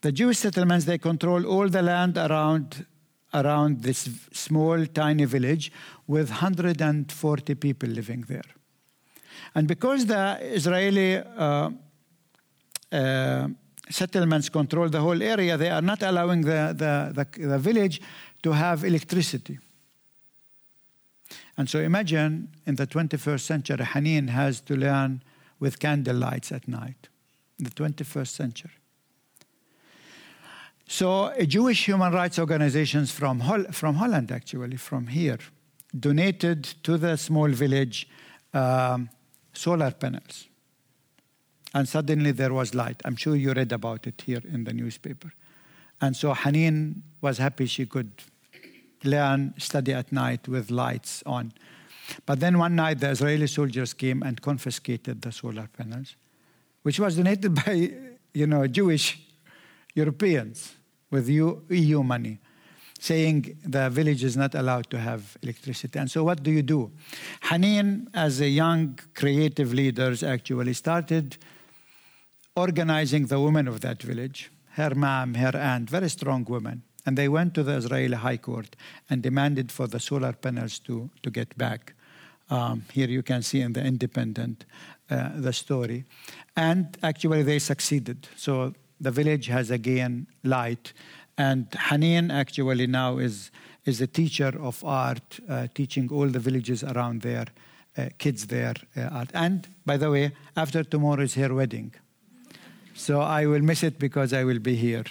the 0.00 0.12
Jewish 0.12 0.38
settlements, 0.38 0.84
they 0.84 0.98
control 0.98 1.46
all 1.46 1.68
the 1.68 1.82
land 1.82 2.16
around, 2.16 2.86
around 3.34 3.82
this 3.82 4.08
small, 4.32 4.86
tiny 4.86 5.24
village 5.24 5.72
with 6.06 6.30
140 6.30 7.54
people 7.56 7.88
living 7.88 8.24
there. 8.28 8.42
And 9.54 9.66
because 9.66 10.06
the 10.06 10.38
Israeli 10.40 11.16
uh, 11.16 11.70
uh, 12.92 13.48
settlements 13.88 14.48
control 14.48 14.88
the 14.88 15.00
whole 15.00 15.22
area, 15.22 15.56
they 15.56 15.70
are 15.70 15.82
not 15.82 16.02
allowing 16.02 16.42
the, 16.42 16.74
the, 16.76 17.24
the, 17.24 17.46
the 17.48 17.58
village 17.58 18.00
to 18.42 18.52
have 18.52 18.84
electricity. 18.84 19.58
And 21.56 21.68
so 21.68 21.80
imagine 21.80 22.48
in 22.66 22.76
the 22.76 22.86
21st 22.86 23.40
century, 23.40 23.84
Haneen 23.84 24.28
has 24.28 24.60
to 24.62 24.76
learn 24.76 25.22
with 25.58 25.78
candle 25.78 26.16
lights 26.16 26.52
at 26.52 26.66
night, 26.66 27.08
the 27.64 27.70
21st 27.70 28.28
century. 28.28 28.72
So, 30.86 31.26
a 31.36 31.46
Jewish 31.46 31.86
human 31.86 32.12
rights 32.12 32.38
organizations 32.38 33.12
from, 33.12 33.40
Hol- 33.40 33.70
from 33.70 33.94
Holland, 33.94 34.32
actually, 34.32 34.76
from 34.76 35.06
here, 35.06 35.38
donated 35.98 36.64
to 36.82 36.98
the 36.98 37.16
small 37.16 37.48
village 37.48 38.08
um, 38.52 39.08
solar 39.52 39.92
panels. 39.92 40.48
And 41.72 41.88
suddenly 41.88 42.32
there 42.32 42.52
was 42.52 42.74
light. 42.74 43.00
I'm 43.04 43.16
sure 43.16 43.36
you 43.36 43.52
read 43.52 43.72
about 43.72 44.06
it 44.06 44.22
here 44.26 44.42
in 44.52 44.64
the 44.64 44.72
newspaper. 44.72 45.32
And 46.00 46.16
so 46.16 46.34
Haneen 46.34 47.02
was 47.20 47.38
happy 47.38 47.66
she 47.66 47.86
could 47.86 48.10
learn, 49.04 49.54
study 49.58 49.92
at 49.92 50.10
night 50.10 50.48
with 50.48 50.70
lights 50.70 51.22
on. 51.26 51.52
But 52.26 52.40
then 52.40 52.58
one 52.58 52.74
night 52.74 52.98
the 53.00 53.10
Israeli 53.10 53.46
soldiers 53.46 53.94
came 53.94 54.22
and 54.22 54.40
confiscated 54.40 55.22
the 55.22 55.30
solar 55.30 55.68
panels, 55.68 56.16
which 56.82 56.98
was 56.98 57.16
donated 57.16 57.54
by, 57.64 57.92
you 58.32 58.46
know, 58.46 58.66
Jewish 58.66 59.18
Europeans 59.94 60.74
with 61.10 61.28
EU 61.28 62.02
money, 62.02 62.38
saying 62.98 63.58
the 63.64 63.90
village 63.90 64.22
is 64.22 64.36
not 64.36 64.54
allowed 64.54 64.88
to 64.90 64.98
have 64.98 65.36
electricity. 65.42 65.98
And 65.98 66.10
so 66.10 66.22
what 66.24 66.42
do 66.42 66.50
you 66.50 66.62
do? 66.62 66.92
Haneen, 67.42 68.06
as 68.14 68.40
a 68.40 68.48
young 68.48 68.98
creative 69.14 69.72
leader, 69.72 70.14
actually 70.24 70.74
started 70.74 71.36
organizing 72.56 73.26
the 73.26 73.40
women 73.40 73.66
of 73.68 73.80
that 73.80 74.02
village, 74.02 74.50
her 74.72 74.94
mom, 74.94 75.34
her 75.34 75.56
aunt, 75.56 75.90
very 75.90 76.08
strong 76.08 76.44
women. 76.44 76.82
And 77.06 77.16
they 77.16 77.28
went 77.28 77.54
to 77.54 77.62
the 77.62 77.72
Israeli 77.72 78.16
High 78.16 78.36
Court 78.36 78.76
and 79.08 79.22
demanded 79.22 79.72
for 79.72 79.86
the 79.86 79.98
solar 79.98 80.32
panels 80.32 80.78
to, 80.80 81.10
to 81.22 81.30
get 81.30 81.56
back. 81.56 81.94
Um, 82.50 82.84
here 82.92 83.08
you 83.08 83.22
can 83.22 83.42
see 83.42 83.60
in 83.60 83.72
the 83.72 83.82
Independent 83.82 84.66
uh, 85.08 85.30
the 85.36 85.52
story. 85.52 86.04
And 86.56 86.96
actually, 87.02 87.42
they 87.42 87.58
succeeded. 87.58 88.28
So 88.36 88.74
the 89.00 89.10
village 89.10 89.46
has 89.46 89.70
again 89.70 90.26
light. 90.44 90.92
And 91.38 91.70
Haneen 91.70 92.30
actually 92.32 92.86
now 92.86 93.18
is, 93.18 93.50
is 93.86 94.00
a 94.00 94.06
teacher 94.06 94.52
of 94.60 94.84
art, 94.84 95.40
uh, 95.48 95.68
teaching 95.74 96.10
all 96.12 96.26
the 96.26 96.38
villages 96.38 96.84
around 96.84 97.22
there, 97.22 97.46
uh, 97.96 98.10
kids 98.18 98.46
there 98.46 98.74
uh, 98.96 99.02
art. 99.02 99.30
And 99.32 99.66
by 99.86 99.96
the 99.96 100.10
way, 100.10 100.32
after 100.56 100.84
tomorrow 100.84 101.22
is 101.22 101.34
her 101.34 101.54
wedding. 101.54 101.94
So 102.94 103.20
I 103.20 103.46
will 103.46 103.62
miss 103.62 103.82
it 103.82 103.98
because 103.98 104.32
I 104.32 104.44
will 104.44 104.58
be 104.58 104.76
here. 104.76 105.04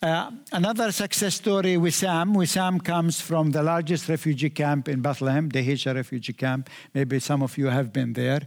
Uh, 0.00 0.30
another 0.52 0.92
success 0.92 1.34
story, 1.34 1.74
Wissam. 1.76 2.36
Wissam 2.36 2.84
comes 2.84 3.20
from 3.20 3.50
the 3.50 3.64
largest 3.64 4.08
refugee 4.08 4.50
camp 4.50 4.88
in 4.88 5.00
Bethlehem, 5.02 5.48
the 5.48 5.60
Dheisheh 5.60 5.92
refugee 5.92 6.34
camp. 6.34 6.70
Maybe 6.94 7.18
some 7.18 7.42
of 7.42 7.58
you 7.58 7.66
have 7.66 7.92
been 7.92 8.12
there. 8.12 8.42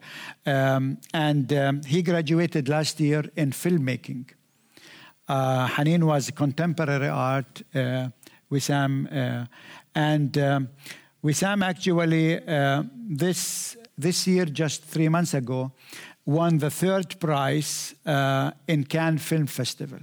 Um, 0.45 0.97
and 1.13 1.51
um, 1.51 1.81
he 1.83 2.03
graduated 2.03 2.69
last 2.69 3.01
year 3.01 3.25
in 3.35 3.51
filmmaking. 3.51 4.29
Uh, 5.27 5.67
Haneen 5.67 6.05
was 6.05 6.31
contemporary 6.31 7.09
art, 7.09 7.63
uh, 7.75 8.07
Wissam. 8.49 9.11
Uh, 9.11 9.45
and 9.93 10.37
um, 10.37 10.69
Wissam 11.21 11.65
actually, 11.65 12.47
uh, 12.47 12.83
this, 12.95 13.75
this 13.97 14.25
year, 14.25 14.45
just 14.45 14.85
three 14.85 15.09
months 15.09 15.33
ago, 15.33 15.73
won 16.25 16.59
the 16.59 16.71
third 16.71 17.19
prize 17.19 17.93
uh, 18.05 18.51
in 18.69 18.85
Cannes 18.85 19.17
Film 19.17 19.47
Festival 19.47 19.99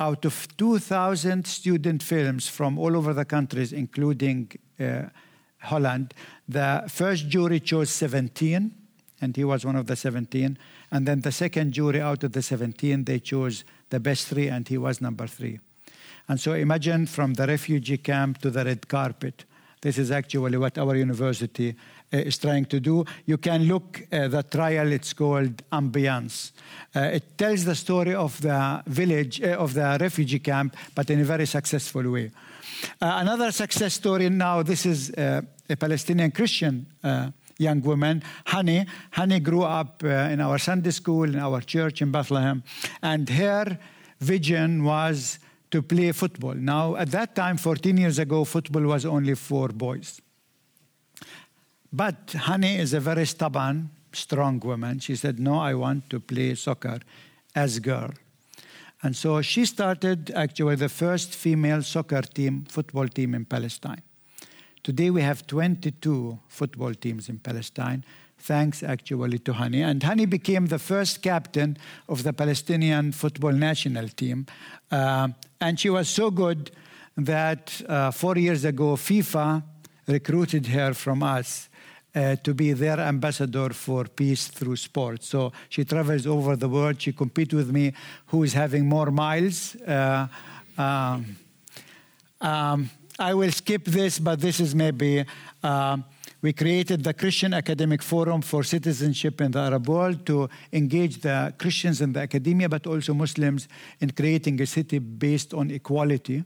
out 0.00 0.24
of 0.24 0.48
2,000 0.56 1.46
student 1.46 2.02
films 2.02 2.48
from 2.48 2.78
all 2.78 2.96
over 2.96 3.12
the 3.12 3.24
countries, 3.24 3.72
including 3.72 4.50
uh, 4.80 5.02
Holland, 5.58 6.14
the 6.48 6.84
first 6.88 7.28
jury 7.28 7.60
chose 7.60 7.90
17, 7.90 8.72
and 9.20 9.36
he 9.36 9.44
was 9.44 9.64
one 9.64 9.76
of 9.76 9.86
the 9.86 9.96
17. 9.96 10.58
And 10.90 11.06
then 11.06 11.20
the 11.20 11.32
second 11.32 11.72
jury 11.72 12.00
out 12.00 12.22
of 12.24 12.32
the 12.32 12.42
17, 12.42 13.04
they 13.04 13.20
chose 13.20 13.64
the 13.90 14.00
best 14.00 14.26
three, 14.26 14.48
and 14.48 14.68
he 14.68 14.76
was 14.76 15.00
number 15.00 15.26
three. 15.26 15.60
And 16.28 16.40
so 16.40 16.52
imagine 16.52 17.06
from 17.06 17.34
the 17.34 17.46
refugee 17.46 17.98
camp 17.98 18.38
to 18.38 18.50
the 18.50 18.64
red 18.64 18.88
carpet. 18.88 19.44
This 19.80 19.98
is 19.98 20.10
actually 20.10 20.56
what 20.56 20.78
our 20.78 20.96
university 20.96 21.76
is 22.18 22.38
trying 22.38 22.66
to 22.66 22.80
do. 22.80 23.04
You 23.26 23.38
can 23.38 23.64
look 23.64 24.02
at 24.10 24.30
the 24.30 24.42
trial, 24.42 24.92
it's 24.92 25.12
called 25.12 25.62
Ambiance. 25.70 26.52
Uh, 26.94 27.00
it 27.00 27.36
tells 27.38 27.64
the 27.64 27.74
story 27.74 28.14
of 28.14 28.40
the 28.40 28.82
village, 28.86 29.42
uh, 29.42 29.56
of 29.56 29.74
the 29.74 29.96
refugee 30.00 30.38
camp, 30.38 30.76
but 30.94 31.10
in 31.10 31.20
a 31.20 31.24
very 31.24 31.46
successful 31.46 32.10
way. 32.10 32.30
another 33.00 33.52
success 33.52 33.94
story 33.94 34.28
now, 34.28 34.62
this 34.62 34.86
is 34.86 35.10
a 35.10 35.76
Palestinian 35.78 36.30
Christian 36.30 36.86
young 37.58 37.80
woman, 37.82 38.22
Honey. 38.46 38.86
Honey 39.12 39.40
grew 39.40 39.62
up 39.62 40.02
uh, 40.04 40.08
in 40.08 40.40
our 40.40 40.58
Sunday 40.58 40.90
school, 40.90 41.24
in 41.24 41.38
our 41.38 41.60
church 41.60 42.02
in 42.02 42.10
Bethlehem, 42.10 42.62
and 43.02 43.28
her 43.28 43.78
vision 44.20 44.84
was 44.84 45.38
to 45.70 45.82
play 45.82 46.12
football. 46.12 46.54
Now, 46.54 46.96
at 46.96 47.10
that 47.10 47.34
time, 47.34 47.56
14 47.56 47.96
years 47.96 48.18
ago, 48.18 48.44
football 48.44 48.82
was 48.82 49.04
only 49.04 49.34
for 49.34 49.68
boys. 49.68 50.20
But 51.96 52.34
Honey 52.36 52.74
is 52.76 52.92
a 52.92 52.98
very 52.98 53.24
stubborn, 53.24 53.90
strong 54.12 54.58
woman. 54.58 54.98
She 54.98 55.14
said, 55.14 55.38
No, 55.38 55.60
I 55.60 55.74
want 55.74 56.10
to 56.10 56.18
play 56.18 56.56
soccer 56.56 56.98
as 57.54 57.78
girl. 57.78 58.10
And 59.04 59.14
so 59.14 59.40
she 59.42 59.64
started 59.64 60.32
actually 60.34 60.74
the 60.74 60.88
first 60.88 61.32
female 61.32 61.82
soccer 61.82 62.22
team, 62.22 62.64
football 62.68 63.06
team 63.06 63.32
in 63.32 63.44
Palestine. 63.44 64.02
Today 64.82 65.10
we 65.10 65.22
have 65.22 65.46
22 65.46 66.36
football 66.48 66.94
teams 66.94 67.28
in 67.28 67.38
Palestine, 67.38 68.04
thanks 68.38 68.82
actually 68.82 69.38
to 69.38 69.52
Honey. 69.52 69.82
And 69.82 70.02
Honey 70.02 70.26
became 70.26 70.66
the 70.66 70.80
first 70.80 71.22
captain 71.22 71.76
of 72.08 72.24
the 72.24 72.32
Palestinian 72.32 73.12
football 73.12 73.52
national 73.52 74.08
team. 74.08 74.46
Uh, 74.90 75.28
and 75.60 75.78
she 75.78 75.90
was 75.90 76.08
so 76.08 76.32
good 76.32 76.72
that 77.16 77.80
uh, 77.88 78.10
four 78.10 78.36
years 78.36 78.64
ago, 78.64 78.96
FIFA 78.96 79.62
recruited 80.08 80.66
her 80.66 80.92
from 80.92 81.22
us 81.22 81.68
uh, 82.14 82.36
to 82.36 82.54
be 82.54 82.72
their 82.72 83.00
ambassador 83.00 83.70
for 83.70 84.04
peace 84.04 84.48
through 84.48 84.76
sport. 84.76 85.22
So 85.24 85.52
she 85.68 85.84
travels 85.84 86.26
over 86.26 86.56
the 86.56 86.68
world. 86.68 87.00
She 87.00 87.12
competes 87.12 87.54
with 87.54 87.70
me, 87.70 87.92
who 88.26 88.42
is 88.42 88.52
having 88.52 88.86
more 88.86 89.10
miles. 89.10 89.76
Uh, 89.76 90.28
um, 90.78 91.36
um, 92.40 92.90
I 93.18 93.34
will 93.34 93.52
skip 93.52 93.84
this, 93.84 94.18
but 94.18 94.40
this 94.40 94.60
is 94.60 94.74
maybe. 94.74 95.24
Uh, 95.62 95.98
we 96.42 96.52
created 96.52 97.02
the 97.02 97.14
Christian 97.14 97.54
Academic 97.54 98.02
Forum 98.02 98.42
for 98.42 98.62
Citizenship 98.62 99.40
in 99.40 99.50
the 99.50 99.60
Arab 99.60 99.88
world 99.88 100.26
to 100.26 100.50
engage 100.72 101.22
the 101.22 101.54
Christians 101.56 102.02
in 102.02 102.12
the 102.12 102.20
academia, 102.20 102.68
but 102.68 102.86
also 102.86 103.14
Muslims 103.14 103.66
in 104.00 104.10
creating 104.10 104.60
a 104.60 104.66
city 104.66 104.98
based 104.98 105.54
on 105.54 105.70
equality. 105.70 106.44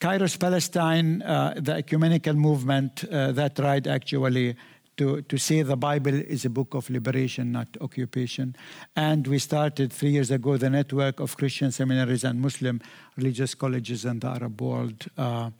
Kairos 0.00 0.38
Palestine, 0.38 1.22
uh, 1.22 1.54
the 1.56 1.74
ecumenical 1.74 2.34
movement 2.34 3.04
uh, 3.04 3.32
that 3.32 3.56
tried 3.56 3.86
actually 3.86 4.56
to, 4.96 5.22
to 5.22 5.38
say 5.38 5.62
the 5.62 5.76
Bible 5.76 6.14
is 6.14 6.44
a 6.44 6.50
book 6.50 6.74
of 6.74 6.88
liberation, 6.90 7.52
not 7.52 7.68
occupation. 7.80 8.54
And 8.94 9.26
we 9.26 9.38
started 9.38 9.92
three 9.92 10.10
years 10.10 10.30
ago 10.30 10.56
the 10.56 10.70
network 10.70 11.20
of 11.20 11.36
Christian 11.36 11.72
seminaries 11.72 12.24
and 12.24 12.40
Muslim 12.40 12.80
religious 13.16 13.54
colleges 13.54 14.04
in 14.04 14.20
the 14.20 14.28
Arab 14.28 14.60
world. 14.60 15.06
Uh, 15.16 15.50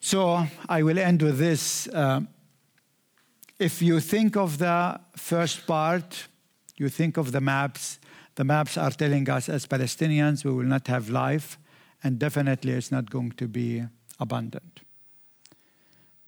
so 0.00 0.46
I 0.68 0.82
will 0.82 0.98
end 0.98 1.22
with 1.22 1.38
this. 1.38 1.88
Uh, 1.88 2.20
if 3.58 3.82
you 3.82 4.00
think 4.00 4.36
of 4.36 4.58
the 4.58 5.00
first 5.16 5.66
part, 5.66 6.28
you 6.76 6.88
think 6.88 7.16
of 7.16 7.32
the 7.32 7.40
maps. 7.40 7.98
The 8.36 8.44
maps 8.44 8.78
are 8.78 8.92
telling 8.92 9.28
us 9.28 9.48
as 9.48 9.66
Palestinians 9.66 10.44
we 10.44 10.52
will 10.52 10.64
not 10.64 10.86
have 10.86 11.10
life 11.10 11.58
and 12.02 12.18
definitely 12.18 12.72
it's 12.72 12.92
not 12.92 13.10
going 13.10 13.32
to 13.32 13.48
be 13.48 13.84
abundant. 14.20 14.80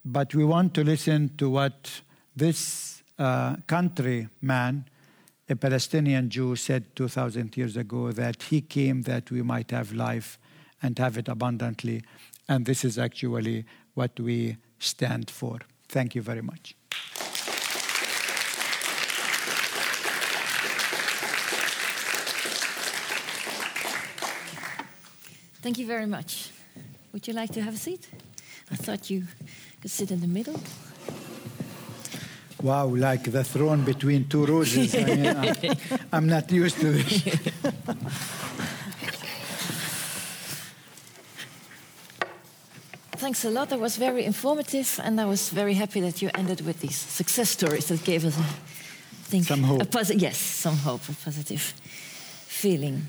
But 0.05 0.35
we 0.35 0.45
want 0.45 0.75
to 0.75 0.85
listen 0.85 1.37
to 1.37 1.51
what 1.51 2.03
this 2.35 3.03
uh, 3.19 3.57
country 3.67 4.29
man, 4.41 4.87
a 5.49 5.57
Palestinian 5.57 6.31
Jew, 6.31 6.57
said 6.57 6.97
2,000 6.97 7.57
years 7.57 7.77
ago 7.77 8.13
that 8.13 8.45
he 8.45 8.61
came 8.61 9.03
that 9.03 9.31
we 9.31 9.43
might 9.43 9.71
have 9.71 9.93
life 9.93 10.39
and 10.83 10.99
have 10.99 11.19
it 11.19 11.29
abundantly. 11.29 12.03
And 12.49 12.65
this 12.65 12.85
is 12.85 12.99
actually 12.99 13.67
what 13.95 14.19
we 14.19 14.57
stand 14.79 15.31
for. 15.31 15.59
Thank 15.89 16.15
you 16.15 16.23
very 16.23 16.43
much. 16.43 16.75
Thank 25.63 25.79
you 25.79 25.87
very 25.87 26.07
much. 26.07 26.51
Would 27.13 27.27
you 27.29 27.35
like 27.35 27.53
to 27.53 27.61
have 27.63 27.75
a 27.75 27.79
seat? 27.79 28.09
I 28.71 28.77
thought 28.77 29.11
you 29.11 29.25
could 29.83 29.91
sit 29.91 30.11
in 30.11 30.21
the 30.21 30.27
middle. 30.29 30.59
Wow, 32.63 32.87
like 32.87 33.25
the 33.25 33.43
throne 33.45 33.85
between 33.85 34.29
two 34.29 34.47
roses. 34.47 34.95
I 34.95 35.05
mean, 35.05 35.27
I'm, 35.27 35.57
I'm 36.13 36.27
not 36.27 36.51
used 36.53 36.79
to 36.81 36.93
this. 36.93 37.23
Thanks 43.17 43.45
a 43.45 43.51
lot. 43.51 43.69
That 43.69 43.81
was 43.81 43.97
very 43.97 44.25
informative, 44.25 44.99
and 45.05 45.21
I 45.21 45.27
was 45.27 45.51
very 45.51 45.75
happy 45.75 46.01
that 46.01 46.23
you 46.23 46.31
ended 46.35 46.61
with 46.65 46.81
these 46.81 46.97
success 46.97 47.51
stories 47.51 47.87
that 47.89 48.03
gave 48.05 48.25
us, 48.25 48.39
I 48.39 48.43
think, 49.29 49.45
some 49.45 49.63
hope. 49.63 49.83
A 49.83 49.85
posi- 49.85 50.21
yes, 50.21 50.39
some 50.39 50.77
hope, 50.77 51.03
a 51.09 51.13
positive 51.13 51.61
feeling. 52.47 53.03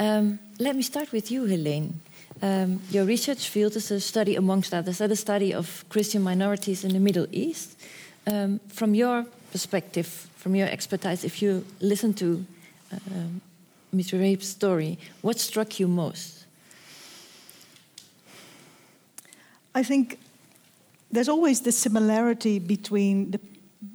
Um, 0.00 0.38
let 0.58 0.76
me 0.76 0.82
start 0.82 1.12
with 1.12 1.30
you, 1.30 1.42
Heleen. 1.42 1.92
Um, 2.40 2.80
your 2.90 3.04
research 3.04 3.50
field 3.50 3.76
is 3.76 3.90
a 3.90 4.00
study, 4.00 4.34
amongst 4.34 4.72
others, 4.72 4.98
a 5.02 5.14
study 5.14 5.52
of 5.52 5.84
Christian 5.90 6.22
minorities 6.22 6.84
in 6.84 6.94
the 6.94 6.98
Middle 6.98 7.26
East. 7.30 7.78
Um, 8.26 8.60
from 8.68 8.94
your 8.94 9.26
perspective, 9.52 10.06
from 10.36 10.54
your 10.54 10.68
expertise, 10.68 11.22
if 11.22 11.42
you 11.42 11.66
listen 11.80 12.14
to 12.14 12.42
Mr. 13.94 14.18
Raheb's 14.18 14.48
story, 14.48 14.98
what 15.20 15.38
struck 15.38 15.78
you 15.78 15.86
most? 15.86 16.46
I 19.74 19.82
think 19.82 20.18
there's 21.12 21.28
always 21.28 21.60
this 21.60 21.76
similarity 21.76 22.58
between 22.58 23.32
the 23.32 23.40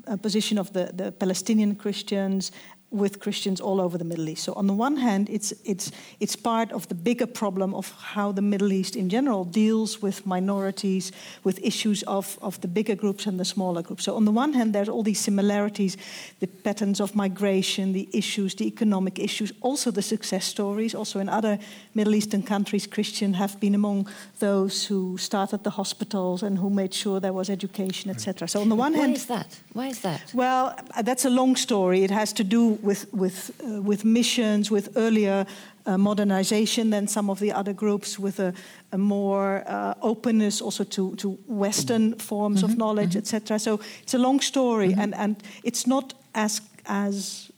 uh, 0.08 0.18
position 0.18 0.60
of 0.60 0.72
the, 0.72 0.92
the 0.94 1.12
Palestinian 1.12 1.76
Christians 1.76 2.52
with 2.96 3.20
Christians 3.20 3.62
all 3.62 3.80
over 3.82 3.98
the 3.98 4.06
Middle 4.06 4.30
East. 4.30 4.44
So 4.44 4.54
on 4.54 4.68
the 4.68 4.74
one 4.74 4.98
hand, 4.98 5.30
it's 5.30 5.54
it's 5.64 5.92
it's 6.20 6.36
part 6.36 6.72
of 6.72 6.88
the 6.88 6.96
bigger 6.96 7.28
problem 7.28 7.74
of 7.74 7.92
how 8.14 8.32
the 8.32 8.42
Middle 8.42 8.72
East 8.72 8.96
in 8.96 9.10
general 9.10 9.44
deals 9.44 10.02
with 10.02 10.26
minorities, 10.26 11.12
with 11.44 11.60
issues 11.62 12.04
of, 12.04 12.38
of 12.42 12.60
the 12.62 12.68
bigger 12.68 12.96
groups 12.96 13.28
and 13.28 13.40
the 13.40 13.46
smaller 13.46 13.82
groups. 13.82 14.04
So 14.04 14.16
on 14.16 14.26
the 14.26 14.32
one 14.32 14.54
hand, 14.54 14.74
there's 14.74 14.90
all 14.90 15.04
these 15.04 15.20
similarities, 15.20 15.98
the 16.40 16.48
patterns 16.48 17.00
of 17.00 17.16
migration, 17.16 17.94
the 17.94 18.08
issues, 18.14 18.56
the 18.56 18.68
economic 18.68 19.20
issues, 19.20 19.52
also 19.62 19.92
the 19.92 20.02
success 20.02 20.46
stories. 20.46 20.96
Also 20.96 21.20
in 21.20 21.30
other 21.30 21.60
Middle 21.94 22.16
Eastern 22.16 22.44
countries, 22.44 22.88
Christians 22.88 23.36
have 23.36 23.60
been 23.60 23.76
among 23.76 24.08
those 24.40 24.86
who 24.86 25.18
started 25.18 25.64
the 25.64 25.70
hospitals 25.72 26.44
and 26.44 26.58
who 26.58 26.70
made 26.70 26.94
sure 26.94 27.20
there 27.20 27.34
was 27.34 27.50
education, 27.50 28.12
etc. 28.12 28.48
So 28.48 28.62
on 28.62 28.70
the 28.70 28.76
one 28.76 28.94
Why 28.94 29.00
hand, 29.00 29.16
is 29.16 29.26
that? 29.26 29.60
Why 29.74 29.88
is 29.88 30.00
that? 30.02 30.32
well, 30.34 30.76
that's 31.04 31.26
a 31.26 31.30
long 31.30 31.56
story. 31.56 32.04
It 32.04 32.12
has 32.12 32.34
to 32.34 32.44
do 32.44 32.78
with 32.86 33.06
with 33.12 33.52
uh, 33.64 33.82
with 33.82 34.04
missions, 34.04 34.72
with 34.72 34.90
earlier 34.96 35.46
uh, 35.86 35.98
modernization 35.98 36.90
than 36.90 37.08
some 37.08 37.32
of 37.32 37.40
the 37.40 37.52
other 37.52 37.74
groups, 37.74 38.20
with 38.20 38.40
a, 38.40 38.54
a 38.92 38.98
more 38.98 39.64
uh, 39.68 39.94
openness 40.02 40.62
also 40.62 40.84
to 40.84 41.16
to 41.16 41.38
Western 41.48 42.16
forms 42.18 42.64
of 42.64 42.78
knowledge, 42.78 43.18
etc. 43.18 43.60
So 43.60 43.80
it's 44.04 44.14
a 44.14 44.20
long 44.20 44.42
story, 44.42 44.94
and 44.98 45.16
and 45.16 45.36
it's 45.64 45.86
not 45.86 46.14
as 46.34 46.62
as 46.86 47.52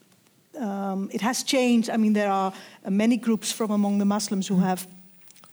um, 0.60 1.10
it 1.12 1.22
has 1.22 1.44
changed. 1.44 1.90
I 1.90 1.98
mean, 1.98 2.14
there 2.14 2.32
are 2.32 2.54
many 2.90 3.18
groups 3.18 3.52
from 3.52 3.72
among 3.72 4.00
the 4.00 4.06
Muslims 4.06 4.48
who 4.48 4.60
have 4.60 4.88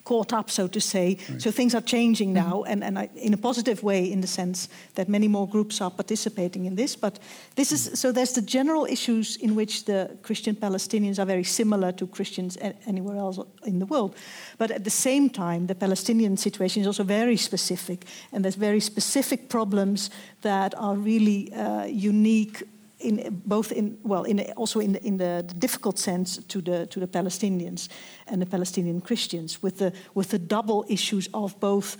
caught 0.05 0.33
up, 0.33 0.51
so 0.51 0.69
to 0.69 0.81
say. 0.81 1.17
So 1.39 1.51
things 1.51 1.75
are 1.75 1.81
changing 1.81 2.33
now, 2.33 2.63
and, 2.65 2.85
and 2.85 2.99
I, 2.99 3.09
in 3.17 3.35
a 3.35 3.37
positive 3.37 3.83
way, 3.83 4.11
in 4.13 4.21
the 4.21 4.27
sense 4.27 4.69
that 4.95 5.09
many 5.09 5.29
more 5.29 5.49
groups 5.49 5.81
are 5.81 5.91
participating 5.91 6.67
in 6.67 6.77
this. 6.77 6.97
But 6.97 7.19
this 7.57 7.73
is 7.73 7.99
so. 7.99 8.13
There's 8.13 8.33
the 8.33 8.43
general 8.43 8.85
issues 8.85 9.37
in 9.37 9.55
which 9.55 9.85
the 9.85 10.17
Christian 10.23 10.57
Palestinians 10.57 11.19
are 11.19 11.27
very 11.27 11.45
similar 11.45 11.93
to 11.93 12.07
Christians 12.07 12.59
anywhere 12.87 13.17
else 13.17 13.39
in 13.65 13.79
the 13.79 13.87
world. 13.87 14.15
But 14.59 14.71
at 14.71 14.85
the 14.85 14.91
same 14.91 15.31
time, 15.31 15.67
the 15.67 15.75
Palestinian 15.75 16.37
situation 16.37 16.83
is 16.83 16.87
also 16.87 17.05
very 17.05 17.37
specific, 17.37 18.05
and 18.33 18.45
there's 18.45 18.59
very 18.59 18.81
specific 18.81 19.49
problems 19.49 20.11
that 20.43 20.75
are 20.77 20.97
really 20.97 21.53
uh, 21.53 21.85
unique 21.87 22.63
in 23.05 23.43
both 23.45 23.73
in 23.73 23.99
well 24.03 24.25
in 24.25 24.41
also 24.57 24.81
in 24.81 24.93
the, 24.93 25.07
in 25.07 25.17
the 25.19 25.43
difficult 25.59 25.99
sense 25.99 26.39
to 26.49 26.61
the 26.61 26.87
to 26.87 27.01
the 27.01 27.07
Palestinians 27.07 27.89
and 28.27 28.41
the 28.41 28.47
Palestinian 28.47 29.01
Christians 29.01 29.63
with 29.63 29.79
the 29.79 29.93
with 30.15 30.29
the 30.29 30.39
double 30.39 30.85
issues 30.89 31.29
of 31.33 31.59
both 31.61 31.97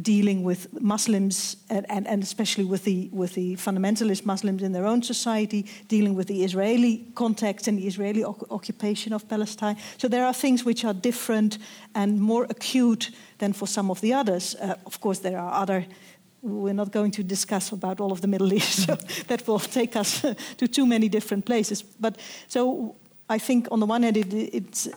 dealing 0.00 0.42
with 0.42 0.80
Muslims 0.80 1.56
and, 1.68 1.84
and, 1.90 2.06
and 2.06 2.22
especially 2.22 2.64
with 2.64 2.84
the 2.84 3.10
with 3.12 3.34
the 3.34 3.56
fundamentalist 3.56 4.24
Muslims 4.24 4.62
in 4.62 4.72
their 4.72 4.86
own 4.86 5.02
society, 5.02 5.66
dealing 5.88 6.14
with 6.14 6.28
the 6.28 6.44
Israeli 6.44 7.06
context 7.14 7.68
and 7.68 7.78
the 7.78 7.86
Israeli 7.86 8.24
oc- 8.24 8.50
occupation 8.50 9.12
of 9.12 9.28
Palestine. 9.28 9.76
So 9.98 10.08
there 10.08 10.24
are 10.24 10.34
things 10.34 10.64
which 10.64 10.84
are 10.84 10.94
different 10.94 11.58
and 11.94 12.20
more 12.20 12.46
acute 12.48 13.10
than 13.38 13.52
for 13.52 13.66
some 13.66 13.90
of 13.90 14.00
the 14.00 14.14
others. 14.14 14.54
Uh, 14.54 14.76
of 14.86 15.00
course, 15.00 15.20
there 15.20 15.38
are 15.38 15.62
other 15.62 15.86
we're 16.42 16.74
not 16.74 16.90
going 16.90 17.12
to 17.12 17.22
discuss 17.22 17.72
about 17.72 18.00
all 18.00 18.12
of 18.12 18.20
the 18.20 18.26
Middle 18.26 18.52
East. 18.52 18.86
So 18.86 18.96
that 19.28 19.46
will 19.46 19.60
take 19.60 19.96
us 19.96 20.20
to 20.56 20.68
too 20.68 20.86
many 20.86 21.08
different 21.08 21.44
places. 21.44 21.82
But 21.82 22.18
so 22.48 22.96
I 23.28 23.38
think 23.38 23.68
on 23.70 23.80
the 23.80 23.86
one 23.86 24.02
hand, 24.02 24.16
it, 24.16 24.32
it's 24.32 24.88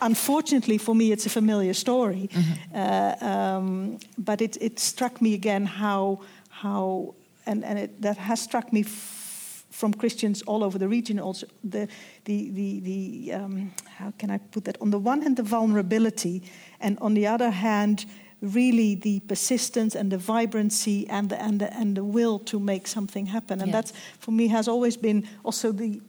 unfortunately 0.00 0.78
for 0.78 0.94
me, 0.94 1.12
it's 1.12 1.26
a 1.26 1.30
familiar 1.30 1.74
story. 1.74 2.28
Uh, 2.74 3.14
um, 3.20 3.98
but 4.16 4.40
it, 4.40 4.56
it 4.60 4.78
struck 4.78 5.20
me 5.20 5.34
again 5.34 5.66
how 5.66 6.20
how 6.48 7.14
and 7.46 7.64
and 7.64 7.78
it, 7.78 8.02
that 8.02 8.16
has 8.16 8.40
struck 8.40 8.72
me. 8.72 8.80
F- 8.80 9.24
from 9.76 9.92
Christians 9.92 10.42
all 10.46 10.64
over 10.64 10.78
the 10.78 10.88
region. 10.88 11.20
Also, 11.20 11.46
the 11.62 11.86
the 12.24 12.50
the, 12.50 12.80
the 12.80 13.32
um, 13.34 13.74
how 13.98 14.10
can 14.18 14.30
I 14.30 14.38
put 14.38 14.64
that? 14.64 14.78
On 14.80 14.90
the 14.90 14.98
one 14.98 15.22
hand, 15.22 15.36
the 15.36 15.42
vulnerability, 15.42 16.42
and 16.80 16.98
on 17.00 17.14
the 17.14 17.26
other 17.26 17.50
hand, 17.50 18.06
really 18.40 18.94
the 18.94 19.20
persistence 19.20 19.94
and 19.94 20.12
the 20.12 20.18
vibrancy 20.18 21.08
and 21.08 21.30
the, 21.30 21.42
and 21.42 21.60
the, 21.60 21.72
and 21.74 21.96
the 21.96 22.04
will 22.04 22.38
to 22.40 22.60
make 22.60 22.86
something 22.86 23.26
happen. 23.26 23.60
And 23.60 23.72
that's, 23.72 23.92
for 24.18 24.30
me, 24.30 24.48
has 24.48 24.68
always 24.68 24.96
been 24.96 25.28
also 25.44 25.72
the. 25.72 26.00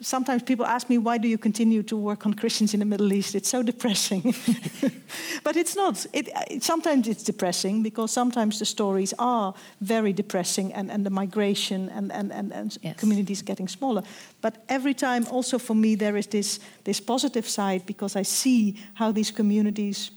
Sometimes 0.00 0.42
people 0.42 0.66
ask 0.66 0.90
me, 0.90 0.98
why 0.98 1.18
do 1.18 1.28
you 1.28 1.38
continue 1.38 1.82
to 1.84 1.96
work 1.96 2.26
on 2.26 2.34
Christians 2.34 2.74
in 2.74 2.80
the 2.80 2.84
Middle 2.84 3.12
East? 3.12 3.34
It's 3.34 3.48
so 3.48 3.62
depressing. 3.62 4.22
but 5.44 5.56
it's 5.56 5.76
not. 5.76 6.04
It, 6.12 6.28
it, 6.50 6.62
sometimes 6.62 7.08
it's 7.08 7.22
depressing 7.22 7.82
because 7.82 8.10
sometimes 8.10 8.58
the 8.58 8.66
stories 8.66 9.14
are 9.18 9.54
very 9.80 10.12
depressing 10.12 10.74
and, 10.74 10.90
and 10.90 11.06
the 11.06 11.10
migration 11.10 11.88
and, 11.90 12.12
and, 12.12 12.32
and, 12.32 12.52
and 12.52 12.76
yes. 12.82 12.96
communities 12.98 13.40
getting 13.40 13.68
smaller. 13.68 14.02
But 14.42 14.64
every 14.68 14.94
time, 14.94 15.26
also 15.30 15.58
for 15.58 15.74
me, 15.74 15.94
there 15.94 16.16
is 16.18 16.26
this, 16.26 16.58
this 16.82 17.00
positive 17.00 17.48
side 17.48 17.86
because 17.86 18.14
I 18.14 18.22
see 18.22 18.76
how 18.94 19.10
these 19.12 19.30
communities 19.30 20.10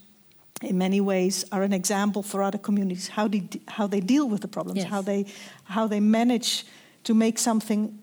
in 0.62 0.78
many 0.78 1.02
ways 1.02 1.46
are 1.52 1.64
an 1.64 1.74
example 1.74 2.24
for 2.24 2.42
other 2.42 2.58
communities 2.58 3.08
how 3.10 3.28
they 3.28 3.48
how 3.68 3.88
they 3.88 4.00
deal 4.00 4.28
with 4.28 4.42
the 4.42 4.48
problems 4.48 4.80
yes. 4.80 4.90
how 4.90 5.02
they 5.02 5.26
how 5.64 5.88
they 5.88 6.00
manage 6.00 6.66
to 7.04 7.14
make 7.14 7.38
something 7.38 8.00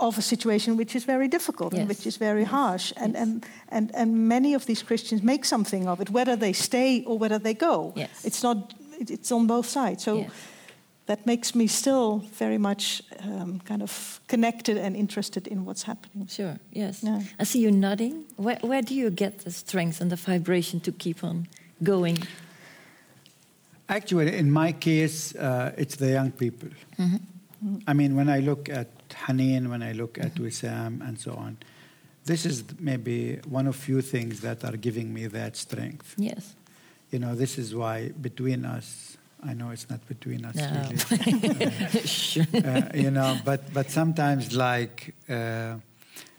of 0.00 0.16
a 0.16 0.22
situation 0.22 0.76
which 0.76 0.94
is 0.94 1.04
very 1.04 1.28
difficult 1.28 1.72
yes. 1.72 1.80
and 1.80 1.88
which 1.88 2.06
is 2.06 2.16
very 2.16 2.42
yes. 2.42 2.50
harsh 2.50 2.92
and, 2.96 3.16
and 3.16 3.46
and 3.68 3.90
and 3.94 4.28
many 4.28 4.54
of 4.54 4.64
these 4.64 4.82
Christians 4.82 5.22
make 5.22 5.44
something 5.44 5.88
of 5.88 6.00
it 6.00 6.10
whether 6.10 6.36
they 6.36 6.52
stay 6.52 7.04
or 7.04 7.18
whether 7.18 7.38
they 7.38 7.54
go 7.54 7.92
it's 8.24 8.42
not 8.42 8.74
it's 8.98 9.32
on 9.32 9.46
both 9.46 9.66
sides 9.66 10.02
so 10.04 10.26
that 11.06 11.24
makes 11.24 11.54
me 11.54 11.66
still 11.66 12.18
very 12.38 12.58
much 12.58 13.02
um, 13.20 13.60
kind 13.64 13.82
of 13.82 14.20
connected 14.28 14.76
and 14.76 14.94
interested 14.94 15.46
in 15.48 15.64
what's 15.64 15.84
happening. 15.84 16.26
Sure, 16.26 16.58
yes. 16.70 17.02
Yeah. 17.02 17.22
I 17.40 17.44
see 17.44 17.60
you 17.60 17.70
nodding. 17.70 18.26
Where, 18.36 18.58
where 18.60 18.82
do 18.82 18.94
you 18.94 19.08
get 19.08 19.38
the 19.38 19.50
strength 19.50 20.02
and 20.02 20.12
the 20.12 20.16
vibration 20.16 20.80
to 20.80 20.92
keep 20.92 21.24
on 21.24 21.48
going? 21.82 22.18
Actually, 23.88 24.36
in 24.36 24.50
my 24.50 24.72
case, 24.72 25.34
uh, 25.34 25.72
it's 25.76 25.96
the 25.96 26.10
young 26.10 26.30
people. 26.30 26.68
Mm-hmm. 26.98 27.78
I 27.86 27.92
mean, 27.92 28.14
when 28.14 28.28
I 28.28 28.40
look 28.40 28.68
at 28.68 29.08
Haneen, 29.08 29.68
when 29.68 29.82
I 29.82 29.92
look 29.92 30.18
at. 30.18 30.34
Wissam, 30.34 31.06
and 31.06 31.18
so 31.18 31.32
on, 31.32 31.56
this 32.24 32.44
is 32.44 32.64
maybe 32.78 33.36
one 33.48 33.66
of 33.66 33.74
few 33.74 34.02
things 34.02 34.40
that 34.40 34.64
are 34.64 34.76
giving 34.76 35.12
me 35.12 35.26
that 35.26 35.56
strength. 35.56 36.14
Yes. 36.18 36.54
You 37.10 37.18
know, 37.18 37.34
this 37.34 37.58
is 37.58 37.74
why 37.74 38.10
between 38.10 38.64
us, 38.66 39.16
I 39.42 39.54
know 39.54 39.70
it's 39.70 39.88
not 39.88 40.06
between 40.06 40.44
us, 40.44 40.56
no. 40.56 40.88
really. 41.26 42.64
uh, 42.64 42.90
you 42.94 43.10
know, 43.10 43.38
but 43.44 43.72
but 43.72 43.90
sometimes 43.90 44.54
like. 44.54 45.14
Uh, 45.28 45.76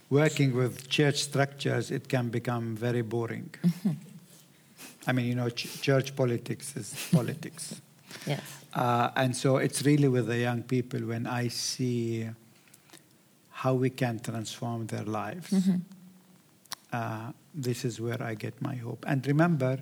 working 0.10 0.56
with 0.56 0.90
church 0.90 1.24
structures, 1.24 1.92
it 1.92 2.08
can 2.08 2.30
become 2.30 2.76
very 2.76 3.02
boring. 3.02 3.54
Mm-hmm. 3.64 3.92
I 5.08 5.12
mean, 5.12 5.26
you 5.26 5.36
know, 5.36 5.50
ch- 5.50 5.82
church 5.82 6.16
politics 6.16 6.76
is 6.76 7.10
politics. 7.12 7.82
yes. 8.26 8.42
Uh, 8.74 9.10
and 9.16 9.36
so 9.36 9.58
it's 9.58 9.84
really 9.84 10.08
with 10.08 10.28
the 10.28 10.38
young 10.38 10.62
people 10.64 11.00
when 11.00 11.26
I 11.26 11.48
see 11.48 12.30
how 13.50 13.74
we 13.74 13.90
can 13.90 14.20
transform 14.20 14.88
their 14.88 15.04
lives. 15.04 15.50
Mm-hmm. 15.52 15.78
Uh, 16.94 17.32
this 17.54 17.84
is 17.84 18.00
where 18.00 18.22
I 18.22 18.36
get 18.36 18.62
my 18.62 18.76
hope. 18.76 19.04
And 19.08 19.26
remember, 19.28 19.80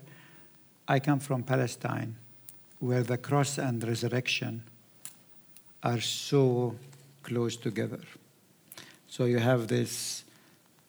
I 0.88 1.00
come 1.00 1.20
from 1.20 1.44
Palestine, 1.44 2.16
where 2.80 3.04
the 3.04 3.18
cross 3.18 3.58
and 3.58 3.84
resurrection 3.84 4.64
are 5.84 6.00
so 6.00 6.76
close 7.24 7.56
together. 7.56 8.00
So 9.08 9.26
you 9.26 9.40
have 9.40 9.68
this 9.68 10.24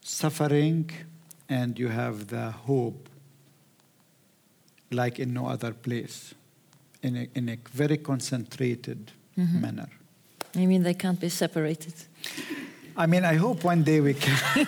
suffering 0.02 0.90
and 1.48 1.78
you 1.78 1.88
have 1.88 2.28
the 2.28 2.50
hope 2.50 3.08
like 4.90 5.18
in 5.18 5.32
no 5.32 5.46
other 5.46 5.72
place, 5.72 6.34
in 7.02 7.16
a, 7.16 7.28
in 7.34 7.48
a 7.48 7.58
very 7.72 7.98
concentrated 7.98 9.12
mm-hmm. 9.36 9.60
manner. 9.60 9.88
I 10.54 10.66
mean, 10.66 10.82
they 10.82 10.94
can't 10.94 11.20
be 11.20 11.28
separated. 11.28 11.94
I 12.96 13.06
mean, 13.06 13.24
I 13.24 13.34
hope 13.34 13.62
one 13.64 13.84
day 13.84 14.00
we 14.00 14.14
can. 14.14 14.36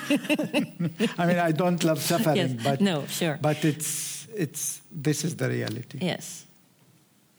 I 1.19 1.27
mean, 1.27 1.39
I 1.39 1.53
don't 1.53 1.83
love 1.83 2.01
suffering, 2.01 2.37
yes. 2.37 2.63
but 2.63 2.81
no, 2.81 3.07
sure. 3.07 3.39
But 3.41 3.65
it's 3.65 4.29
it's 4.37 4.83
this 4.93 5.25
is 5.25 5.35
the 5.35 5.49
reality. 5.49 5.99
Yes, 6.01 6.47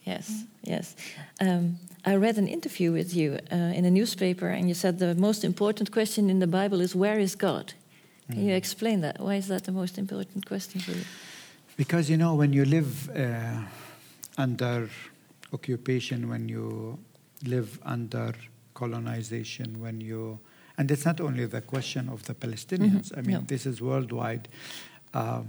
yes, 0.04 0.44
yes. 0.62 0.94
Um, 1.40 1.78
I 2.04 2.16
read 2.16 2.36
an 2.36 2.48
interview 2.48 2.92
with 2.92 3.14
you 3.14 3.38
uh, 3.50 3.56
in 3.56 3.84
a 3.84 3.90
newspaper, 3.90 4.48
and 4.48 4.68
you 4.68 4.74
said 4.74 4.98
the 4.98 5.14
most 5.14 5.44
important 5.44 5.92
question 5.92 6.28
in 6.28 6.40
the 6.40 6.46
Bible 6.46 6.80
is 6.80 6.94
where 6.94 7.18
is 7.18 7.36
God? 7.36 7.72
Can 8.28 8.40
mm. 8.40 8.46
you 8.46 8.54
explain 8.54 9.00
that? 9.00 9.20
Why 9.20 9.36
is 9.36 9.46
that 9.48 9.64
the 9.64 9.72
most 9.72 9.98
important 9.98 10.46
question 10.46 10.80
for 10.80 10.90
you? 10.90 11.04
Because, 11.82 12.08
you 12.08 12.16
know, 12.16 12.36
when 12.36 12.52
you 12.52 12.64
live 12.64 13.10
uh, 13.10 13.60
under 14.38 14.88
occupation, 15.52 16.28
when 16.28 16.48
you 16.48 16.96
live 17.44 17.80
under 17.82 18.34
colonization, 18.72 19.80
when 19.80 20.00
you, 20.00 20.38
and 20.78 20.88
it's 20.92 21.04
not 21.04 21.20
only 21.20 21.44
the 21.44 21.60
question 21.60 22.08
of 22.08 22.22
the 22.26 22.34
Palestinians, 22.34 23.10
mm-hmm. 23.10 23.18
I 23.18 23.22
mean, 23.22 23.34
no. 23.34 23.40
this 23.40 23.66
is 23.66 23.82
worldwide. 23.82 24.46
Uh, 25.12 25.42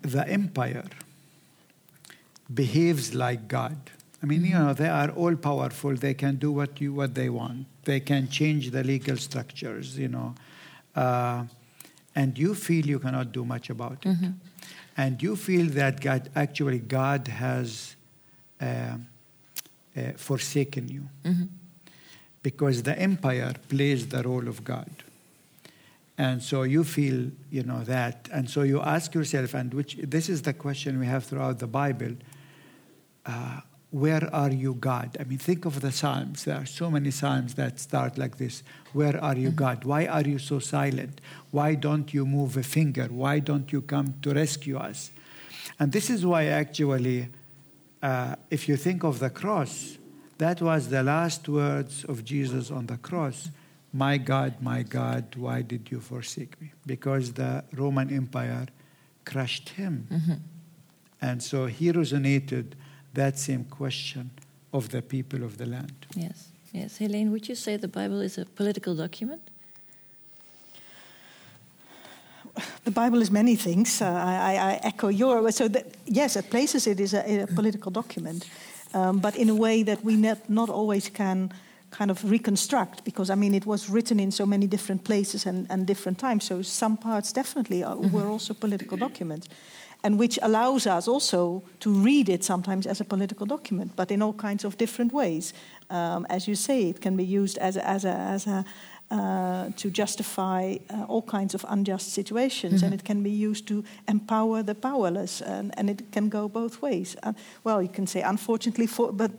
the 0.00 0.26
empire 0.26 0.88
behaves 2.54 3.14
like 3.14 3.48
God. 3.48 3.76
I 4.22 4.24
mean, 4.24 4.46
you 4.46 4.52
mm-hmm. 4.52 4.68
know, 4.68 4.72
they 4.72 4.88
are 4.88 5.10
all 5.10 5.36
powerful. 5.36 5.94
They 5.94 6.14
can 6.14 6.36
do 6.36 6.52
what 6.52 6.80
you 6.80 6.94
what 6.94 7.14
they 7.14 7.28
want. 7.28 7.66
They 7.84 8.00
can 8.00 8.30
change 8.30 8.70
the 8.70 8.82
legal 8.82 9.18
structures. 9.18 9.98
You 9.98 10.08
know, 10.08 10.34
uh, 10.96 11.44
and 12.14 12.38
you 12.38 12.54
feel 12.54 12.86
you 12.86 12.98
cannot 12.98 13.32
do 13.32 13.44
much 13.44 13.70
about 13.70 13.92
it. 13.92 14.08
Mm-hmm. 14.08 14.30
And 14.96 15.22
you 15.22 15.36
feel 15.36 15.66
that 15.70 16.00
God, 16.00 16.28
actually, 16.36 16.78
God 16.78 17.28
has 17.28 17.96
uh, 18.60 18.64
uh, 18.64 20.12
forsaken 20.16 20.88
you. 20.88 21.08
Mm-hmm. 21.24 21.44
Because 22.42 22.82
the 22.82 22.98
empire 22.98 23.54
plays 23.68 24.08
the 24.08 24.22
role 24.22 24.48
of 24.48 24.64
God. 24.64 24.90
And 26.18 26.42
so 26.42 26.62
you 26.62 26.84
feel, 26.84 27.30
you 27.50 27.62
know, 27.62 27.84
that. 27.84 28.28
And 28.32 28.50
so 28.50 28.62
you 28.62 28.80
ask 28.80 29.14
yourself, 29.14 29.54
and 29.54 29.72
which 29.72 29.96
this 30.02 30.28
is 30.28 30.42
the 30.42 30.52
question 30.52 30.98
we 30.98 31.06
have 31.06 31.24
throughout 31.24 31.58
the 31.58 31.66
Bible. 31.66 32.14
Uh, 33.24 33.60
where 33.92 34.34
are 34.34 34.50
you, 34.50 34.72
God? 34.74 35.18
I 35.20 35.24
mean, 35.24 35.38
think 35.38 35.66
of 35.66 35.82
the 35.82 35.92
Psalms. 35.92 36.44
There 36.44 36.56
are 36.56 36.64
so 36.64 36.90
many 36.90 37.10
Psalms 37.10 37.54
that 37.54 37.78
start 37.78 38.16
like 38.16 38.38
this 38.38 38.62
Where 38.94 39.22
are 39.22 39.36
you, 39.36 39.48
mm-hmm. 39.48 39.56
God? 39.56 39.84
Why 39.84 40.06
are 40.06 40.22
you 40.22 40.38
so 40.38 40.58
silent? 40.58 41.20
Why 41.50 41.74
don't 41.74 42.12
you 42.14 42.24
move 42.24 42.56
a 42.56 42.62
finger? 42.62 43.06
Why 43.10 43.38
don't 43.38 43.70
you 43.70 43.82
come 43.82 44.14
to 44.22 44.32
rescue 44.32 44.78
us? 44.78 45.10
And 45.78 45.92
this 45.92 46.08
is 46.08 46.24
why, 46.24 46.46
actually, 46.46 47.28
uh, 48.02 48.36
if 48.50 48.66
you 48.66 48.76
think 48.76 49.04
of 49.04 49.18
the 49.18 49.28
cross, 49.28 49.98
that 50.38 50.62
was 50.62 50.88
the 50.88 51.02
last 51.02 51.46
words 51.46 52.04
of 52.04 52.24
Jesus 52.24 52.70
on 52.70 52.86
the 52.86 52.96
cross. 52.96 53.50
My 53.92 54.16
God, 54.16 54.54
my 54.62 54.82
God, 54.84 55.36
why 55.36 55.60
did 55.60 55.90
you 55.90 56.00
forsake 56.00 56.58
me? 56.62 56.72
Because 56.86 57.34
the 57.34 57.62
Roman 57.74 58.10
Empire 58.10 58.68
crushed 59.26 59.68
him. 59.70 60.08
Mm-hmm. 60.10 60.32
And 61.20 61.42
so 61.42 61.66
he 61.66 61.92
resonated 61.92 62.72
that 63.14 63.38
same 63.38 63.64
question 63.64 64.30
of 64.72 64.88
the 64.88 65.02
people 65.02 65.42
of 65.44 65.56
the 65.56 65.66
land. 65.66 66.06
Yes, 66.14 66.48
yes. 66.72 66.98
Heleen, 66.98 67.30
would 67.30 67.48
you 67.48 67.54
say 67.54 67.76
the 67.76 67.88
Bible 67.88 68.20
is 68.20 68.38
a 68.38 68.44
political 68.44 68.94
document? 68.94 69.42
The 72.84 72.90
Bible 72.90 73.22
is 73.22 73.30
many 73.30 73.56
things. 73.56 74.02
Uh, 74.02 74.06
I, 74.06 74.56
I, 74.56 74.80
echo 74.82 75.08
your. 75.08 75.50
So 75.52 75.68
that, 75.68 75.86
yes, 76.04 76.36
at 76.36 76.50
places 76.50 76.86
it 76.86 77.00
is 77.00 77.14
a, 77.14 77.42
a 77.42 77.46
political 77.46 77.90
document, 77.90 78.46
um, 78.92 79.20
but 79.20 79.36
in 79.36 79.48
a 79.48 79.54
way 79.54 79.82
that 79.84 80.04
we 80.04 80.16
not, 80.16 80.50
not 80.50 80.68
always 80.68 81.08
can 81.08 81.52
kind 81.90 82.10
of 82.10 82.30
reconstruct 82.30 83.04
because 83.04 83.30
I 83.30 83.34
mean 83.34 83.54
it 83.54 83.66
was 83.66 83.88
written 83.88 84.18
in 84.18 84.30
so 84.30 84.46
many 84.46 84.66
different 84.66 85.04
places 85.04 85.46
and, 85.46 85.66
and 85.70 85.86
different 85.86 86.18
times. 86.18 86.44
So 86.44 86.62
some 86.62 86.96
parts 86.96 87.32
definitely 87.32 87.84
are, 87.84 87.96
were 87.96 88.26
also 88.26 88.54
political 88.54 88.96
documents 88.96 89.48
and 90.02 90.18
which 90.18 90.38
allows 90.42 90.86
us 90.86 91.08
also 91.08 91.62
to 91.78 91.90
read 91.90 92.28
it 92.28 92.44
sometimes 92.44 92.86
as 92.86 93.00
a 93.00 93.04
political 93.04 93.46
document, 93.46 93.92
but 93.96 94.10
in 94.10 94.22
all 94.22 94.32
kinds 94.32 94.64
of 94.64 94.76
different 94.76 95.12
ways. 95.12 95.54
Um, 95.90 96.26
as 96.28 96.46
you 96.48 96.54
say, 96.54 96.88
it 96.88 97.00
can 97.00 97.16
be 97.16 97.24
used 97.24 97.58
as 97.58 97.76
a, 97.76 97.88
as 97.88 98.04
a, 98.04 98.12
as 98.12 98.46
a 98.46 98.64
uh, 99.12 99.70
to 99.76 99.90
justify 99.90 100.76
uh, 100.88 101.04
all 101.06 101.20
kinds 101.20 101.54
of 101.54 101.66
unjust 101.68 102.14
situations, 102.14 102.76
mm-hmm. 102.76 102.84
and 102.86 102.94
it 102.94 103.04
can 103.04 103.22
be 103.22 103.30
used 103.30 103.68
to 103.68 103.84
empower 104.08 104.62
the 104.62 104.74
powerless, 104.74 105.42
and, 105.42 105.70
and 105.76 105.90
it 105.90 106.10
can 106.12 106.30
go 106.30 106.48
both 106.48 106.80
ways. 106.80 107.14
Uh, 107.22 107.34
well, 107.62 107.82
you 107.82 107.90
can 107.90 108.06
say, 108.06 108.22
unfortunately, 108.22 108.86
for, 108.86 109.12
but 109.12 109.30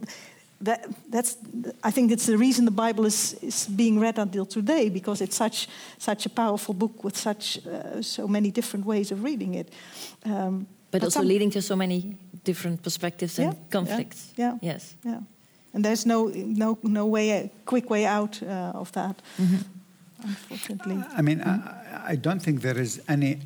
that, 0.62 0.86
that's, 1.10 1.38
I 1.84 1.92
think 1.92 2.12
it's 2.12 2.26
the 2.26 2.38
reason 2.38 2.66
the 2.66 2.72
Bible 2.72 3.06
is, 3.06 3.34
is 3.42 3.68
being 3.68 4.00
read 4.00 4.18
until 4.18 4.46
today, 4.46 4.90
because 4.90 5.22
it's 5.22 5.36
such, 5.36 5.68
such 5.98 6.26
a 6.26 6.30
powerful 6.30 6.74
book 6.74 7.04
with 7.04 7.18
such, 7.18 7.60
uh, 7.68 8.02
so 8.02 8.28
many 8.28 8.52
different 8.52 8.86
ways 8.86 9.12
of 9.12 9.24
reading 9.24 9.56
it. 9.56 9.74
Um, 10.26 10.68
but, 10.92 11.00
but, 11.00 11.04
also 11.04 11.20
some, 11.20 11.28
leading 11.28 11.50
to 11.52 11.62
so 11.62 11.76
many 11.76 12.18
different 12.44 12.82
perspectives 12.82 13.40
and 13.40 13.54
yeah, 13.54 13.60
conflicts. 13.70 14.34
Yeah, 14.36 14.52
yeah, 14.62 14.74
Yes. 14.74 14.96
Yeah. 15.04 15.20
And 15.74 15.84
there's 15.84 16.06
no, 16.06 16.28
no, 16.28 16.78
no 16.84 17.08
way, 17.08 17.52
quick 17.66 17.90
way 17.90 18.06
out 18.06 18.42
uh, 18.44 18.72
of 18.76 18.92
that, 18.92 19.20
unfortunately. 20.24 21.04
I 21.18 21.22
mean, 21.24 21.42
I, 21.42 22.12
I 22.12 22.16
don't 22.16 22.40
think 22.40 22.62
there 22.62 22.80
is 22.80 23.02
any 23.08 23.40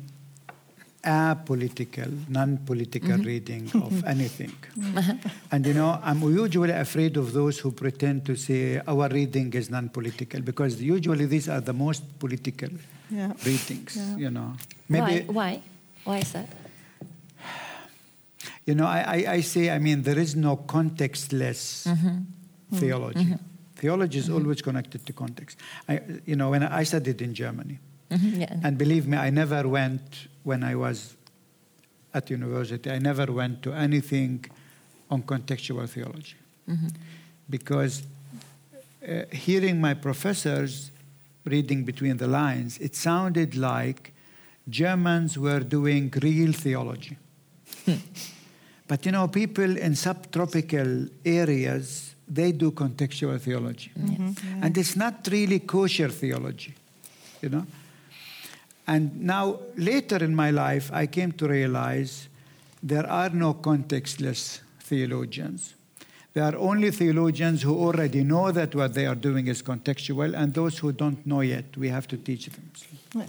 apolitical, 1.08 2.10
non-political 2.28 3.10
mm-hmm. 3.10 3.22
reading 3.22 3.70
of 3.74 4.04
anything. 4.14 4.52
And 5.52 5.66
you 5.66 5.74
know, 5.74 5.98
I'm 6.02 6.20
usually 6.22 6.72
afraid 6.72 7.16
of 7.16 7.32
those 7.32 7.58
who 7.58 7.72
pretend 7.72 8.26
to 8.26 8.36
say 8.36 8.80
our 8.86 9.08
reading 9.08 9.52
is 9.54 9.70
non-political 9.70 10.42
because 10.42 10.82
usually 10.82 11.26
these 11.26 11.48
are 11.48 11.60
the 11.60 11.72
most 11.72 12.02
political 12.18 12.68
Yeah. 13.10 13.32
readings. 13.46 13.96
Yeah. 13.96 14.16
You 14.24 14.30
know, 14.30 14.56
Why? 14.88 15.24
Why? 15.26 15.62
Why 16.04 16.18
is 16.18 16.32
that? 16.32 16.48
You 18.66 18.74
know, 18.74 18.84
I, 18.86 19.00
I, 19.00 19.32
I 19.36 19.40
say, 19.40 19.70
I 19.70 19.78
mean, 19.78 20.02
there 20.02 20.18
is 20.18 20.36
no 20.36 20.56
contextless 20.56 21.86
mm-hmm. 21.88 22.76
theology. 22.76 23.24
Mm-hmm. 23.24 23.44
Theology 23.76 24.18
is 24.18 24.28
always 24.28 24.60
connected 24.60 25.06
to 25.06 25.12
context. 25.12 25.56
I, 25.88 26.00
you 26.26 26.36
know, 26.36 26.50
when 26.50 26.62
I 26.64 26.84
studied 26.84 27.22
in 27.22 27.32
Germany, 27.32 27.78
Mhm, 28.10 28.40
yeah. 28.40 28.60
and 28.64 28.78
believe 28.78 29.06
me, 29.06 29.16
I 29.16 29.30
never 29.30 29.68
went 29.68 30.28
when 30.48 30.62
I 30.64 30.74
was 30.74 30.98
at 32.14 32.30
university, 32.30 32.90
I 32.90 32.98
never 32.98 33.26
went 33.40 33.62
to 33.64 33.70
anything 33.86 34.44
on 35.10 35.22
contextual 35.22 35.86
theology. 35.94 36.36
Mm-hmm. 36.68 36.88
Because 37.50 38.02
uh, 39.06 39.24
hearing 39.30 39.76
my 39.80 39.94
professors 39.94 40.90
reading 41.44 41.84
between 41.84 42.16
the 42.16 42.26
lines, 42.26 42.78
it 42.78 42.96
sounded 42.96 43.56
like 43.56 44.12
Germans 44.68 45.38
were 45.38 45.60
doing 45.60 46.12
real 46.22 46.52
theology. 46.52 47.16
Hmm. 47.84 48.00
but 48.90 49.04
you 49.04 49.12
know, 49.12 49.28
people 49.28 49.76
in 49.76 49.94
subtropical 49.94 51.08
areas, 51.24 52.14
they 52.26 52.52
do 52.52 52.70
contextual 52.70 53.38
theology. 53.38 53.90
Mm-hmm. 53.98 54.64
And 54.64 54.76
it's 54.76 54.96
not 54.96 55.28
really 55.30 55.60
kosher 55.60 56.08
theology, 56.08 56.74
you 57.42 57.50
know. 57.50 57.66
And 58.88 59.20
now, 59.20 59.60
later 59.76 60.16
in 60.24 60.34
my 60.34 60.50
life, 60.50 60.90
I 60.92 61.06
came 61.06 61.32
to 61.32 61.46
realize 61.46 62.28
there 62.82 63.06
are 63.06 63.28
no 63.28 63.52
contextless 63.54 64.60
theologians. 64.80 65.74
There 66.32 66.44
are 66.44 66.56
only 66.56 66.90
theologians 66.90 67.62
who 67.62 67.74
already 67.76 68.24
know 68.24 68.50
that 68.52 68.74
what 68.74 68.94
they 68.94 69.06
are 69.06 69.14
doing 69.14 69.48
is 69.48 69.62
contextual, 69.62 70.34
and 70.34 70.54
those 70.54 70.78
who 70.78 70.92
don't 70.92 71.26
know 71.26 71.42
yet, 71.42 71.64
we 71.76 71.88
have 71.90 72.06
to 72.08 72.16
teach 72.16 72.46
them. 72.46 72.70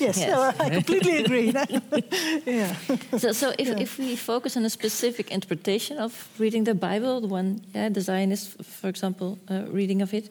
Yes. 0.00 0.18
no, 0.18 0.52
I 0.58 0.70
completely 0.70 1.18
agree. 1.24 1.52
yeah. 2.46 2.74
So, 3.18 3.32
so 3.32 3.52
if, 3.58 3.68
if 3.80 3.98
we 3.98 4.16
focus 4.16 4.56
on 4.56 4.64
a 4.64 4.70
specific 4.70 5.30
interpretation 5.30 5.98
of 5.98 6.28
reading 6.38 6.64
the 6.64 6.74
Bible, 6.74 7.20
the 7.20 7.28
one, 7.28 7.60
yeah, 7.74 7.88
the 7.88 8.00
Zionist, 8.00 8.62
for 8.62 8.88
example, 8.88 9.38
uh, 9.48 9.64
reading 9.68 10.02
of 10.02 10.12
it, 10.12 10.30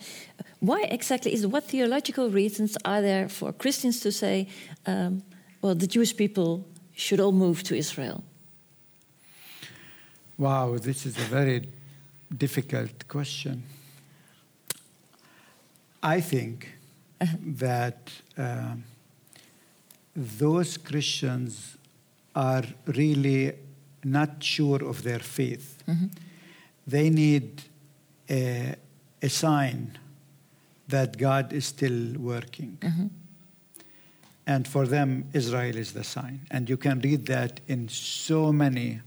why 0.60 0.84
exactly 0.84 1.34
is 1.34 1.45
what 1.45 1.66
theological 1.66 2.30
reasons 2.30 2.78
are 2.86 3.01
there 3.01 3.30
for 3.30 3.53
Christians 3.53 3.99
to 4.01 4.12
say, 4.12 4.47
um, 4.86 5.24
well, 5.62 5.76
the 5.76 5.88
Jewish 5.88 6.16
people 6.16 6.66
should 6.95 7.20
all 7.20 7.32
move 7.32 7.64
to 7.64 7.76
Israel? 7.76 8.24
Wow, 10.38 10.78
this 10.78 11.06
is 11.06 11.18
a 11.18 11.28
very 11.30 11.68
difficult 12.36 13.08
question. 13.08 13.64
I 16.03 16.22
think 16.22 16.70
that 17.41 18.12
um, 18.38 18.84
those 20.16 20.78
Christians 20.78 21.78
are 22.36 22.64
really 22.86 23.53
not 24.03 24.43
sure 24.43 24.84
of 24.84 25.03
their 25.03 25.20
faith. 25.20 25.84
They 26.86 27.10
need 27.10 27.64
a, 28.30 28.76
a 29.22 29.30
sign 29.30 29.97
that 30.88 31.18
God 31.18 31.54
is 31.54 31.66
still 31.66 32.14
working. 32.18 32.78
And 34.48 34.68
for 34.68 34.86
them, 34.86 35.26
Israel 35.34 35.76
is 35.76 35.94
the 35.94 36.04
sign. 36.04 36.42
And 36.52 36.70
you 36.70 36.78
can 36.78 37.00
read 37.02 37.26
that 37.26 37.62
in 37.68 37.90
so 37.90 38.54
many, 38.54 39.02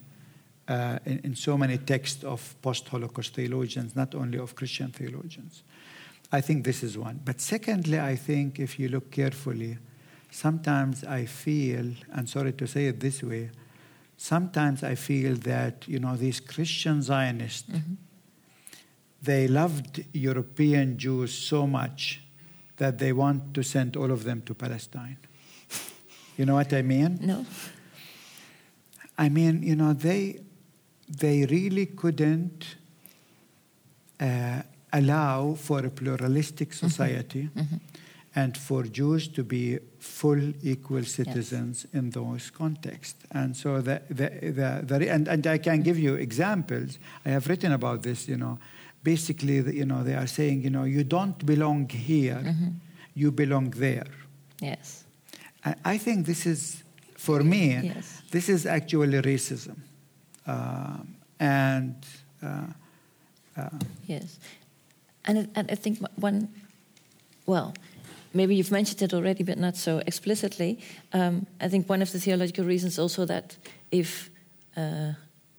uh, 0.67 0.99
in, 1.05 1.21
in 1.21 1.35
so 1.37 1.57
many 1.57 1.79
texts 1.79 2.25
of 2.25 2.57
post-Holocaust 2.61 3.35
theologians, 3.35 3.95
not 3.95 4.15
only 4.15 4.39
of 4.39 4.57
Christian 4.57 4.91
theologians. 4.91 5.63
I 6.33 6.41
think 6.41 6.65
this 6.65 6.83
is 6.83 6.99
one. 6.99 7.21
But 7.25 7.41
secondly, 7.41 8.01
I 8.01 8.17
think 8.17 8.59
if 8.59 8.79
you 8.79 8.89
look 8.89 9.11
carefully, 9.13 9.79
sometimes 10.31 11.05
I 11.05 11.25
feel, 11.27 11.93
and 12.13 12.29
sorry 12.29 12.53
to 12.55 12.67
say 12.67 12.87
it 12.87 12.99
this 13.01 13.23
way, 13.23 13.51
sometimes 14.17 14.83
I 14.83 14.97
feel 14.97 15.37
that 15.37 15.87
you 15.87 16.01
know 16.01 16.17
these 16.17 16.41
Christian 16.41 17.01
Zionists, 17.01 17.71
they 19.23 19.49
loved 19.49 20.05
European 20.13 20.97
Jews 20.99 21.33
so 21.33 21.67
much 21.67 22.23
that 22.77 22.99
they 22.99 23.13
want 23.13 23.55
to 23.55 23.63
send 23.63 23.97
all 23.97 24.11
of 24.11 24.25
them 24.25 24.43
to 24.43 24.55
Palestine. 24.55 25.17
You 26.37 26.47
know 26.47 26.55
what 26.55 26.73
I 26.73 26.83
mean? 26.83 27.19
No? 27.21 27.45
I 29.19 29.29
mean, 29.29 29.63
you 29.65 29.75
know, 29.75 29.93
they 29.93 30.41
they 31.09 31.47
really 31.47 31.87
couldn't 31.87 32.77
uh, 34.21 34.63
allow 34.93 35.55
for 35.55 35.85
a 35.85 35.91
pluralistic 35.91 36.73
society 36.73 37.49
and 38.35 38.57
for 38.57 38.85
Jews 38.85 39.27
to 39.29 39.43
be 39.43 39.79
full 39.99 40.53
equal 40.63 41.05
citizens 41.05 41.87
in 41.93 42.11
those 42.11 42.51
contexts. 42.51 43.25
And 43.33 43.57
so 43.57 43.81
the, 43.81 44.03
the, 44.09 44.29
the, 44.53 44.83
the 44.85 45.11
and, 45.11 45.29
and 45.29 45.47
I 45.47 45.59
can 45.59 45.83
give 45.83 45.99
you 45.99 46.15
examples. 46.15 46.99
I 47.25 47.31
have 47.31 47.49
written 47.49 47.73
about 47.73 48.03
this, 48.03 48.29
you 48.29 48.37
know. 48.37 48.59
Basically, 49.13 49.57
you 49.81 49.85
know, 49.85 50.03
they 50.05 50.15
are 50.15 50.27
saying, 50.27 50.65
you 50.65 50.71
know, 50.71 50.85
you 50.85 51.05
don't 51.05 51.39
belong 51.47 51.89
here, 51.89 52.43
you 53.15 53.31
belong 53.33 53.71
there. 53.77 54.11
Yes. 54.61 55.05
I 55.65 55.95
I 55.95 55.99
think 55.99 56.27
this 56.27 56.45
is, 56.47 56.85
for 57.17 57.43
me, 57.43 57.63
Yes. 57.83 58.23
this 58.31 58.49
is 58.49 58.67
actually 58.67 59.21
racism. 59.23 59.77
Um, 60.47 61.17
and 61.39 61.95
uh, 62.43 62.67
uh, 63.57 63.79
Yes. 64.07 64.39
And, 65.25 65.49
and 65.55 65.71
I 65.73 65.77
think 65.77 65.99
one, 66.21 66.49
well, 67.47 67.73
maybe 68.33 68.55
you've 68.55 68.73
mentioned 68.73 69.03
it 69.03 69.15
already, 69.15 69.45
but 69.45 69.59
not 69.59 69.77
so 69.77 69.99
explicitly. 70.07 70.79
Um, 71.13 71.47
I 71.61 71.69
think 71.69 71.89
one 71.91 72.03
of 72.03 72.11
the 72.11 72.19
theological 72.21 72.65
reasons 72.65 72.99
also 72.99 73.27
that 73.27 73.57
if, 73.91 74.31
uh, 74.77 75.13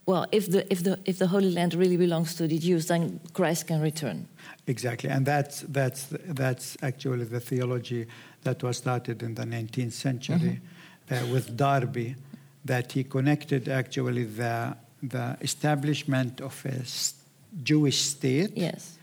well, 0.09 0.25
if 0.31 0.49
the, 0.49 0.61
if, 0.73 0.83
the, 0.83 0.97
if 1.05 1.19
the 1.19 1.27
Holy 1.27 1.51
Land 1.51 1.75
really 1.75 1.95
belongs 1.97 2.33
to 2.35 2.47
the 2.47 2.57
Jews, 2.57 2.87
then 2.87 3.19
Christ 3.33 3.67
can 3.67 3.79
return. 3.79 4.27
exactly, 4.65 5.09
and 5.09 5.23
that's, 5.23 5.61
that's, 5.69 6.07
that's 6.41 6.77
actually 6.81 7.25
the 7.25 7.39
theology 7.39 8.07
that 8.41 8.63
was 8.63 8.77
started 8.77 9.21
in 9.21 9.35
the 9.35 9.43
19th 9.43 9.93
century 9.93 10.61
uh, 11.11 11.15
with 11.31 11.55
Darby, 11.55 12.15
that 12.65 12.91
he 12.91 13.03
connected 13.03 13.67
actually 13.69 14.23
the, 14.23 14.75
the 15.03 15.37
establishment 15.41 16.41
of 16.41 16.65
a 16.65 16.81
Jewish 17.63 18.01
state 18.01 18.51
Yes. 18.55 18.97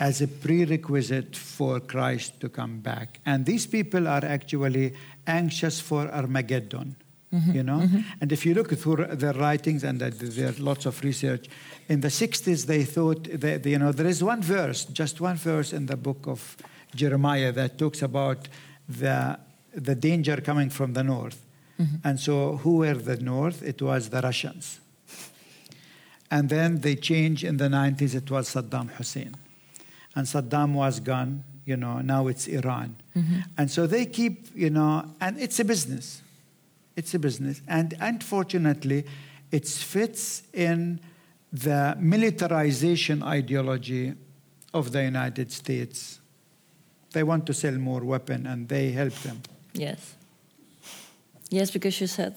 as 0.00 0.20
a 0.20 0.28
prerequisite 0.28 1.34
for 1.34 1.80
Christ 1.80 2.40
to 2.40 2.48
come 2.50 2.80
back. 2.80 3.20
And 3.24 3.46
these 3.46 3.66
people 3.66 4.06
are 4.06 4.24
actually 4.24 4.92
anxious 5.26 5.80
for 5.80 6.08
Armageddon. 6.08 6.96
You 7.32 7.62
know, 7.62 7.88
and 8.20 8.30
if 8.30 8.44
you 8.44 8.54
look 8.54 8.70
through 8.72 9.06
their 9.16 9.32
writings, 9.32 9.84
and 9.84 9.98
there's 10.00 10.60
lots 10.60 10.84
of 10.86 11.02
research, 11.02 11.48
in 11.88 12.00
the 12.00 12.08
60s 12.08 12.66
they 12.66 12.84
thought 12.84 13.24
that 13.40 13.64
you 13.64 13.78
know 13.78 13.90
there 13.90 14.06
is 14.06 14.22
one 14.22 14.42
verse, 14.42 14.84
just 14.84 15.20
one 15.20 15.36
verse 15.36 15.72
in 15.72 15.86
the 15.86 15.96
book 15.96 16.26
of 16.26 16.56
Jeremiah 16.94 17.52
that 17.52 17.78
talks 17.78 18.02
about 18.02 18.48
the 18.88 19.38
the 19.74 19.94
danger 19.94 20.36
coming 20.42 20.68
from 20.68 20.92
the 20.92 21.02
north, 21.02 21.40
and 22.04 22.20
so 22.20 22.58
who 22.58 22.76
were 22.78 22.94
the 22.94 23.16
north? 23.16 23.62
It 23.62 23.80
was 23.80 24.10
the 24.10 24.20
Russians. 24.20 24.80
And 26.32 26.48
then 26.48 26.80
they 26.80 26.96
changed 26.96 27.44
in 27.44 27.58
the 27.58 27.68
90s, 27.68 28.14
it 28.14 28.30
was 28.30 28.54
Saddam 28.54 28.88
Hussein. 28.92 29.34
And 30.16 30.26
Saddam 30.26 30.72
was 30.72 30.98
gone, 30.98 31.44
you 31.66 31.76
know, 31.76 32.00
now 32.00 32.26
it's 32.26 32.46
Iran. 32.46 32.96
Mm-hmm. 33.14 33.40
And 33.58 33.70
so 33.70 33.86
they 33.86 34.06
keep, 34.06 34.48
you 34.54 34.70
know, 34.70 35.04
and 35.20 35.38
it's 35.38 35.60
a 35.60 35.64
business. 35.64 36.22
It's 36.96 37.14
a 37.14 37.18
business. 37.18 37.62
And 37.66 37.94
unfortunately, 38.00 39.04
it 39.50 39.66
fits 39.66 40.42
in 40.52 41.00
the 41.52 41.96
militarization 41.98 43.22
ideology 43.22 44.14
of 44.72 44.92
the 44.92 45.02
United 45.02 45.52
States. 45.52 46.20
They 47.12 47.22
want 47.22 47.46
to 47.46 47.54
sell 47.54 47.74
more 47.74 48.00
weapon 48.00 48.46
and 48.46 48.68
they 48.68 48.90
help 48.90 49.14
them. 49.22 49.42
Yes. 49.74 50.16
Yes, 51.50 51.70
because 51.70 52.00
you 52.00 52.06
said 52.06 52.34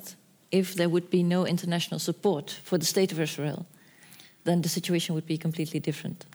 if 0.52 0.76
there 0.76 0.90
would 0.90 1.10
be 1.10 1.24
no 1.24 1.46
international 1.46 2.00
support 2.00 2.60
for 2.64 2.78
the 2.78 2.86
state 2.86 3.12
of 3.12 3.20
Israel, 3.20 3.66
then 4.44 4.62
the 4.62 4.70
situation 4.70 5.16
would 5.16 5.26
be 5.26 5.38
completely 5.38 5.80
different. 5.80 6.26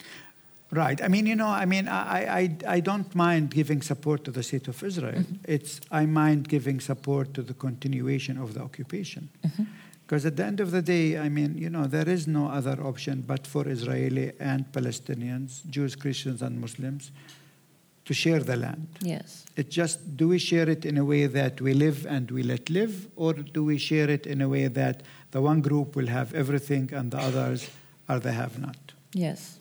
Right. 0.73 1.03
I 1.03 1.09
mean, 1.09 1.27
you 1.27 1.35
know, 1.35 1.49
I 1.49 1.65
mean, 1.65 1.89
I, 1.89 2.39
I, 2.39 2.57
I 2.77 2.81
don't 2.81 3.13
mind 3.15 3.51
giving 3.51 3.83
support 3.83 4.23
to 4.25 4.31
the 4.31 4.43
state 4.43 4.69
of 4.69 4.81
Israel. 4.85 5.15
Mm-hmm. 5.15 5.53
It's 5.53 5.81
I 5.91 6.07
mind 6.07 6.49
giving 6.49 6.79
support 6.79 7.35
to 7.35 7.43
the 7.43 7.55
continuation 7.55 8.39
of 8.39 8.55
the 8.55 8.61
occupation, 8.61 9.31
mm-hmm. 9.45 9.65
Because 10.11 10.27
at 10.27 10.37
the 10.37 10.45
end 10.45 10.59
of 10.59 10.73
the 10.73 10.83
day, 10.83 11.19
I 11.19 11.29
mean, 11.29 11.57
you 11.57 11.71
know, 11.71 11.87
there 11.87 12.09
is 12.09 12.27
no 12.27 12.49
other 12.49 12.83
option 12.83 13.23
but 13.25 13.47
for 13.47 13.69
Israeli 13.69 14.33
and 14.41 14.67
Palestinians, 14.73 15.65
Jews, 15.71 15.95
Christians, 15.95 16.43
and 16.43 16.61
Muslims 16.61 17.13
to 18.07 18.13
share 18.13 18.41
the 18.41 18.57
land. 18.57 18.89
Yes. 19.03 19.47
It 19.55 19.71
just 19.71 20.17
do 20.17 20.27
we 20.27 20.39
share 20.39 20.69
it 20.69 20.85
in 20.85 20.99
a 20.99 21.05
way 21.05 21.29
that 21.29 21.61
we 21.61 21.75
live 21.75 22.07
and 22.07 22.29
we 22.29 22.43
let 22.43 22.69
live, 22.69 23.07
or 23.15 23.35
do 23.35 23.63
we 23.63 23.79
share 23.79 24.11
it 24.11 24.27
in 24.27 24.41
a 24.41 24.49
way 24.49 24.67
that 24.67 25.05
the 25.31 25.41
one 25.41 25.61
group 25.61 25.95
will 25.95 26.09
have 26.09 26.35
everything 26.35 26.93
and 26.93 27.13
the 27.13 27.19
others 27.19 27.71
are 28.09 28.19
the 28.19 28.33
have 28.33 28.59
not? 28.59 28.79
Yes. 29.13 29.60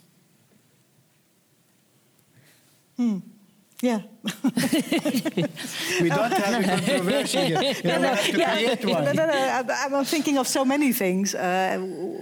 Hmm. 2.99 3.19
Yeah. 3.81 4.01
We 6.01 6.09
don't 6.09 6.33
have 6.33 6.63
a 6.63 6.67
controversy 6.67 7.45
here. 7.45 7.61
You 7.61 7.83
know, 7.83 7.99
we 8.01 8.07
have 8.07 8.25
to 8.25 8.33
create 8.33 8.83
no, 8.83 8.93
one. 8.93 9.15
no, 9.15 9.25
no. 9.25 9.33
I'm, 9.33 9.95
I'm 9.95 10.05
thinking 10.05 10.37
of 10.37 10.47
so 10.47 10.65
many 10.65 10.91
things 10.91 11.33
uh, 11.33 11.77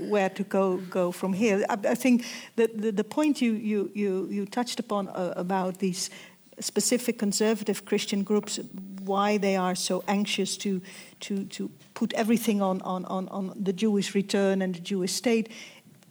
where 0.08 0.30
to 0.30 0.44
go 0.44 0.78
go 0.90 1.12
from 1.12 1.34
here. 1.34 1.66
I, 1.68 1.78
I 1.94 1.96
think 1.96 2.26
that 2.58 2.80
the, 2.80 2.92
the 2.92 3.04
point 3.04 3.42
you 3.42 3.54
you 3.54 3.92
you, 3.96 4.28
you 4.30 4.46
touched 4.46 4.80
upon 4.80 5.08
uh, 5.08 5.34
about 5.36 5.80
these 5.80 6.12
specific 6.60 7.18
conservative 7.18 7.86
Christian 7.86 8.24
groups, 8.24 8.60
why 9.04 9.40
they 9.40 9.56
are 9.56 9.76
so 9.76 10.04
anxious 10.08 10.58
to 10.58 10.82
to 11.20 11.46
to 11.46 11.70
put 11.94 12.14
everything 12.14 12.62
on 12.62 12.82
on 12.82 13.06
on, 13.06 13.28
on 13.30 13.54
the 13.66 13.74
Jewish 13.74 14.14
return 14.16 14.62
and 14.62 14.76
the 14.76 14.82
Jewish 14.82 15.14
state. 15.14 15.50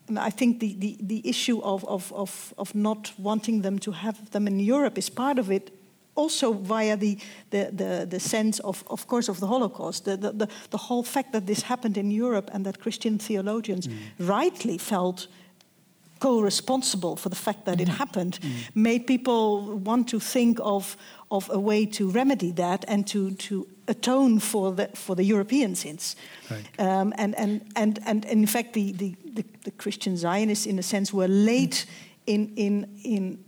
And 0.08 0.18
I 0.18 0.30
think 0.30 0.60
the, 0.60 0.74
the, 0.78 0.96
the 1.00 1.28
issue 1.28 1.60
of, 1.62 1.84
of, 1.84 2.12
of, 2.12 2.54
of 2.58 2.74
not 2.74 3.12
wanting 3.18 3.62
them 3.62 3.78
to 3.80 3.92
have 3.92 4.30
them 4.30 4.46
in 4.46 4.60
Europe 4.60 4.98
is 4.98 5.10
part 5.10 5.38
of 5.38 5.50
it 5.50 5.72
also 6.16 6.52
via 6.52 6.96
the, 6.96 7.18
the, 7.50 7.70
the, 7.72 8.06
the 8.08 8.20
sense 8.20 8.58
of, 8.60 8.82
of 8.88 9.06
course, 9.06 9.28
of 9.28 9.38
the 9.38 9.46
Holocaust, 9.46 10.04
the, 10.04 10.16
the, 10.16 10.32
the, 10.32 10.48
the 10.70 10.78
whole 10.78 11.02
fact 11.02 11.32
that 11.32 11.46
this 11.46 11.62
happened 11.62 11.96
in 11.98 12.10
Europe 12.10 12.50
and 12.52 12.64
that 12.64 12.80
Christian 12.80 13.18
theologians 13.18 13.86
mm. 13.86 13.96
rightly 14.18 14.78
felt 14.78 15.28
co-responsible 16.18 17.16
for 17.16 17.28
the 17.28 17.36
fact 17.36 17.66
that 17.66 17.80
it 17.80 17.88
mm. 17.88 17.96
happened 17.96 18.38
mm. 18.40 18.50
made 18.74 19.06
people 19.06 19.76
want 19.78 20.08
to 20.08 20.18
think 20.18 20.58
of, 20.62 20.96
of 21.30 21.50
a 21.52 21.60
way 21.60 21.84
to 21.84 22.10
remedy 22.10 22.50
that 22.52 22.84
and 22.88 23.06
to, 23.06 23.32
to 23.32 23.68
atone 23.88 24.40
for 24.40 24.72
the, 24.72 24.88
for 24.94 25.16
the 25.16 25.24
European 25.24 25.74
sins. 25.74 26.16
Right. 26.50 26.64
Um, 26.78 27.12
and, 27.16 27.34
and, 27.38 27.60
and, 27.74 27.98
and 28.06 28.24
in 28.24 28.46
fact, 28.46 28.72
the, 28.72 28.92
the, 28.92 29.14
the, 29.34 29.44
the 29.64 29.70
Christian 29.70 30.16
Zionists, 30.16 30.66
in 30.66 30.78
a 30.78 30.82
sense, 30.82 31.12
were 31.12 31.28
late 31.28 31.86
in, 32.26 32.52
in, 32.56 32.86
in 33.04 33.38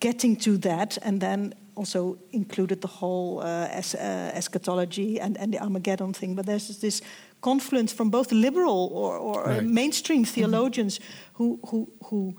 getting 0.00 0.36
to 0.36 0.58
that, 0.58 0.98
and 1.02 1.20
then 1.20 1.54
also 1.74 2.18
included 2.32 2.80
the 2.80 2.88
whole 2.88 3.40
uh, 3.40 3.68
es- 3.70 3.94
uh, 3.94 4.32
eschatology 4.34 5.20
and, 5.20 5.36
and 5.38 5.52
the 5.52 5.58
Armageddon 5.62 6.12
thing. 6.12 6.34
But 6.34 6.46
there's 6.46 6.78
this 6.78 7.02
confluence 7.40 7.92
from 7.92 8.10
both 8.10 8.32
liberal 8.32 8.90
or, 8.92 9.16
or 9.16 9.44
Right. 9.44 9.64
mainstream 9.64 10.24
theologians 10.24 11.00
who, 11.34 11.60
who, 11.68 11.88
who 12.06 12.34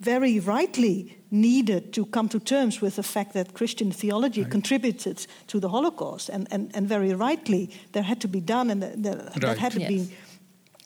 very 0.00 0.40
rightly 0.40 1.16
needed 1.30 1.92
to 1.92 2.04
come 2.06 2.28
to 2.28 2.40
terms 2.40 2.80
with 2.80 2.96
the 2.96 3.02
fact 3.02 3.32
that 3.32 3.54
Christian 3.54 3.92
theology 3.92 4.44
contributed 4.44 5.26
to 5.46 5.60
the 5.60 5.68
Holocaust, 5.68 6.28
and, 6.28 6.46
and, 6.50 6.70
and 6.74 6.88
very 6.88 7.14
rightly 7.14 7.70
there 7.92 8.02
had 8.02 8.20
to 8.20 8.28
be 8.28 8.40
done, 8.40 8.70
and 8.70 8.82
that, 8.82 9.02
that 9.02 9.42
Right. 9.42 9.58
had 9.58 9.72
to 9.72 9.80
Yes. 9.80 9.88
be 9.88 10.08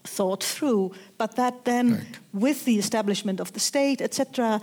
thought 0.05 0.45
through. 0.45 0.93
But 1.17 1.37
that 1.37 1.65
then, 1.65 1.91
Right. 1.93 2.05
with 2.33 2.65
the 2.65 2.79
establishment 2.79 3.41
of 3.41 3.53
the 3.53 3.61
state, 3.61 4.03
etc., 4.05 4.61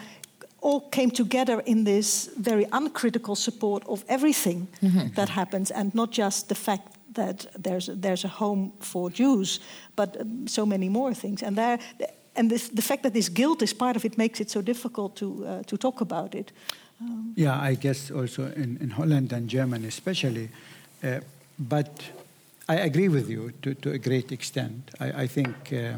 all 0.61 0.81
came 0.91 1.09
together 1.09 1.61
in 1.65 1.83
this 1.85 2.29
very 2.37 2.67
uncritical 2.71 3.35
support 3.35 3.83
of 3.87 4.03
everything 4.07 4.67
that 5.15 5.29
happens, 5.29 5.71
and 5.71 5.93
not 5.95 6.11
just 6.11 6.47
the 6.47 6.55
fact 6.55 6.87
that 7.15 7.47
there's 7.63 7.89
there's 8.01 8.23
a 8.23 8.27
home 8.27 8.71
for 8.79 9.09
Jews, 9.09 9.59
but 9.95 10.15
um, 10.21 10.47
so 10.47 10.65
many 10.65 10.89
more 10.89 11.15
things. 11.15 11.41
And 11.43 11.55
there, 11.55 11.79
and 12.35 12.49
this, 12.49 12.69
the 12.69 12.81
fact 12.81 13.03
that 13.03 13.13
this 13.13 13.29
guilt 13.29 13.61
is 13.61 13.73
part 13.73 13.95
of 13.95 14.05
it 14.05 14.17
makes 14.17 14.39
it 14.39 14.49
so 14.49 14.61
difficult 14.61 15.15
to 15.15 15.45
uh, 15.45 15.63
to 15.63 15.77
talk 15.77 16.01
about 16.01 16.35
it. 16.35 16.51
Yeah, 17.35 17.59
I 17.59 17.75
guess 17.75 18.11
also 18.11 18.51
in, 18.55 18.77
in 18.81 18.91
Holland 18.91 19.33
and 19.33 19.49
Germany 19.49 19.87
especially. 19.87 20.49
Uh, 21.03 21.19
but 21.57 22.11
I 22.69 22.75
agree 22.75 23.09
with 23.09 23.29
you 23.29 23.51
to, 23.61 23.73
to 23.73 23.91
a 23.91 23.97
great 23.97 24.31
extent. 24.31 24.91
I, 24.99 25.23
I 25.23 25.27
think 25.27 25.73
uh, 25.73 25.97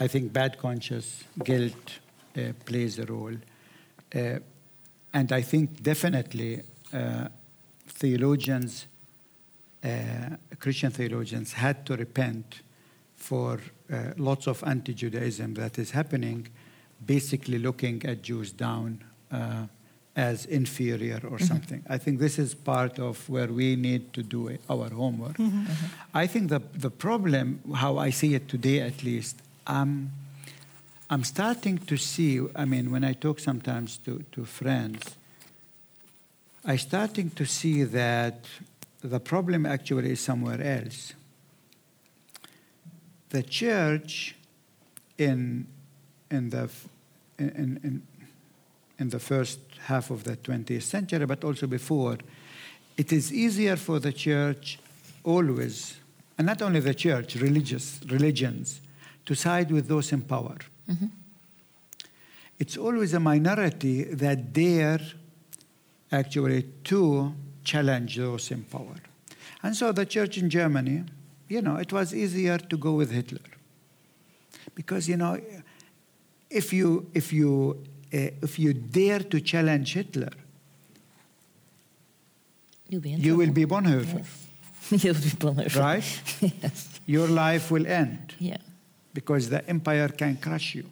I 0.00 0.08
think 0.08 0.32
bad 0.32 0.58
conscience, 0.58 1.24
guilt 1.44 2.00
uh, 2.36 2.52
plays 2.64 2.98
a 2.98 3.04
role, 3.04 3.36
uh, 4.14 4.38
and 5.12 5.32
I 5.32 5.42
think 5.42 5.82
definitely 5.82 6.62
uh, 6.92 7.28
theologians, 7.88 8.86
Christian 10.58 10.90
theologians, 10.90 11.52
had 11.52 11.86
to 11.86 11.96
repent 11.96 12.62
for 13.16 13.60
uh, 13.92 14.12
lots 14.16 14.46
of 14.46 14.62
anti-Judaism 14.64 15.54
that 15.54 15.78
is 15.78 15.90
happening, 15.92 16.48
basically 17.04 17.58
looking 17.58 18.04
at 18.04 18.22
Jews 18.22 18.52
down 18.52 19.02
uh, 19.30 19.66
as 20.16 20.46
inferior 20.46 21.20
or 21.28 21.38
something. 21.38 21.84
I 21.88 21.98
think 21.98 22.18
this 22.18 22.38
is 22.38 22.54
part 22.54 22.98
of 22.98 23.28
where 23.28 23.48
we 23.48 23.76
need 23.76 24.12
to 24.14 24.22
do 24.22 24.56
our 24.70 24.88
homework. 24.88 25.36
I 26.14 26.26
think 26.26 26.48
the, 26.48 26.62
the 26.74 26.90
problem, 26.90 27.60
how 27.74 27.98
I 27.98 28.10
see 28.10 28.34
it 28.34 28.48
today 28.48 28.80
at 28.80 29.02
least, 29.02 29.36
um, 29.66 30.10
I'm 31.10 31.22
starting 31.22 31.78
to 31.78 31.96
see, 31.96 32.40
I 32.56 32.64
mean, 32.64 32.90
when 32.90 33.04
I 33.04 33.12
talk 33.12 33.40
sometimes 33.40 33.98
to, 33.98 34.24
to 34.32 34.44
friends, 34.44 35.16
I'm 36.64 36.78
starting 36.78 37.30
to 37.30 37.44
see 37.44 37.84
that 37.84 38.46
the 39.02 39.20
problem 39.20 39.66
actually 39.66 40.12
is 40.12 40.20
somewhere 40.20 40.60
else. 40.60 41.12
The 43.30 43.42
church 43.42 44.34
in, 45.18 45.66
in, 46.30 46.50
the, 46.50 46.70
in, 47.38 47.80
in, 47.82 48.02
in 48.98 49.08
the 49.10 49.18
first 49.18 49.58
half 49.86 50.10
of 50.10 50.24
the 50.24 50.36
20th 50.36 50.82
century, 50.82 51.26
but 51.26 51.44
also 51.44 51.66
before, 51.66 52.18
it 52.96 53.12
is 53.12 53.32
easier 53.32 53.76
for 53.76 53.98
the 53.98 54.12
church 54.12 54.78
always, 55.24 55.96
and 56.38 56.46
not 56.46 56.62
only 56.62 56.80
the 56.80 56.94
church, 56.94 57.36
religious 57.36 58.00
religions, 58.08 58.80
to 59.26 59.34
side 59.34 59.70
with 59.70 59.88
those 59.88 60.12
in 60.12 60.22
power. 60.22 60.56
Mm-hmm. 60.88 61.06
It's 62.58 62.76
always 62.76 63.12
a 63.12 63.20
minority 63.20 64.04
that 64.04 64.52
dare 64.52 65.00
actually 66.10 66.62
to 66.84 67.34
challenge 67.64 68.16
those 68.16 68.50
in 68.50 68.62
power. 68.64 68.94
And 69.62 69.76
so 69.76 69.92
the 69.92 70.06
church 70.06 70.38
in 70.38 70.48
Germany, 70.48 71.04
you 71.48 71.62
know, 71.62 71.76
it 71.76 71.92
was 71.92 72.14
easier 72.14 72.58
to 72.58 72.76
go 72.76 72.92
with 72.94 73.10
Hitler. 73.10 73.46
Because, 74.74 75.08
you 75.08 75.16
know, 75.16 75.40
if 76.50 76.72
you, 76.72 77.08
if 77.14 77.32
you, 77.32 77.82
uh, 78.12 78.18
if 78.42 78.58
you 78.58 78.72
dare 78.74 79.20
to 79.20 79.40
challenge 79.40 79.94
Hitler, 79.94 80.30
You'll 82.88 83.00
be 83.00 83.12
in 83.14 83.20
you 83.20 83.36
will 83.36 83.50
be 83.50 83.66
Bonhoeffer, 83.66 84.24
You'll 84.90 85.14
be 85.14 85.30
Bonhoeffer. 85.44 85.80
right? 85.80 86.22
yes. 86.62 87.00
Your 87.06 87.26
life 87.26 87.70
will 87.70 87.86
end 87.86 88.34
Yeah. 88.38 88.58
because 89.12 89.48
the 89.48 89.68
empire 89.68 90.08
can 90.08 90.36
crush 90.36 90.74
you. 90.76 90.84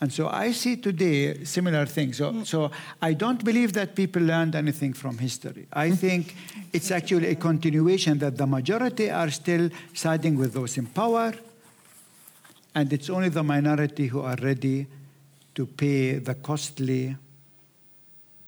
And 0.00 0.12
so 0.12 0.28
I 0.28 0.52
see 0.52 0.76
today 0.76 1.44
similar 1.44 1.84
things. 1.86 2.18
So, 2.18 2.32
mm. 2.32 2.46
so 2.46 2.70
I 3.02 3.14
don't 3.14 3.44
believe 3.44 3.72
that 3.72 3.96
people 3.96 4.22
learned 4.22 4.54
anything 4.54 4.92
from 4.92 5.18
history. 5.18 5.66
I 5.72 5.88
mm-hmm. 5.88 5.96
think 5.96 6.36
it's 6.72 6.90
actually 6.92 7.28
a 7.28 7.34
continuation 7.34 8.18
that 8.18 8.36
the 8.36 8.46
majority 8.46 9.10
are 9.10 9.30
still 9.30 9.70
siding 9.94 10.38
with 10.38 10.52
those 10.52 10.78
in 10.78 10.86
power, 10.86 11.34
and 12.74 12.92
it's 12.92 13.10
only 13.10 13.28
the 13.28 13.42
minority 13.42 14.06
who 14.06 14.20
are 14.20 14.36
ready 14.40 14.86
to 15.56 15.66
pay 15.66 16.18
the 16.18 16.34
costly 16.34 17.16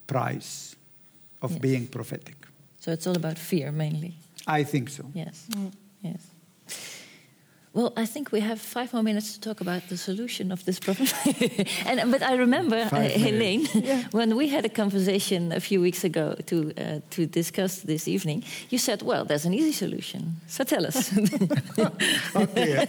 price 0.06 0.76
of 1.42 1.50
Yes. 1.52 1.60
being 1.60 1.86
prophetic. 1.88 2.36
So 2.78 2.92
it's 2.92 3.06
all 3.06 3.16
about 3.16 3.38
fear 3.38 3.72
mainly. 3.72 4.14
I 4.46 4.64
think 4.64 4.88
so. 4.88 5.04
Yes. 5.14 5.46
Mm. 5.50 5.72
Yes. 6.02 6.20
Well, 7.72 7.92
I 7.96 8.04
think 8.04 8.32
we 8.32 8.40
have 8.40 8.60
five 8.60 8.92
more 8.92 9.02
minutes 9.04 9.34
to 9.34 9.40
talk 9.40 9.60
about 9.60 9.88
the 9.88 9.96
solution 9.96 10.50
of 10.50 10.64
this 10.64 10.80
problem. 10.80 11.06
and 11.86 12.10
but 12.10 12.20
I 12.20 12.34
remember, 12.34 12.76
uh, 12.76 12.90
Heleen, 12.90 13.72
minutes. 13.72 14.12
when 14.12 14.34
we 14.34 14.48
had 14.48 14.64
a 14.64 14.68
conversation 14.68 15.52
a 15.52 15.60
few 15.60 15.80
weeks 15.80 16.02
ago 16.02 16.34
to 16.46 16.72
uh, 16.76 17.00
to 17.10 17.26
discuss 17.26 17.82
this 17.82 18.08
evening, 18.08 18.42
you 18.70 18.78
said, 18.78 19.02
"Well, 19.02 19.24
there's 19.24 19.46
an 19.46 19.54
easy 19.54 19.72
solution." 19.72 20.40
So 20.48 20.64
tell 20.64 20.84
us. 20.86 21.12
Okay, 22.34 22.86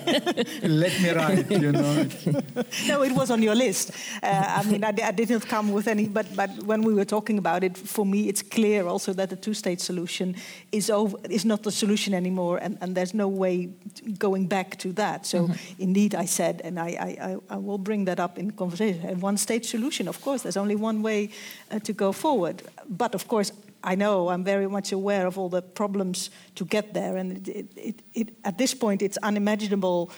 let 0.64 1.02
me 1.02 1.10
write, 1.12 1.52
you 1.52 1.72
know. 1.72 2.06
no, 2.88 3.04
it 3.04 3.12
was 3.12 3.32
on 3.32 3.42
your 3.42 3.56
list. 3.56 3.92
Uh, 4.22 4.60
I 4.60 4.64
mean, 4.64 4.84
I, 4.84 4.94
I 5.04 5.12
did 5.12 5.30
not 5.30 5.48
come 5.48 5.72
with 5.72 5.88
any, 5.88 6.08
but, 6.08 6.28
but 6.36 6.50
when 6.64 6.82
we 6.84 6.94
were 6.94 7.06
talking 7.06 7.38
about 7.38 7.64
it, 7.64 7.78
for 7.78 8.06
me, 8.06 8.30
it's 8.30 8.42
clear 8.42 8.88
also 8.88 9.14
that 9.14 9.30
the 9.30 9.36
two-state 9.36 9.82
solution 9.82 10.36
is 10.72 10.90
over, 10.90 11.18
is 11.30 11.46
not 11.46 11.64
the 11.64 11.72
solution 11.72 12.14
anymore, 12.14 12.58
and, 12.58 12.78
and 12.82 12.96
there's 12.96 13.14
no 13.14 13.28
way 13.28 13.70
going 14.18 14.48
back 14.48 14.71
to 14.80 14.94
that. 14.94 15.26
So, 15.26 15.50
indeed, 15.78 16.16
I 16.16 16.26
said, 16.26 16.62
and 16.64 16.80
I, 16.80 16.88
I, 16.88 17.18
I, 17.22 17.38
I 17.56 17.58
will 17.58 17.78
bring 17.78 18.06
that 18.06 18.20
up 18.20 18.38
in 18.38 18.52
conversation. 18.52 19.10
A 19.10 19.14
one-state 19.14 19.66
solution, 19.66 20.08
of 20.08 20.22
course, 20.22 20.44
there's 20.44 20.58
only 20.58 20.76
one 20.76 21.02
way 21.02 21.30
uh, 21.70 21.80
to 21.80 21.94
go 21.94 22.12
forward. 22.12 22.64
But 22.88 23.16
of 23.16 23.28
course, 23.28 23.52
I 23.84 23.96
know 23.96 24.30
I'm 24.30 24.44
very 24.44 24.68
much 24.68 24.92
aware 24.92 25.28
of 25.28 25.38
all 25.38 25.50
the 25.50 25.62
problems 25.62 26.30
to 26.56 26.66
get 26.66 26.94
there, 26.94 27.18
and 27.18 27.48
it, 27.48 27.68
it, 27.76 28.02
it, 28.14 28.30
at 28.44 28.58
this 28.58 28.76
point 28.76 29.02
it's 29.02 29.18
unimaginable. 29.24 30.12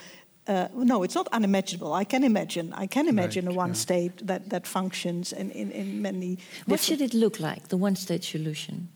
Uh, 0.46 0.68
no, 0.76 1.04
it's 1.04 1.16
not 1.16 1.28
unimaginable. 1.32 1.94
I 1.94 2.04
can 2.04 2.24
imagine. 2.24 2.74
I 2.74 2.88
can 2.88 3.08
imagine 3.08 3.46
Right, 3.46 3.56
a 3.56 3.58
one 3.58 3.70
yeah. 3.70 3.76
state 3.76 4.28
that, 4.28 4.50
that 4.50 4.68
functions 4.68 5.32
in, 5.32 5.52
in, 5.52 5.72
in 5.72 6.02
many. 6.02 6.38
What 6.66 6.82
should 6.82 7.00
it 7.02 7.14
look 7.14 7.40
like, 7.40 7.70
the 7.70 7.78
one 7.78 7.96
state 7.96 8.24
solution? 8.26 8.90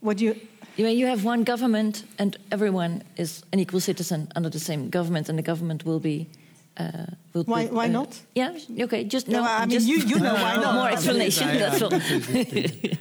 What 0.00 0.16
do 0.16 0.24
you? 0.24 0.40
You, 0.76 0.84
mean 0.86 0.98
you 0.98 1.06
have 1.06 1.24
one 1.24 1.44
government, 1.44 2.04
and 2.18 2.36
everyone 2.50 3.02
is 3.16 3.42
an 3.52 3.58
equal 3.58 3.80
citizen 3.80 4.28
under 4.36 4.48
the 4.50 4.58
same 4.58 4.88
government, 4.90 5.28
and 5.28 5.38
the 5.38 5.42
government 5.42 5.84
will 5.84 6.00
be. 6.00 6.26
Uh, 6.78 7.04
will 7.34 7.44
Why- 7.44 7.66
be, 7.66 7.74
why 7.74 7.84
uh, 7.84 7.88
not? 7.88 8.18
Yeah, 8.34 8.56
okay, 8.84 9.04
just 9.04 9.28
no. 9.28 9.40
No, 9.42 9.46
I 9.46 9.66
mean, 9.66 9.70
just 9.70 9.86
you- 9.86 9.98
you 9.98 10.18
know 10.18 10.34
why 10.44 10.56
not. 10.56 10.74
More 10.74 10.84
I 10.88 10.92
explanation. 10.92 11.48
Yeah, 11.48 11.54
yeah, 11.54 11.68
that's 11.70 11.82
all. 11.82 11.90
this 11.90 12.10
is 12.10 12.26
the 12.26 12.44
thing. 12.44 12.98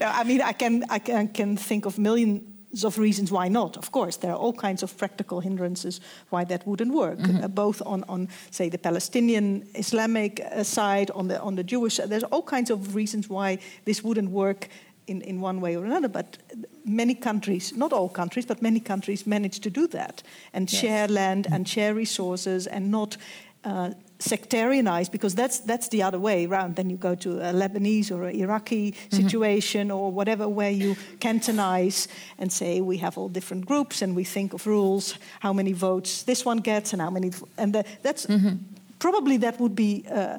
No, 0.00 0.06
I 0.06 0.24
mean, 0.24 0.40
I 0.42 0.52
can, 0.52 0.84
I 0.90 0.98
can, 1.00 1.28
can 1.28 1.56
think 1.56 1.86
of 1.86 1.98
millions 1.98 2.84
of 2.84 2.98
reasons 2.98 3.30
why 3.32 3.48
not. 3.48 3.76
Of 3.76 3.90
course, 3.90 4.16
there 4.18 4.30
are 4.32 4.36
all 4.38 4.52
kinds 4.52 4.82
of 4.82 4.96
practical 4.96 5.40
hindrances 5.40 6.00
why 6.30 6.44
that 6.44 6.64
wouldn't 6.66 6.92
work, 6.92 7.18
uh, 7.42 7.48
both 7.48 7.82
on, 7.86 8.04
on, 8.08 8.28
say, 8.50 8.68
the 8.68 8.78
Palestinian 8.78 9.66
Islamic 9.74 10.40
uh, 10.40 10.62
side, 10.62 11.10
on 11.14 11.28
the, 11.28 11.40
on 11.40 11.54
the 11.56 11.64
Jewish 11.64 11.94
side. 11.94 12.08
There's 12.10 12.24
all 12.30 12.42
kinds 12.42 12.70
of 12.70 12.94
reasons 12.94 13.28
why 13.28 13.58
this 13.84 14.02
wouldn't 14.04 14.30
work 14.30 14.68
in, 15.06 15.22
in 15.22 15.40
one 15.40 15.60
way 15.60 15.76
or 15.76 15.84
another. 15.84 16.08
But 16.08 16.38
many 16.84 17.14
countries, 17.14 17.72
not 17.76 17.92
all 17.92 18.08
countries, 18.08 18.46
but 18.46 18.62
many 18.62 18.80
countries 18.80 19.26
manage 19.26 19.60
to 19.60 19.70
do 19.70 19.86
that 19.88 20.22
and 20.52 20.70
Yes. 20.72 20.80
share 20.80 21.08
land 21.08 21.46
and 21.52 21.68
share 21.68 21.94
resources 21.94 22.66
and 22.66 22.90
not 22.90 23.16
uh, 23.64 23.90
sectarianize 24.18 25.10
because 25.10 25.34
that's 25.34 25.60
that's 25.60 25.88
the 25.88 26.02
other 26.02 26.18
way 26.18 26.46
around. 26.46 26.76
Then 26.76 26.90
you 26.90 26.96
go 26.98 27.14
to 27.14 27.30
a 27.40 27.52
Lebanese 27.52 28.10
or 28.10 28.28
an 28.28 28.36
Iraqi 28.36 28.94
situation 29.10 29.90
or 29.90 30.12
whatever 30.12 30.48
where 30.48 30.70
you 30.70 30.96
cantonize 31.18 32.08
and 32.38 32.52
say 32.52 32.80
we 32.80 32.98
have 32.98 33.18
all 33.18 33.28
different 33.32 33.66
groups 33.66 34.02
and 34.02 34.14
we 34.16 34.24
think 34.24 34.52
of 34.54 34.66
rules, 34.66 35.14
how 35.40 35.52
many 35.52 35.72
votes 35.72 36.22
this 36.24 36.44
one 36.46 36.58
gets 36.60 36.92
and 36.92 37.02
how 37.02 37.10
many, 37.10 37.30
and 37.56 37.72
the, 37.74 37.84
that's 38.02 38.26
probably 38.98 39.38
that 39.38 39.58
would 39.58 39.74
be 39.74 40.04
uh, 40.10 40.38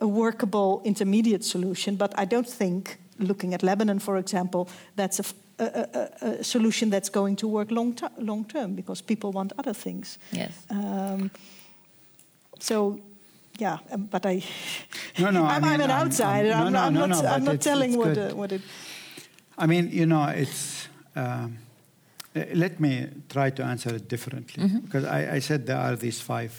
a 0.00 0.06
workable 0.06 0.80
intermediate 0.84 1.44
solution. 1.44 1.96
But 1.96 2.12
I 2.18 2.24
don't 2.24 2.48
think, 2.48 2.98
looking 3.20 3.54
at 3.54 3.62
Lebanon, 3.62 3.98
for 4.00 4.16
example, 4.16 4.68
that's 4.96 5.20
a 5.20 6.42
solution 6.42 6.90
that's 6.90 7.10
going 7.10 7.36
to 7.36 7.48
work 7.48 7.70
long, 7.70 7.94
ter- 7.94 8.10
long 8.18 8.44
term 8.44 8.74
because 8.74 9.02
people 9.02 9.30
want 9.32 9.52
other 9.58 9.74
things. 9.74 10.18
Yes. 10.32 10.52
Um, 10.70 11.30
so, 12.58 12.98
yeah, 13.58 13.78
um, 13.92 14.08
but 14.10 14.24
I, 14.26 14.42
No, 15.18 15.30
no, 15.30 15.44
I 15.44 15.56
I'm, 15.56 15.64
I'm 15.64 15.70
mean, 15.72 15.80
an 15.82 15.90
I'm- 15.90 16.06
outsider. 16.06 16.52
I'm- 16.52 16.66
I'm, 16.66 16.72
no, 16.72 16.78
I'm 16.80 16.94
no, 16.94 17.06
not, 17.06 17.22
no, 17.24 17.28
I'm 17.30 17.44
not 17.44 17.54
it's- 17.54 17.64
telling 17.64 17.90
it's 17.90 17.96
what, 17.98 18.18
uh, 18.18 18.34
what 18.34 18.52
it. 18.52 18.62
I 19.58 19.66
mean, 19.66 19.90
you 19.92 20.06
know, 20.06 20.24
it's. 20.28 20.88
Um, 21.16 21.58
uh, 22.34 22.44
let 22.54 22.78
me 22.80 23.08
try 23.28 23.50
to 23.50 23.64
answer 23.64 23.94
it 23.96 24.08
differently 24.08 24.64
because 24.84 25.04
I, 25.04 25.34
I 25.36 25.40
said 25.40 25.66
there 25.66 25.76
are 25.76 25.96
these 25.96 26.20
five. 26.20 26.52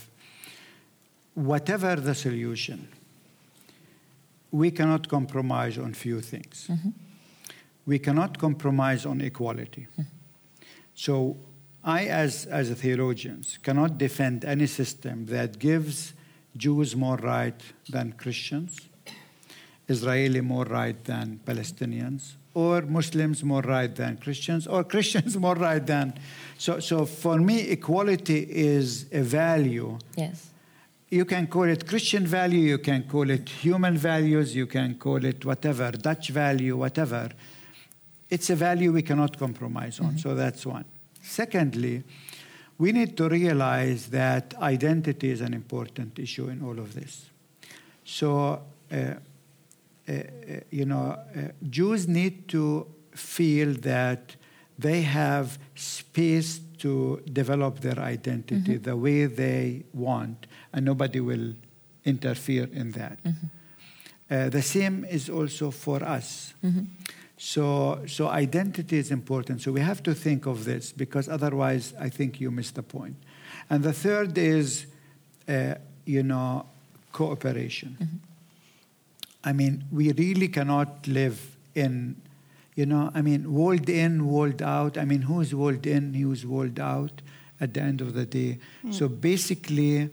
Whatever 1.34 1.96
the 1.96 2.14
solution, 2.14 2.88
we 4.52 4.72
cannot 4.72 5.08
compromise 5.08 5.78
on 5.78 5.94
few 5.94 6.22
things. 6.22 6.68
Mm-hmm. 6.70 6.90
We 7.86 8.00
cannot 8.00 8.38
compromise 8.38 9.06
on 9.06 9.22
equality. 9.22 9.88
Mm-hmm. 9.94 10.02
So, 10.94 11.38
I, 11.84 12.06
as 12.06 12.46
as 12.46 12.70
a 12.70 12.76
theologians, 12.76 13.58
cannot 13.64 13.98
defend 13.98 14.46
any 14.46 14.68
system 14.68 15.26
that 15.28 15.58
gives 15.58 16.14
Jews 16.56 16.96
more 16.96 17.18
right 17.18 17.60
than 17.90 18.14
Christians. 18.14 18.78
Israeli 19.88 20.42
more 20.42 20.66
right 20.66 21.04
than 21.04 21.40
Palestinians, 21.46 22.34
or 22.54 22.82
Muslims 22.82 23.44
more 23.44 23.62
right 23.62 23.94
than 23.94 24.18
Christians, 24.18 24.68
or 24.68 24.84
Christians 24.94 25.38
more 25.38 25.56
right 25.56 25.86
than. 25.86 26.14
So, 26.58 26.80
so 26.80 27.06
for 27.06 27.38
me, 27.40 27.60
equality 27.62 28.48
is 28.50 29.06
a 29.12 29.22
value. 29.22 29.98
Yes. 30.16 30.51
You 31.12 31.26
can 31.26 31.48
call 31.48 31.64
it 31.64 31.86
Christian 31.86 32.26
value, 32.26 32.62
you 32.62 32.78
can 32.78 33.04
call 33.04 33.30
it 33.30 33.50
human 33.50 33.98
values, 33.98 34.56
you 34.56 34.66
can 34.66 34.96
call 34.96 35.24
it 35.26 35.44
whatever, 35.44 35.92
Dutch 35.92 36.30
value, 36.30 36.78
whatever. 36.78 37.30
It's 38.30 38.50
a 38.50 38.56
value 38.56 38.94
we 38.94 39.02
cannot 39.02 39.38
compromise 39.38 40.00
on. 40.00 40.18
So 40.18 40.36
that's 40.36 40.66
one. 40.66 40.86
Secondly, 41.22 42.04
we 42.78 42.94
need 42.94 43.18
to 43.18 43.28
realize 43.28 44.08
that 44.08 44.54
identity 44.62 45.32
is 45.32 45.42
an 45.42 45.54
important 45.54 46.18
issue 46.18 46.48
in 46.48 46.64
all 46.64 46.80
of 46.80 46.96
this. 46.96 47.30
So, 48.06 48.62
uh, 48.90 48.96
uh, 48.96 49.16
uh, 50.12 50.22
you 50.72 50.86
know, 50.86 51.20
uh, 51.36 51.50
Jews 51.70 52.08
need 52.08 52.48
to 52.48 52.88
feel 53.12 53.74
that 53.74 54.38
they 54.80 55.02
have 55.02 55.60
space 55.76 56.62
to 56.80 57.22
develop 57.32 57.82
their 57.82 58.00
identity 58.00 58.78
the 58.78 58.96
way 58.96 59.26
they 59.26 59.84
want, 59.94 60.48
and 60.74 60.86
nobody 60.86 61.20
will 61.20 61.54
interfere 62.06 62.68
in 62.74 62.92
that. 62.92 63.20
Uh, 64.30 64.50
the 64.50 64.62
same 64.62 65.06
is 65.06 65.30
also 65.30 65.72
for 65.72 66.02
us. 66.04 66.54
So, 67.38 68.00
so 68.08 68.28
identity 68.28 68.98
is 68.98 69.12
important. 69.12 69.62
So 69.62 69.72
we 69.72 69.82
have 69.82 70.02
to 70.04 70.14
think 70.14 70.46
of 70.46 70.64
this 70.64 70.92
because 70.92 71.28
otherwise, 71.28 71.94
I 72.00 72.10
think 72.10 72.40
you 72.40 72.52
miss 72.52 72.72
the 72.72 72.84
point. 72.84 73.16
And 73.70 73.84
the 73.84 73.94
third 73.94 74.38
is, 74.38 74.86
uh, 75.48 75.76
you 76.06 76.24
know, 76.24 76.66
cooperation. 77.12 78.22
I 79.44 79.54
mean, 79.54 79.86
we 79.92 80.12
really 80.14 80.48
cannot 80.50 81.08
live 81.08 81.56
in, 81.74 82.16
you 82.76 82.86
know, 82.86 83.12
I 83.16 83.22
mean, 83.22 83.52
walled 83.52 83.90
in, 83.90 84.28
walled 84.28 84.62
out. 84.62 84.98
I 84.98 85.06
mean, 85.06 85.24
who's 85.24 85.54
walled 85.54 85.86
in, 85.88 86.14
who's 86.14 86.46
walled 86.46 86.80
out 86.80 87.22
at 87.60 87.74
the 87.74 87.82
end 87.82 88.02
of 88.02 88.14
the 88.14 88.26
day. 88.26 88.60
So 88.92 89.08
basically, 89.08 90.10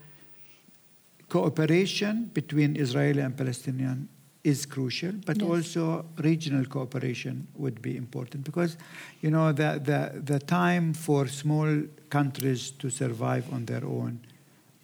cooperation 1.29 2.31
between 2.33 2.77
Israeli 2.77 3.21
and 3.21 3.37
Palestinian 3.37 4.09
is 4.45 4.65
crucial, 4.67 5.13
but 5.27 5.37
Yes. 5.41 5.49
also 5.51 6.05
regional 6.19 6.65
cooperation 6.65 7.47
would 7.57 7.83
be 7.83 7.97
important 7.97 8.45
because, 8.45 8.77
you 9.21 9.31
know, 9.31 9.53
the, 9.53 9.81
the, 9.85 10.21
the 10.33 10.39
time 10.39 10.95
for 10.95 11.27
small 11.29 11.83
countries 12.09 12.71
to 12.71 12.89
survive 12.89 13.45
on 13.53 13.67
their 13.67 13.85
own, 13.85 14.21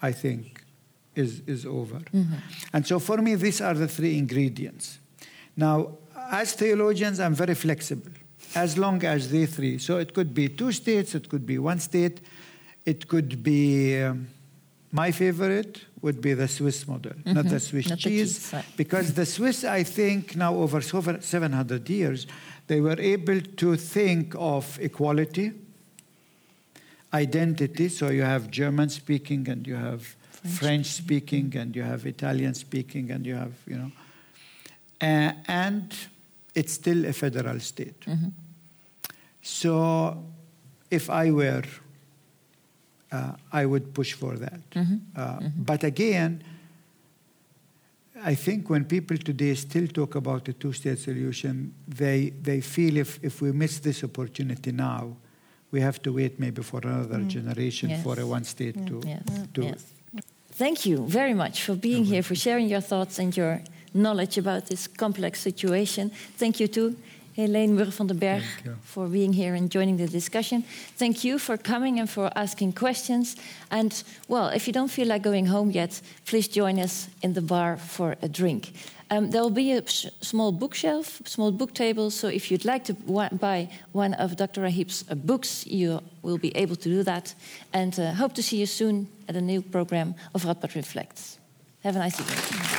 I 0.02 0.12
think, 0.12 0.62
is, 1.14 1.40
is 1.46 1.64
over. 1.64 2.00
And 2.72 2.86
so 2.86 2.98
for 2.98 3.18
me, 3.18 3.36
these 3.36 3.60
are 3.60 3.74
the 3.74 3.88
three 3.88 4.18
ingredients. 4.18 4.98
Now, 5.56 5.92
as 6.30 6.52
theologians, 6.54 7.20
I'm 7.20 7.34
very 7.34 7.54
flexible, 7.54 8.10
as 8.54 8.76
long 8.76 9.02
as 9.04 9.30
they 9.30 9.46
three. 9.46 9.78
So 9.78 9.98
it 9.98 10.12
could 10.12 10.34
be 10.34 10.48
two 10.48 10.72
states, 10.72 11.14
it 11.14 11.28
could 11.28 11.46
be 11.46 11.58
one 11.58 11.78
state, 11.78 12.20
it 12.84 13.08
could 13.08 13.42
be. 13.42 14.02
um, 14.02 14.28
my 14.94 15.10
favorite 15.10 15.80
would 16.02 16.20
be 16.20 16.34
the 16.34 16.46
Swiss 16.46 16.86
model, 16.86 17.14
not 17.26 17.46
the 17.48 17.58
Swiss 17.58 17.88
Not 17.88 17.98
the 17.98 18.10
cheese, 18.10 18.50
cheese, 18.50 18.62
because 18.76 19.12
the 19.14 19.26
Swiss, 19.26 19.64
I 19.64 19.82
think, 19.82 20.36
now 20.36 20.54
over 20.54 20.80
700 20.80 21.90
years, 21.90 22.28
they 22.68 22.80
were 22.80 23.00
able 23.00 23.40
to 23.40 23.76
think 23.76 24.36
of 24.38 24.78
equality, 24.80 25.50
identity. 27.12 27.88
So 27.88 28.10
you 28.10 28.22
have 28.22 28.48
German 28.52 28.88
speaking, 28.88 29.48
and 29.48 29.66
you 29.66 29.74
have 29.74 30.14
French 30.60 30.86
speaking, 30.86 31.56
and 31.56 31.74
you 31.74 31.82
have 31.82 32.06
Italian 32.06 32.54
speaking, 32.54 33.10
and 33.10 33.26
you 33.26 33.34
have, 33.34 33.54
you 33.66 33.76
know, 33.76 33.90
uh, 35.00 35.32
and 35.48 35.92
it's 36.54 36.74
still 36.74 37.04
a 37.04 37.12
federal 37.12 37.58
state. 37.58 38.04
So 39.42 40.24
if 40.88 41.10
I 41.10 41.32
were 41.32 41.64
Uh, 43.14 43.32
I 43.52 43.64
would 43.66 43.86
push 43.94 44.12
for 44.14 44.34
that. 44.44 44.60
Mm-hmm. 44.70 44.94
Mm-hmm. 45.16 45.46
Uh, 45.46 45.50
But 45.70 45.84
again, 45.84 46.42
I 48.32 48.34
think 48.34 48.70
when 48.70 48.84
people 48.84 49.16
today 49.16 49.54
still 49.54 49.86
talk 49.86 50.14
about 50.14 50.48
a 50.48 50.52
two 50.52 50.72
state 50.72 50.98
solution, 50.98 51.72
they, 51.86 52.32
they 52.42 52.60
feel 52.60 52.96
if, 52.96 53.18
if 53.22 53.40
we 53.42 53.52
miss 53.52 53.78
this 53.80 54.02
opportunity 54.04 54.72
now, 54.72 55.16
we 55.70 55.80
have 55.80 56.00
to 56.02 56.12
wait 56.12 56.38
maybe 56.38 56.62
for 56.62 56.80
another 56.82 57.18
mm. 57.18 57.28
generation 57.28 57.90
Yes. 57.90 58.02
for 58.02 58.20
a 58.20 58.26
one 58.26 58.44
state 58.44 58.76
mm. 58.76 58.86
to 58.86 59.08
Yes. 59.08 59.22
do 59.52 59.62
yes. 59.62 59.84
Thank 60.52 60.86
you 60.86 60.98
very 61.08 61.34
much 61.34 61.62
for 61.64 61.74
being 61.74 62.04
here, 62.04 62.22
for 62.22 62.36
sharing 62.36 62.68
your 62.68 62.82
thoughts 62.82 63.18
and 63.18 63.36
your 63.36 63.60
knowledge 63.92 64.38
about 64.38 64.66
this 64.66 64.86
complex 64.86 65.40
situation. 65.40 66.10
Thank 66.38 66.60
you 66.60 66.68
too, 66.68 66.96
Heleen 67.34 67.74
Murre 67.74 67.90
van 67.90 68.06
den 68.06 68.18
Berg, 68.18 68.44
for 68.82 69.08
being 69.08 69.34
here 69.34 69.54
and 69.54 69.70
joining 69.70 69.96
the 69.96 70.08
discussion. 70.08 70.64
Thank 70.96 71.24
you 71.24 71.38
for 71.38 71.56
coming 71.56 71.98
and 71.98 72.08
for 72.08 72.30
asking 72.34 72.74
questions. 72.74 73.36
And, 73.70 74.04
well, 74.28 74.48
if 74.54 74.66
you 74.66 74.72
don't 74.72 74.90
feel 74.90 75.08
like 75.08 75.22
going 75.22 75.46
home 75.46 75.72
yet, 75.72 76.00
please 76.26 76.48
join 76.48 76.78
us 76.78 77.08
in 77.22 77.32
the 77.32 77.40
bar 77.40 77.76
for 77.76 78.14
a 78.22 78.28
drink. 78.28 78.72
Um, 79.10 79.30
there 79.30 79.42
will 79.42 79.50
be 79.50 79.72
a 79.72 79.82
small 80.20 80.52
bookshelf, 80.52 81.20
small 81.24 81.50
book 81.50 81.74
table. 81.74 82.10
So 82.10 82.28
if 82.28 82.50
you'd 82.50 82.64
like 82.64 82.84
to 82.84 82.94
buy 82.94 83.68
one 83.92 84.14
of 84.14 84.36
Dr. 84.36 84.62
Raheb's 84.62 85.04
uh, 85.10 85.14
books, 85.14 85.66
you 85.66 86.00
will 86.22 86.38
be 86.38 86.56
able 86.56 86.76
to 86.76 86.88
do 86.88 87.02
that. 87.02 87.34
And 87.72 87.98
uh, 87.98 88.12
hope 88.12 88.34
to 88.34 88.42
see 88.42 88.58
you 88.58 88.66
soon 88.66 89.08
at 89.28 89.36
a 89.36 89.40
new 89.40 89.60
program 89.60 90.14
of 90.34 90.44
Radboud 90.44 90.74
Reflects. 90.74 91.38
Have 91.82 91.96
a 91.96 91.98
nice 91.98 92.20
evening. 92.20 92.73